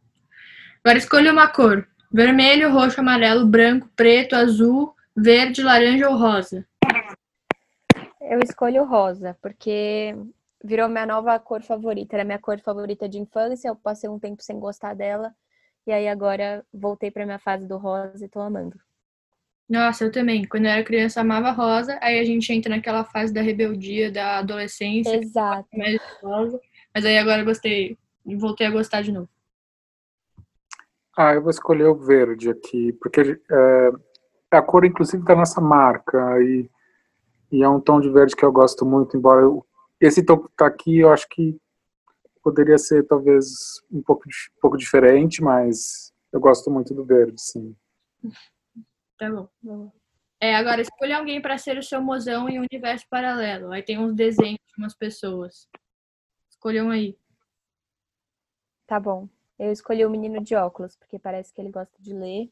Agora 0.82 0.98
escolha 0.98 1.32
uma 1.32 1.48
cor: 1.48 1.86
vermelho, 2.12 2.72
roxo, 2.72 3.00
amarelo, 3.00 3.46
branco, 3.46 3.88
preto, 3.94 4.34
azul, 4.34 4.94
verde, 5.16 5.62
laranja 5.62 6.08
ou 6.08 6.16
rosa. 6.16 6.66
Eu 8.20 8.40
escolho 8.40 8.84
rosa, 8.84 9.36
porque 9.42 10.14
virou 10.62 10.88
minha 10.88 11.06
nova 11.06 11.38
cor 11.38 11.62
favorita. 11.62 12.16
Era 12.16 12.24
minha 12.24 12.38
cor 12.38 12.58
favorita 12.60 13.08
de 13.08 13.18
infância, 13.18 13.68
eu 13.68 13.76
passei 13.76 14.08
um 14.08 14.18
tempo 14.18 14.42
sem 14.42 14.58
gostar 14.58 14.94
dela. 14.94 15.34
E 15.86 15.92
aí 15.92 16.08
agora 16.08 16.64
voltei 16.72 17.10
pra 17.10 17.24
minha 17.24 17.38
fase 17.38 17.66
do 17.66 17.76
rosa 17.78 18.24
e 18.24 18.28
tô 18.28 18.40
amando. 18.40 18.78
Nossa, 19.68 20.04
eu 20.04 20.12
também. 20.12 20.44
Quando 20.46 20.64
eu 20.66 20.70
era 20.72 20.84
criança, 20.84 21.20
amava 21.20 21.50
rosa. 21.52 21.98
Aí 22.02 22.18
a 22.18 22.24
gente 22.24 22.52
entra 22.52 22.74
naquela 22.74 23.04
fase 23.04 23.32
da 23.32 23.40
rebeldia, 23.40 24.10
da 24.10 24.38
adolescência, 24.38 25.16
Exato. 25.16 25.68
mais 25.76 25.98
rosa. 26.22 26.60
Mas 26.94 27.04
aí 27.04 27.16
agora 27.16 27.40
eu 27.42 27.44
gostei, 27.44 27.96
voltei 28.38 28.66
a 28.66 28.70
gostar 28.70 29.02
de 29.02 29.12
novo. 29.12 29.28
Ah, 31.16 31.34
eu 31.34 31.42
vou 31.42 31.50
escolher 31.50 31.84
o 31.86 31.94
verde 31.94 32.50
aqui, 32.50 32.92
porque 32.94 33.20
é, 33.20 33.90
é 34.52 34.56
a 34.56 34.62
cor, 34.62 34.84
inclusive, 34.84 35.24
da 35.24 35.36
nossa 35.36 35.60
marca. 35.60 36.18
E, 36.42 36.68
e 37.52 37.62
é 37.62 37.68
um 37.68 37.80
tom 37.80 38.00
de 38.00 38.10
verde 38.10 38.34
que 38.34 38.44
eu 38.44 38.52
gosto 38.52 38.84
muito, 38.84 39.16
embora 39.16 39.42
eu- 39.42 39.64
esse 40.00 40.24
tom 40.24 40.38
que 40.38 40.48
tá 40.56 40.66
aqui, 40.66 40.98
eu 40.98 41.12
acho 41.12 41.28
que 41.28 41.56
poderia 42.42 42.78
ser 42.78 43.06
talvez 43.06 43.46
um 43.90 44.02
pouco, 44.02 44.24
um 44.26 44.60
pouco 44.60 44.76
diferente, 44.76 45.42
mas 45.42 46.12
eu 46.32 46.40
gosto 46.40 46.70
muito 46.70 46.94
do 46.94 47.04
verde, 47.04 47.40
sim. 47.40 47.76
Tá 49.18 49.30
bom. 49.62 49.92
É, 50.40 50.54
agora 50.54 50.80
escolha 50.80 51.18
alguém 51.18 51.42
pra 51.42 51.58
ser 51.58 51.76
o 51.76 51.82
seu 51.82 52.00
mozão 52.00 52.48
em 52.48 52.58
um 52.58 52.66
universo 52.70 53.06
paralelo. 53.10 53.70
Aí 53.72 53.82
tem 53.82 53.98
uns 53.98 54.14
desenhos 54.14 54.60
de 54.66 54.74
umas 54.78 54.94
pessoas. 54.94 55.68
Escolham 56.48 56.90
aí. 56.90 57.18
Tá 58.86 58.98
bom. 58.98 59.28
Eu 59.58 59.70
escolhi 59.70 60.06
o 60.06 60.10
menino 60.10 60.42
de 60.42 60.54
óculos, 60.54 60.96
porque 60.96 61.18
parece 61.18 61.52
que 61.52 61.60
ele 61.60 61.70
gosta 61.70 61.94
de 62.00 62.14
ler. 62.14 62.50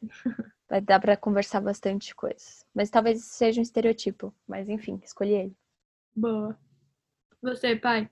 Vai 0.68 0.80
dar 0.80 1.00
pra 1.00 1.16
conversar 1.16 1.60
bastante 1.60 2.14
coisas. 2.14 2.64
Mas 2.72 2.88
talvez 2.90 3.24
seja 3.24 3.60
um 3.60 3.62
estereotipo. 3.62 4.32
Mas 4.46 4.68
enfim, 4.68 5.00
escolhi 5.04 5.32
ele. 5.34 5.56
Boa. 6.14 6.56
Você, 7.44 7.76
pai? 7.76 8.08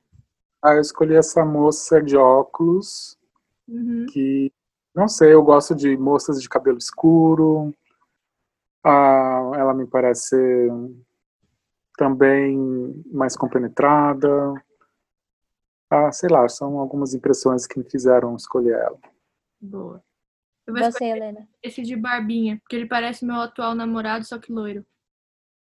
Ah, 0.62 0.74
eu 0.74 0.80
escolhi 0.82 1.16
essa 1.16 1.42
moça 1.42 2.02
de 2.02 2.18
óculos, 2.18 3.18
Uhum. 3.66 4.04
que, 4.12 4.52
não 4.94 5.08
sei, 5.08 5.32
eu 5.32 5.42
gosto 5.42 5.74
de 5.74 5.96
moças 5.96 6.40
de 6.40 6.46
cabelo 6.50 6.76
escuro. 6.76 7.74
Ah, 8.84 9.52
ela 9.56 9.72
me 9.72 9.86
parece 9.86 10.36
também 11.96 13.02
mais 13.10 13.34
compenetrada. 13.34 14.52
Ah, 15.88 16.12
sei 16.12 16.28
lá, 16.28 16.46
são 16.50 16.78
algumas 16.78 17.14
impressões 17.14 17.66
que 17.66 17.78
me 17.78 17.88
fizeram 17.88 18.36
escolher 18.36 18.74
ela. 18.78 18.98
Boa. 19.58 20.04
Eu 20.66 20.74
vou 20.74 20.82
escolher 20.82 20.92
Você, 20.92 21.04
Helena. 21.06 21.48
esse 21.62 21.80
de 21.80 21.96
barbinha, 21.96 22.58
porque 22.60 22.76
ele 22.76 22.86
parece 22.86 23.24
meu 23.24 23.36
atual 23.36 23.74
namorado, 23.74 24.26
só 24.26 24.38
que 24.38 24.52
loiro. 24.52 24.84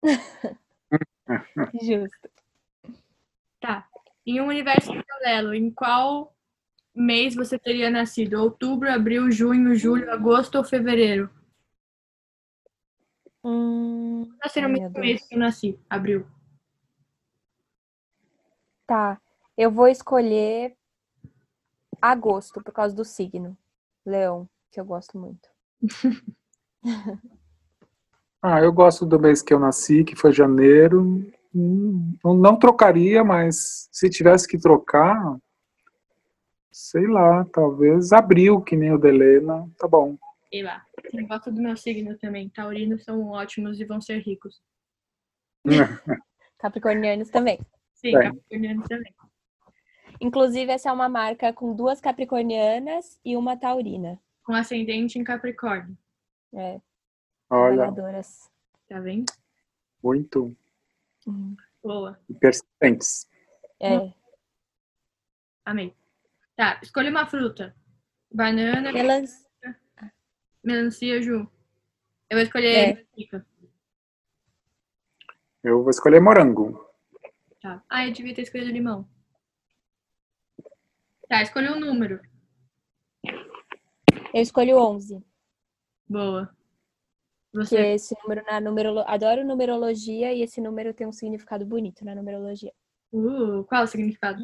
Justo. 1.82 2.30
Tá. 3.66 3.90
Em 4.28 4.40
um 4.40 4.46
universo 4.48 4.92
paralelo, 4.94 5.52
em 5.56 5.72
qual 5.72 6.36
mês 6.94 7.34
você 7.34 7.58
teria 7.58 7.90
nascido? 7.90 8.40
Outubro, 8.40 8.92
abril, 8.92 9.32
junho, 9.32 9.74
julho, 9.74 10.12
agosto 10.12 10.60
ou 10.60 10.64
fevereiro? 10.64 11.32
Hum, 13.44 14.30
Nasci 14.44 14.62
no 14.62 14.70
mesmo 14.70 15.00
mês 15.00 15.28
que 15.28 15.34
eu 15.34 15.40
nasci, 15.40 15.80
abril. 15.90 16.28
tá. 18.86 19.20
Eu 19.58 19.72
vou 19.72 19.88
escolher 19.88 20.78
agosto, 22.00 22.62
por 22.62 22.72
causa 22.72 22.96
do 22.96 23.04
signo. 23.04 23.58
Leão, 24.06 24.48
que 24.72 24.80
eu 24.80 24.86
gosto 24.86 25.18
muito. 25.18 25.50
Ah, 28.48 28.62
eu 28.62 28.72
gosto 28.72 29.08
do 29.08 29.20
mês 29.20 29.42
que 29.42 29.52
eu 29.52 29.58
nasci, 29.60 30.04
que 30.04 30.16
foi 30.16 30.32
janeiro. 30.32 31.34
Hum, 31.56 32.18
Não, 32.24 32.34
não 32.34 32.60
trocaria, 32.60 33.24
mas 33.24 33.88
se 33.90 34.10
tivesse 34.10 34.46
que 34.46 34.58
trocar, 34.58 35.38
sei 36.70 37.08
lá, 37.08 37.46
talvez 37.46 38.12
abril, 38.12 38.62
que 38.62 38.76
nem 38.76 38.92
o 38.92 38.98
da 38.98 39.08
Helena, 39.08 39.66
tá 39.80 39.88
bom. 39.88 40.18
Sei 40.50 40.62
lá. 40.62 40.86
Eu 41.14 41.26
gosto 41.28 41.52
do 41.52 41.62
meu 41.62 41.78
signo 41.78 42.18
também. 42.18 42.50
Taurinos 42.50 43.04
são 43.06 43.30
ótimos 43.30 43.80
e 43.80 43.86
vão 43.86 44.02
ser 44.02 44.20
ricos. 44.20 44.62
Capricornianos 46.60 47.30
também. 47.30 47.60
Sim, 47.94 48.12
Bem. 48.18 48.24
capricornianos 48.24 48.88
também. 48.88 49.14
Inclusive, 50.20 50.72
essa 50.72 50.90
é 50.90 50.94
uma 50.94 51.10
marca 51.10 51.54
com 51.54 51.74
duas 51.74 52.02
capricornianas 52.02 53.20
e 53.24 53.36
uma 53.38 53.58
taurina. 53.58 54.20
Com 54.44 54.54
ascendente 54.54 55.18
em 55.18 55.24
Capricórnio. 55.24 55.98
É, 56.54 56.80
Olha. 57.50 57.92
Tá 58.88 59.00
vendo? 59.00 59.26
muito 60.04 60.56
Boa. 61.84 62.20
persistentes. 62.40 63.30
É. 63.82 64.14
Amei. 65.66 65.96
Tá, 66.56 66.80
escolha 66.82 67.10
uma 67.10 67.26
fruta. 67.26 67.76
Banana, 68.32 68.92
Melanç... 68.92 69.32
melancia, 70.64 71.22
Ju. 71.22 71.50
Eu 72.30 72.38
vou 72.38 72.42
escolher 72.42 72.76
É. 72.76 72.94
melancia. 72.94 73.46
Eu 75.64 75.82
vou 75.82 75.90
escolher 75.90 76.20
morango. 76.22 76.88
Tá. 77.62 77.84
Ah, 77.90 78.06
eu 78.08 78.14
devia 78.14 78.34
ter 78.36 78.44
escolhido 78.44 78.72
limão. 78.72 79.10
Tá, 81.28 81.42
escolha 81.42 81.72
um 81.74 81.80
número. 81.80 82.22
Eu 84.34 84.42
escolho 84.42 84.78
11. 84.78 85.26
Boa. 86.08 86.55
Que 87.56 87.66
Você. 87.66 87.88
esse 87.94 88.16
número 88.22 88.44
na 88.46 88.60
numerolo... 88.60 89.04
Adoro 89.08 89.46
numerologia 89.46 90.34
e 90.34 90.42
esse 90.42 90.60
número 90.60 90.94
tem 90.94 91.08
um 91.08 91.12
significado 91.12 91.66
bonito 91.66 92.04
na 92.04 92.14
numerologia. 92.14 92.74
Uh, 93.14 93.64
qual 93.64 93.84
o 93.84 93.88
significado? 93.88 94.44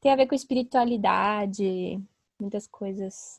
Tem 0.00 0.10
a 0.10 0.16
ver 0.16 0.26
com 0.26 0.34
espiritualidade, 0.34 2.00
muitas 2.40 2.66
coisas 2.66 3.38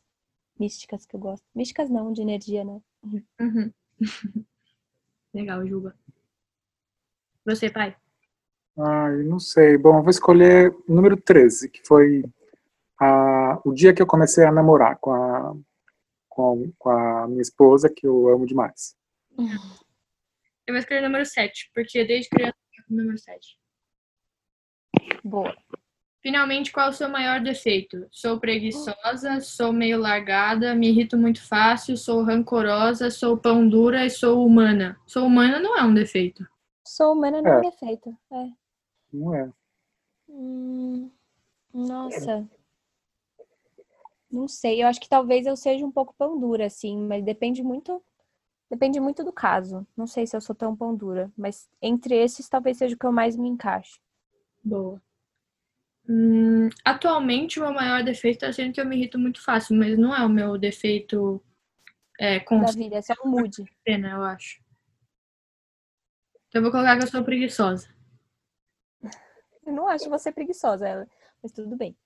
místicas 0.60 1.06
que 1.06 1.16
eu 1.16 1.20
gosto. 1.20 1.44
Místicas 1.56 1.90
não, 1.90 2.14
de 2.14 2.22
energia, 2.22 2.64
né? 2.64 2.80
Uhum. 3.40 3.72
Legal, 5.34 5.66
Juba. 5.66 5.96
Você, 7.46 7.70
pai? 7.70 7.96
Ai, 8.78 9.24
não 9.24 9.40
sei. 9.40 9.78
Bom, 9.78 9.98
eu 9.98 10.02
vou 10.02 10.10
escolher 10.10 10.76
o 10.88 10.94
número 10.94 11.18
13, 11.18 11.70
que 11.70 11.86
foi 11.86 12.24
a, 13.00 13.60
o 13.66 13.74
dia 13.74 13.94
que 13.94 14.02
eu 14.02 14.08
comecei 14.08 14.46
a 14.46 14.52
namorar 14.52 14.98
com 14.98 15.12
a, 15.12 15.56
com, 16.36 16.70
com 16.78 16.90
a 16.90 17.28
minha 17.30 17.42
esposa, 17.42 17.90
que 17.90 18.06
eu 18.06 18.28
amo 18.28 18.46
demais. 18.46 18.94
Eu 19.40 20.74
vou 20.74 20.78
escolher 20.78 21.00
o 21.00 21.04
número 21.04 21.26
7, 21.26 21.72
porque 21.74 22.04
desde 22.04 22.30
criança 22.30 22.56
eu 22.58 22.76
gosto 22.78 22.90
do 22.90 22.96
número 22.98 23.18
7. 23.18 23.58
Boa. 25.24 25.56
Finalmente, 26.22 26.72
qual 26.72 26.88
é 26.88 26.90
o 26.90 26.94
seu 26.94 27.08
maior 27.08 27.40
defeito? 27.42 28.08
Sou 28.12 28.40
preguiçosa, 28.40 29.40
sou 29.42 29.72
meio 29.72 30.00
largada, 30.00 30.74
me 30.76 30.90
irrito 30.90 31.16
muito 31.18 31.42
fácil, 31.48 31.96
sou 31.96 32.24
rancorosa, 32.24 33.10
sou 33.12 33.38
pão 33.38 33.68
dura 33.70 34.06
e 34.06 34.10
sou 34.10 34.46
humana. 34.46 35.00
Sou 35.06 35.26
humana 35.28 35.60
não 35.60 35.78
é 35.78 35.84
um 35.84 35.94
defeito. 35.94 36.44
Sou 36.86 37.14
humana 37.14 37.42
não 37.42 37.52
é 37.52 37.56
É. 37.56 37.58
um 37.60 37.62
defeito. 37.62 38.10
É. 38.34 38.48
Não 39.14 39.36
é. 39.36 39.52
Hum, 40.28 41.12
nossa. 41.74 42.48
Não 44.32 44.48
sei, 44.48 44.82
eu 44.84 44.88
acho 44.88 45.00
que 45.00 45.10
talvez 45.10 45.46
eu 45.46 45.56
seja 45.56 45.86
um 45.86 45.92
pouco 45.92 46.16
pão 46.18 46.40
dura, 46.40 46.66
assim, 46.66 46.98
mas 46.98 47.24
depende 47.24 47.64
muito. 47.64 48.04
Depende 48.70 49.00
muito 49.00 49.24
do 49.24 49.32
caso. 49.32 49.86
Não 49.96 50.08
sei 50.08 50.26
se 50.26 50.36
eu 50.36 50.42
sou 50.42 50.56
tão 50.56 50.76
pão 50.76 50.96
dura, 50.96 51.32
mas 51.38 51.70
entre 51.82 52.16
esses 52.16 52.50
talvez 52.50 52.78
seja 52.78 52.96
o 52.96 52.98
que 52.98 53.06
eu 53.06 53.12
mais 53.12 53.36
me 53.36 53.48
encaixe. 53.48 54.00
Boa. 54.64 55.02
Hum, 56.08 56.70
atualmente, 56.84 57.60
o 57.60 57.64
meu 57.64 57.74
maior 57.74 58.04
defeito 58.04 58.38
está 58.38 58.52
sendo 58.54 58.74
que 58.74 58.82
eu 58.82 58.86
me 58.86 58.96
irrito 58.96 59.18
muito 59.18 59.42
fácil, 59.42 59.76
mas 59.76 59.98
não 59.98 60.16
é 60.16 60.24
o 60.26 60.30
meu 60.30 60.58
defeito 60.58 61.42
é, 62.20 62.40
Da 62.40 62.46
constante, 62.46 62.78
vida, 62.78 62.98
esse 62.98 63.12
é 63.12 63.16
um 63.24 63.30
mood. 63.30 63.64
né, 63.88 64.14
eu 64.14 64.24
acho. 64.24 64.64
Então, 66.48 66.60
eu 66.60 66.62
vou 66.62 66.72
colocar 66.72 66.98
que 66.98 67.04
eu 67.04 67.08
sou 67.08 67.24
preguiçosa. 67.24 67.94
Eu 69.66 69.74
não 69.74 69.88
acho 69.88 70.10
você 70.10 70.32
preguiçosa, 70.32 70.88
ela, 70.88 71.08
mas 71.42 71.52
tudo 71.52 71.76
bem. 71.76 71.98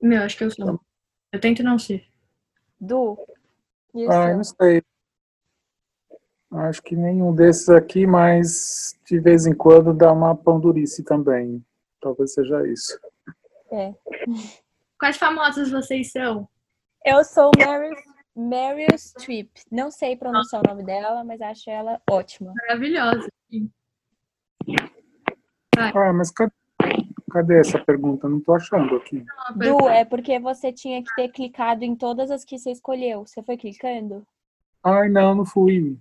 Meu, 0.00 0.22
acho 0.22 0.36
que 0.36 0.44
eu 0.44 0.50
sou. 0.50 0.80
Eu 1.34 1.40
tento 1.40 1.64
não 1.64 1.80
ser. 1.80 2.06
Du, 2.80 3.18
e 3.92 4.06
o 4.06 4.12
Ah, 4.12 4.32
não 4.36 4.44
sei. 4.44 4.84
Acho 6.52 6.80
que 6.80 6.94
nenhum 6.94 7.34
desses 7.34 7.68
aqui, 7.68 8.06
mas 8.06 8.96
de 9.04 9.18
vez 9.18 9.44
em 9.44 9.52
quando 9.52 9.92
dá 9.92 10.12
uma 10.12 10.36
pandurice 10.36 11.02
também. 11.02 11.60
Talvez 12.00 12.34
seja 12.34 12.64
isso. 12.68 13.00
É. 13.72 13.92
Quais 14.96 15.16
famosas 15.16 15.72
vocês 15.72 16.12
são? 16.12 16.48
Eu 17.04 17.24
sou 17.24 17.50
Meryl, 17.58 17.96
Meryl 18.36 18.96
Streep. 18.96 19.50
Não 19.72 19.90
sei 19.90 20.16
pronunciar 20.16 20.62
o 20.64 20.68
nome 20.68 20.84
dela, 20.84 21.24
mas 21.24 21.40
acho 21.40 21.68
ela 21.68 22.00
ótima. 22.08 22.52
Maravilhosa. 22.54 23.28
sim. 23.50 23.68
Ah, 25.76 26.12
mas 26.12 26.30
cadê, 26.30 26.52
cadê 27.34 27.58
essa 27.58 27.78
pergunta? 27.80 28.28
Não 28.28 28.40
tô 28.40 28.54
achando 28.54 28.94
aqui. 28.94 29.24
Du, 29.56 29.88
é 29.88 30.04
porque 30.04 30.38
você 30.38 30.72
tinha 30.72 31.02
que 31.02 31.12
ter 31.16 31.28
clicado 31.30 31.84
em 31.84 31.96
todas 31.96 32.30
as 32.30 32.44
que 32.44 32.56
você 32.56 32.70
escolheu. 32.70 33.26
Você 33.26 33.42
foi 33.42 33.56
clicando? 33.56 34.24
Ai, 34.84 35.08
não, 35.08 35.34
não 35.34 35.44
fui. 35.44 35.98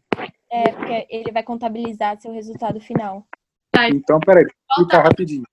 É, 0.51 0.71
porque 0.71 1.07
ele 1.09 1.31
vai 1.31 1.41
contabilizar 1.41 2.19
seu 2.21 2.31
resultado 2.31 2.79
final. 2.79 3.25
Então, 3.89 4.19
peraí, 4.19 4.43
deixa 4.43 4.55
eu 4.69 4.75
clicar 4.75 5.03
rapidinho. 5.03 5.43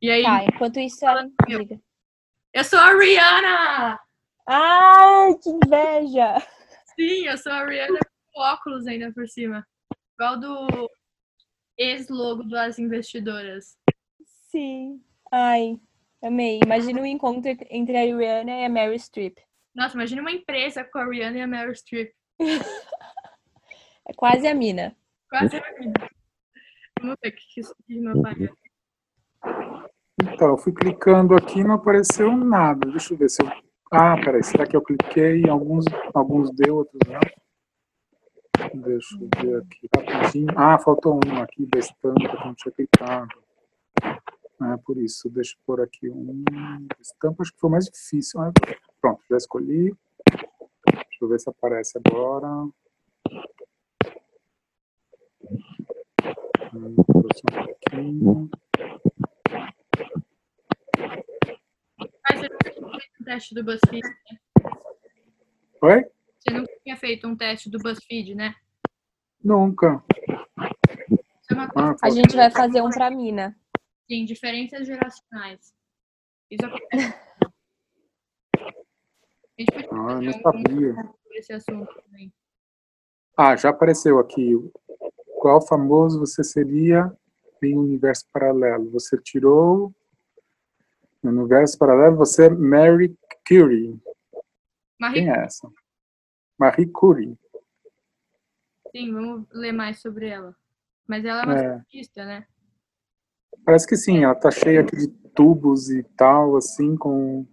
E 0.00 0.08
aí, 0.10 0.22
Tá, 0.22 0.44
enquanto 0.44 0.78
isso, 0.78 1.04
diga. 1.46 1.80
eu 2.54 2.64
sou 2.64 2.78
a 2.78 2.92
Rihanna! 2.94 4.00
Ai, 4.46 5.34
que 5.42 5.50
inveja! 5.50 6.40
Sim, 6.94 7.26
eu 7.26 7.36
sou 7.38 7.50
a 7.52 7.64
Rihanna 7.66 7.98
com 8.32 8.40
óculos 8.40 8.86
ainda 8.86 9.12
por 9.12 9.26
cima. 9.26 9.66
Igual 10.16 10.38
do 10.38 10.90
ex-logo 11.76 12.44
das 12.44 12.78
investidoras. 12.78 13.76
Sim. 14.52 15.02
Ai, 15.32 15.80
amei. 16.22 16.60
Imagina 16.62 17.00
um 17.00 17.06
encontro 17.06 17.50
entre 17.70 17.96
a 17.96 18.02
Rihanna 18.02 18.50
e 18.50 18.64
a 18.66 18.68
Mary 18.68 18.98
Streep. 18.98 19.38
Nossa, 19.74 19.94
imagina 19.94 20.20
uma 20.20 20.30
empresa 20.30 20.84
com 20.84 20.98
a 20.98 21.06
Rihanna 21.06 21.38
e 21.38 21.40
a 21.40 21.46
Meryl 21.46 21.74
Streep. 21.74 22.12
É 24.04 24.12
quase 24.14 24.48
a 24.48 24.52
mina. 24.54 24.96
Quase 25.30 25.56
a 25.56 25.78
mina. 25.78 25.92
Vamos 27.00 27.16
ver 27.22 27.28
o 27.28 27.32
que 27.32 27.60
isso 27.60 27.72
aqui 27.72 28.00
me 28.00 28.18
aparece. 28.18 28.52
Então, 30.20 30.48
eu 30.48 30.58
fui 30.58 30.72
clicando 30.72 31.36
aqui 31.36 31.60
e 31.60 31.64
não 31.64 31.76
apareceu 31.76 32.36
nada. 32.36 32.90
Deixa 32.90 33.14
eu 33.14 33.16
ver 33.16 33.30
se 33.30 33.40
eu. 33.40 33.48
Ah, 33.92 34.16
peraí, 34.16 34.42
será 34.42 34.66
que 34.66 34.74
eu 34.74 34.82
cliquei 34.82 35.42
em 35.42 35.48
alguns, 35.48 35.84
alguns 36.12 36.50
deu, 36.50 36.78
outros 36.78 36.98
não? 37.06 37.20
Deixa 38.82 39.14
eu 39.14 39.28
ver 39.40 39.62
aqui 39.62 39.88
rapidinho. 39.94 40.48
Ah, 40.56 40.76
faltou 40.80 41.20
um 41.24 41.40
aqui 41.40 41.64
da 41.66 41.78
estampa 41.78 42.28
que 42.28 42.36
eu 42.36 42.44
não 42.44 42.54
tinha 42.56 42.72
clicado. 42.72 43.41
É 44.64 44.76
por 44.76 44.96
isso, 44.98 45.28
deixa 45.30 45.54
eu 45.56 45.60
pôr 45.66 45.80
aqui 45.80 46.08
um. 46.08 46.44
Estampa, 47.00 47.42
acho 47.42 47.52
que 47.52 47.60
foi 47.60 47.70
mais 47.70 47.86
difícil. 47.86 48.40
Ah, 48.40 48.52
pronto, 49.00 49.22
já 49.30 49.36
escolhi. 49.36 49.94
Deixa 50.86 51.18
eu 51.20 51.28
ver 51.28 51.40
se 51.40 51.48
aparece 51.50 51.98
agora. 52.04 52.46
Hum, 56.74 56.94
um 56.98 57.04
pouquinho. 57.04 58.50
Mas 61.98 62.40
você 62.40 62.48
nunca 62.48 62.70
tinha 62.70 62.84
feito 62.98 63.20
um 63.20 63.24
teste 63.24 63.54
do 63.54 63.64
BuzzFeed, 63.64 64.02
né? 64.02 64.38
Oi? 65.82 66.04
Você 66.38 66.50
nunca 66.50 66.72
tinha 66.82 66.96
feito 66.96 67.28
um 67.28 67.36
teste 67.36 67.70
do 67.70 67.78
BuzzFeed, 67.78 68.34
né? 68.34 68.54
Nunca. 69.42 70.02
É 70.18 71.54
Ah, 71.76 71.96
A 72.02 72.10
gente 72.10 72.34
vai 72.36 72.50
fazer 72.50 72.80
um 72.80 72.90
pra 72.90 73.10
mina. 73.10 73.56
Sim, 74.12 74.26
diferenças 74.26 74.86
geracionais. 74.86 75.72
Isso 76.50 76.66
acontece. 76.66 76.90
A 79.56 79.60
gente 79.62 79.72
podia 79.72 79.88
Ah, 79.90 80.20
não 80.20 80.32
sabia. 80.42 80.94
sobre 80.94 81.38
esse 81.38 81.52
assunto 81.54 81.94
também. 82.02 82.30
Ah, 83.34 83.56
já 83.56 83.70
apareceu 83.70 84.18
aqui. 84.18 84.52
Qual 85.40 85.66
famoso 85.66 86.20
você 86.20 86.44
seria 86.44 87.10
em 87.62 87.74
um 87.74 87.80
universo 87.80 88.26
paralelo? 88.30 88.90
Você 88.90 89.16
tirou. 89.16 89.94
No 91.22 91.30
universo 91.30 91.78
paralelo, 91.78 92.14
você 92.16 92.48
é 92.48 92.50
Mary 92.50 93.16
Curie. 93.48 93.98
Marie, 95.00 95.20
Quem 95.22 95.30
é 95.30 95.38
essa? 95.44 95.70
Marie 96.58 96.86
Curie. 96.86 97.38
sim, 98.94 99.10
vamos 99.10 99.48
ler 99.52 99.72
mais 99.72 100.00
sobre 100.02 100.28
ela. 100.28 100.54
Mas 101.08 101.24
ela 101.24 101.40
é 101.40 101.44
uma 101.46 101.54
É. 101.58 101.78
cientista, 101.78 102.26
né? 102.26 102.46
Parece 103.64 103.86
que 103.86 103.96
sim, 103.96 104.24
ela 104.24 104.34
tá 104.34 104.50
cheia 104.50 104.80
aqui 104.80 104.96
de 104.96 105.08
tubos 105.34 105.90
e 105.90 106.02
tal, 106.16 106.56
assim, 106.56 106.96
com 106.96 107.46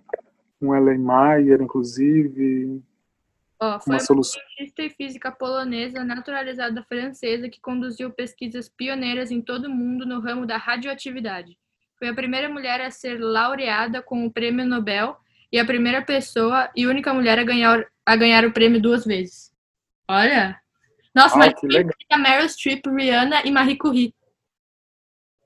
um 0.61 0.75
Ellen 0.75 0.99
Mayer, 0.99 1.61
inclusive. 1.61 2.81
Ó, 3.59 3.79
foi 3.79 3.95
Uma 3.95 3.99
solução. 3.99 4.41
cientista 4.57 4.81
e 4.83 4.89
física 4.89 5.31
polonesa 5.31 6.03
naturalizada 6.03 6.81
francesa 6.83 7.49
que 7.49 7.59
conduziu 7.61 8.09
pesquisas 8.09 8.69
pioneiras 8.69 9.31
em 9.31 9.41
todo 9.41 9.65
o 9.65 9.69
mundo 9.69 10.05
no 10.05 10.19
ramo 10.19 10.45
da 10.45 10.57
radioatividade. 10.57 11.57
Foi 11.97 12.07
a 12.07 12.13
primeira 12.13 12.47
mulher 12.47 12.79
a 12.81 12.89
ser 12.89 13.19
laureada 13.19 14.01
com 14.01 14.25
o 14.25 14.31
prêmio 14.31 14.65
Nobel 14.65 15.17
e 15.51 15.59
a 15.59 15.65
primeira 15.65 16.01
pessoa 16.01 16.69
e 16.75 16.87
única 16.87 17.13
mulher 17.13 17.37
a 17.37 17.43
ganhar, 17.43 17.85
a 18.05 18.15
ganhar 18.15 18.45
o 18.45 18.53
prêmio 18.53 18.81
duas 18.81 19.05
vezes. 19.05 19.51
Olha! 20.07 20.57
Nossa, 21.13 21.35
Ah, 21.35 21.39
mas 21.39 21.59
que 21.59 21.67
legal. 21.67 21.91
a 22.11 22.17
Meryl 22.17 22.47
Streep, 22.47 22.85
Rihanna 22.87 23.41
e 23.43 23.51
Marie 23.51 23.77
Curie. 23.77 24.13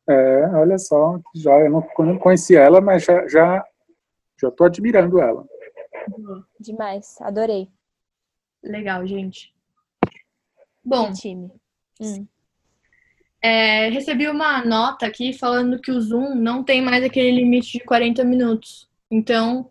É, 0.07 0.45
olha 0.55 0.77
só, 0.77 1.19
que 1.31 1.39
joia. 1.39 1.65
Eu 1.65 2.05
não, 2.05 2.19
conhecia 2.19 2.59
ela, 2.59 2.81
mas 2.81 3.03
já, 3.03 3.27
já, 3.27 3.65
já 4.39 4.51
tô 4.51 4.65
admirando 4.65 5.19
ela. 5.19 5.45
Demais. 6.59 7.15
Adorei. 7.21 7.69
Legal, 8.61 9.05
gente. 9.05 9.53
Bom, 10.83 11.07
Que 11.07 11.13
time. 11.21 11.51
Hum. 12.01 12.27
É, 13.41 13.89
recebi 13.89 14.27
uma 14.27 14.63
nota 14.65 15.05
aqui 15.05 15.33
falando 15.33 15.79
que 15.79 15.91
o 15.91 15.99
Zoom 15.99 16.33
não 16.35 16.63
tem 16.63 16.81
mais 16.81 17.03
aquele 17.03 17.31
limite 17.31 17.77
de 17.77 17.83
40 17.83 18.23
minutos. 18.23 18.89
Então, 19.11 19.69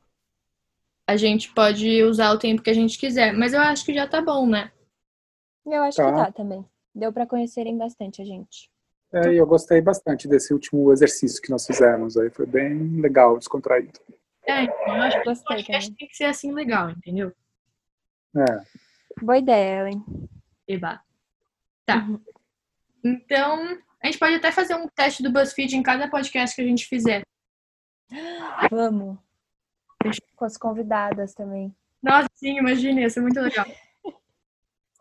a 1.06 1.16
gente 1.16 1.52
pode 1.54 2.02
usar 2.02 2.32
o 2.32 2.38
tempo 2.38 2.62
que 2.62 2.70
a 2.70 2.74
gente 2.74 2.98
quiser. 2.98 3.32
Mas 3.32 3.52
eu 3.52 3.60
acho 3.60 3.84
que 3.84 3.94
já 3.94 4.06
tá 4.06 4.20
bom, 4.22 4.46
né? 4.46 4.70
Eu 5.66 5.82
acho 5.82 5.96
Tá. 5.96 6.10
que 6.10 6.16
tá 6.18 6.32
também. 6.32 6.64
Deu 6.94 7.12
pra 7.12 7.26
conhecerem 7.26 7.76
bastante 7.78 8.20
a 8.20 8.24
gente. 8.24 8.70
É, 9.12 9.32
e 9.32 9.36
eu 9.36 9.46
gostei 9.46 9.80
bastante 9.80 10.26
desse 10.26 10.54
último 10.54 10.90
exercício 10.90 11.40
que 11.42 11.50
nós 11.50 11.66
fizemos 11.66 12.16
aí. 12.16 12.30
Foi 12.30 12.46
bem 12.46 13.00
legal, 13.00 13.38
descontraído. 13.38 14.00
É, 14.46 14.62
então, 14.62 14.96
eu 14.96 15.02
acho 15.02 15.22
que 15.22 15.30
o 15.30 15.44
podcast 15.44 15.94
tem 15.94 16.08
que 16.08 16.16
ser 16.16 16.24
assim 16.24 16.52
legal, 16.52 16.90
entendeu? 16.90 17.32
É. 18.34 19.22
Boa 19.22 19.38
ideia, 19.38 19.80
Ellen. 19.80 20.02
Eba. 20.66 21.00
Tá. 21.84 22.08
Então, 23.04 23.78
a 24.02 24.06
gente 24.06 24.18
pode 24.18 24.34
até 24.34 24.50
fazer 24.50 24.74
um 24.74 24.88
teste 24.88 25.22
do 25.22 25.30
BuzzFeed 25.30 25.76
em 25.76 25.82
cada 25.82 26.08
podcast 26.08 26.56
que 26.56 26.62
a 26.62 26.66
gente 26.66 26.86
fizer. 26.86 27.22
Vamos. 28.70 29.18
Com 30.34 30.44
as 30.44 30.56
convidadas 30.56 31.34
também. 31.34 31.74
Nossa, 32.02 32.28
sim, 32.34 32.58
imagina, 32.58 33.00
ia 33.00 33.10
ser 33.10 33.20
muito 33.20 33.40
legal. 33.40 33.66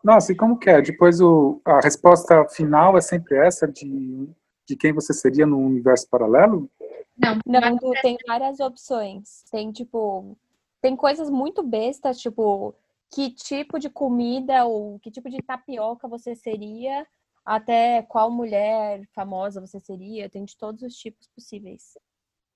Nossa, 0.02 0.32
e 0.32 0.36
como 0.36 0.58
que 0.58 0.68
é? 0.68 0.82
Depois 0.82 1.20
o, 1.20 1.60
a 1.64 1.80
resposta 1.80 2.44
final 2.48 2.96
é 2.96 3.00
sempre 3.00 3.36
essa 3.36 3.68
de, 3.68 4.28
de 4.66 4.76
quem 4.76 4.92
você 4.92 5.12
seria 5.12 5.46
no 5.46 5.58
universo 5.58 6.08
paralelo? 6.08 6.68
Não, 7.16 7.38
Não, 7.46 7.78
tem 8.02 8.16
várias 8.26 8.58
opções. 8.58 9.44
Tem, 9.50 9.70
tipo, 9.70 10.36
tem 10.80 10.96
coisas 10.96 11.30
muito 11.30 11.62
bestas, 11.62 12.18
tipo, 12.18 12.74
que 13.12 13.30
tipo 13.30 13.78
de 13.78 13.88
comida 13.88 14.64
ou 14.64 14.98
que 14.98 15.10
tipo 15.10 15.30
de 15.30 15.38
tapioca 15.38 16.08
você 16.08 16.34
seria, 16.34 17.06
até 17.44 18.02
qual 18.02 18.30
mulher 18.30 19.06
famosa 19.14 19.60
você 19.60 19.78
seria, 19.78 20.28
tem 20.28 20.44
de 20.44 20.56
todos 20.56 20.82
os 20.82 20.94
tipos 20.94 21.28
possíveis. 21.28 21.96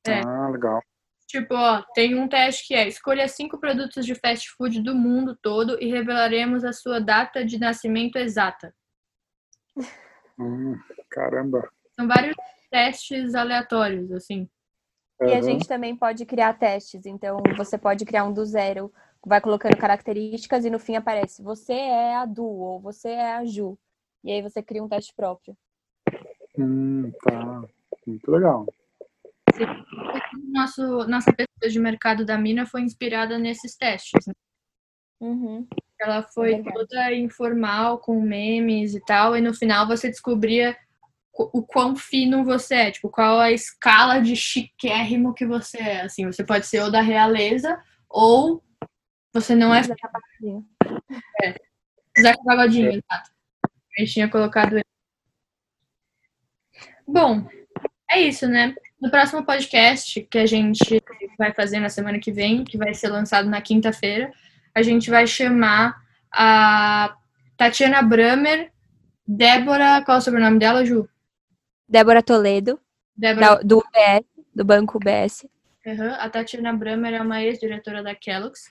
É. 0.06 0.20
Ah, 0.24 0.48
legal. 0.48 0.80
Tipo, 1.26 1.54
ó, 1.54 1.82
tem 1.94 2.14
um 2.14 2.28
teste 2.28 2.68
que 2.68 2.74
é 2.74 2.86
escolha 2.86 3.26
cinco 3.26 3.58
produtos 3.58 4.06
de 4.06 4.14
fast 4.14 4.48
food 4.50 4.80
do 4.80 4.94
mundo 4.94 5.36
todo 5.36 5.76
e 5.82 5.90
revelaremos 5.90 6.64
a 6.64 6.72
sua 6.72 7.00
data 7.00 7.44
de 7.44 7.58
nascimento 7.58 8.16
exata. 8.16 8.72
Hum, 10.38 10.78
caramba. 11.10 11.68
São 11.96 12.06
vários 12.06 12.36
testes 12.70 13.34
aleatórios, 13.34 14.12
assim. 14.12 14.48
E 15.22 15.32
a 15.32 15.40
gente 15.40 15.66
também 15.66 15.96
pode 15.96 16.24
criar 16.26 16.54
testes. 16.54 17.06
Então, 17.06 17.38
você 17.56 17.76
pode 17.76 18.04
criar 18.04 18.24
um 18.24 18.32
do 18.32 18.44
zero, 18.44 18.92
vai 19.24 19.40
colocando 19.40 19.76
características 19.76 20.64
e 20.64 20.70
no 20.70 20.78
fim 20.78 20.94
aparece 20.94 21.42
você 21.42 21.72
é 21.72 22.16
a 22.16 22.24
Du 22.24 22.44
ou 22.44 22.80
você 22.80 23.08
é 23.08 23.32
a 23.32 23.44
Ju. 23.44 23.78
E 24.22 24.30
aí 24.30 24.42
você 24.42 24.62
cria 24.62 24.82
um 24.82 24.88
teste 24.88 25.12
próprio. 25.14 25.56
Hum, 26.58 27.10
tá. 27.22 27.64
Muito 28.06 28.30
legal. 28.30 28.66
Nosso, 30.52 31.06
nossa 31.08 31.32
pesquisa 31.32 31.72
de 31.72 31.78
mercado 31.78 32.24
da 32.24 32.38
mina 32.38 32.66
foi 32.66 32.82
inspirada 32.82 33.38
nesses 33.38 33.76
testes. 33.76 34.26
Né? 34.26 34.34
Uhum. 35.20 35.66
Ela 36.00 36.22
foi 36.22 36.54
é 36.54 36.62
toda 36.62 37.14
informal, 37.14 37.98
com 37.98 38.20
memes 38.20 38.94
e 38.94 39.00
tal, 39.00 39.36
e 39.36 39.40
no 39.40 39.54
final 39.54 39.86
você 39.86 40.08
descobria 40.08 40.76
o 41.38 41.62
quão 41.62 41.94
fino 41.94 42.44
você 42.44 42.74
é, 42.74 42.90
tipo, 42.90 43.10
qual 43.10 43.38
a 43.38 43.52
escala 43.52 44.20
de 44.20 44.34
chiquérrimo 44.34 45.34
que 45.34 45.46
você 45.46 45.78
é. 45.78 46.00
Assim, 46.02 46.24
você 46.26 46.44
pode 46.44 46.66
ser 46.66 46.82
ou 46.82 46.90
da 46.90 47.00
realeza, 47.00 47.78
ou 48.08 48.62
você 49.32 49.54
não 49.54 49.74
é. 49.74 49.82
Zeca 49.82 50.08
Pagodinho. 50.08 50.66
É. 51.42 51.54
Zeca 52.18 52.42
Pagodinho, 52.44 52.88
exato. 52.88 53.30
A 53.64 54.00
gente 54.00 54.12
tinha 54.12 54.30
colocado 54.30 54.74
ele. 54.74 54.84
Bom, 57.06 57.46
é 58.10 58.20
isso, 58.20 58.48
né? 58.48 58.74
No 59.00 59.10
próximo 59.10 59.44
podcast 59.44 60.22
que 60.22 60.38
a 60.38 60.46
gente 60.46 61.02
vai 61.38 61.52
fazer 61.52 61.78
na 61.80 61.88
semana 61.88 62.18
que 62.18 62.32
vem, 62.32 62.64
que 62.64 62.78
vai 62.78 62.94
ser 62.94 63.08
lançado 63.08 63.48
na 63.48 63.60
quinta-feira, 63.60 64.32
a 64.74 64.82
gente 64.82 65.10
vai 65.10 65.26
chamar 65.26 66.02
a 66.32 67.14
Tatiana 67.56 68.02
Bramer, 68.02 68.72
Débora, 69.26 70.02
qual 70.04 70.16
é 70.16 70.18
o 70.18 70.22
sobrenome 70.22 70.58
dela, 70.58 70.84
Ju? 70.84 71.08
Débora 71.88 72.22
Toledo, 72.22 72.80
Débora... 73.16 73.56
Da, 73.56 73.62
do 73.62 73.78
UBS, 73.78 74.26
do 74.54 74.64
Banco 74.64 74.98
UBS. 74.98 75.46
Uhum. 75.84 76.14
A 76.18 76.28
Tatiana 76.30 76.72
Bramer 76.72 77.14
é 77.14 77.20
uma 77.20 77.42
ex-diretora 77.42 78.02
da 78.02 78.14
Kellogg's. 78.14 78.70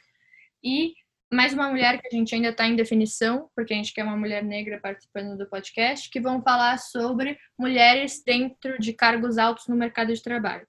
E 0.63 0.93
mais 1.31 1.53
uma 1.53 1.69
mulher 1.69 1.99
que 2.01 2.07
a 2.07 2.11
gente 2.11 2.33
ainda 2.33 2.49
está 2.49 2.67
em 2.67 2.75
definição, 2.75 3.49
porque 3.55 3.73
a 3.73 3.77
gente 3.77 3.93
quer 3.93 4.03
uma 4.03 4.17
mulher 4.17 4.43
negra 4.43 4.79
participando 4.79 5.37
do 5.37 5.49
podcast, 5.49 6.09
que 6.09 6.19
vão 6.19 6.41
falar 6.41 6.77
sobre 6.77 7.37
mulheres 7.57 8.23
dentro 8.23 8.79
de 8.79 8.93
cargos 8.93 9.37
altos 9.37 9.67
no 9.67 9.75
mercado 9.75 10.13
de 10.13 10.21
trabalho. 10.21 10.67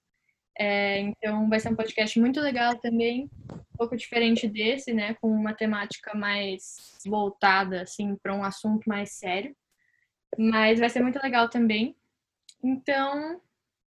É, 0.58 1.00
então, 1.00 1.48
vai 1.50 1.60
ser 1.60 1.68
um 1.68 1.76
podcast 1.76 2.18
muito 2.18 2.40
legal 2.40 2.76
também, 2.78 3.30
um 3.52 3.76
pouco 3.76 3.96
diferente 3.96 4.48
desse, 4.48 4.92
né, 4.92 5.14
com 5.20 5.28
uma 5.28 5.52
temática 5.52 6.16
mais 6.16 6.96
voltada 7.06 7.82
assim 7.82 8.16
para 8.16 8.34
um 8.34 8.42
assunto 8.42 8.88
mais 8.88 9.12
sério. 9.12 9.54
Mas 10.38 10.80
vai 10.80 10.88
ser 10.88 11.00
muito 11.00 11.22
legal 11.22 11.48
também. 11.48 11.94
Então, 12.64 13.40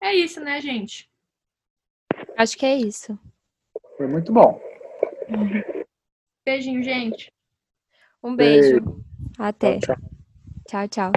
é 0.02 0.14
isso, 0.14 0.42
né, 0.42 0.60
gente? 0.60 1.10
Acho 2.38 2.58
que 2.58 2.66
é 2.66 2.76
isso. 2.76 3.18
Foi 3.98 4.08
muito 4.08 4.32
bom. 4.32 4.62
Beijinho, 6.48 6.82
gente. 6.82 7.30
Um 8.24 8.34
beijo. 8.34 8.80
beijo. 8.80 9.04
Até. 9.38 9.80
tchau. 9.80 9.98
tchau. 10.88 10.88
tchau. 10.88 11.12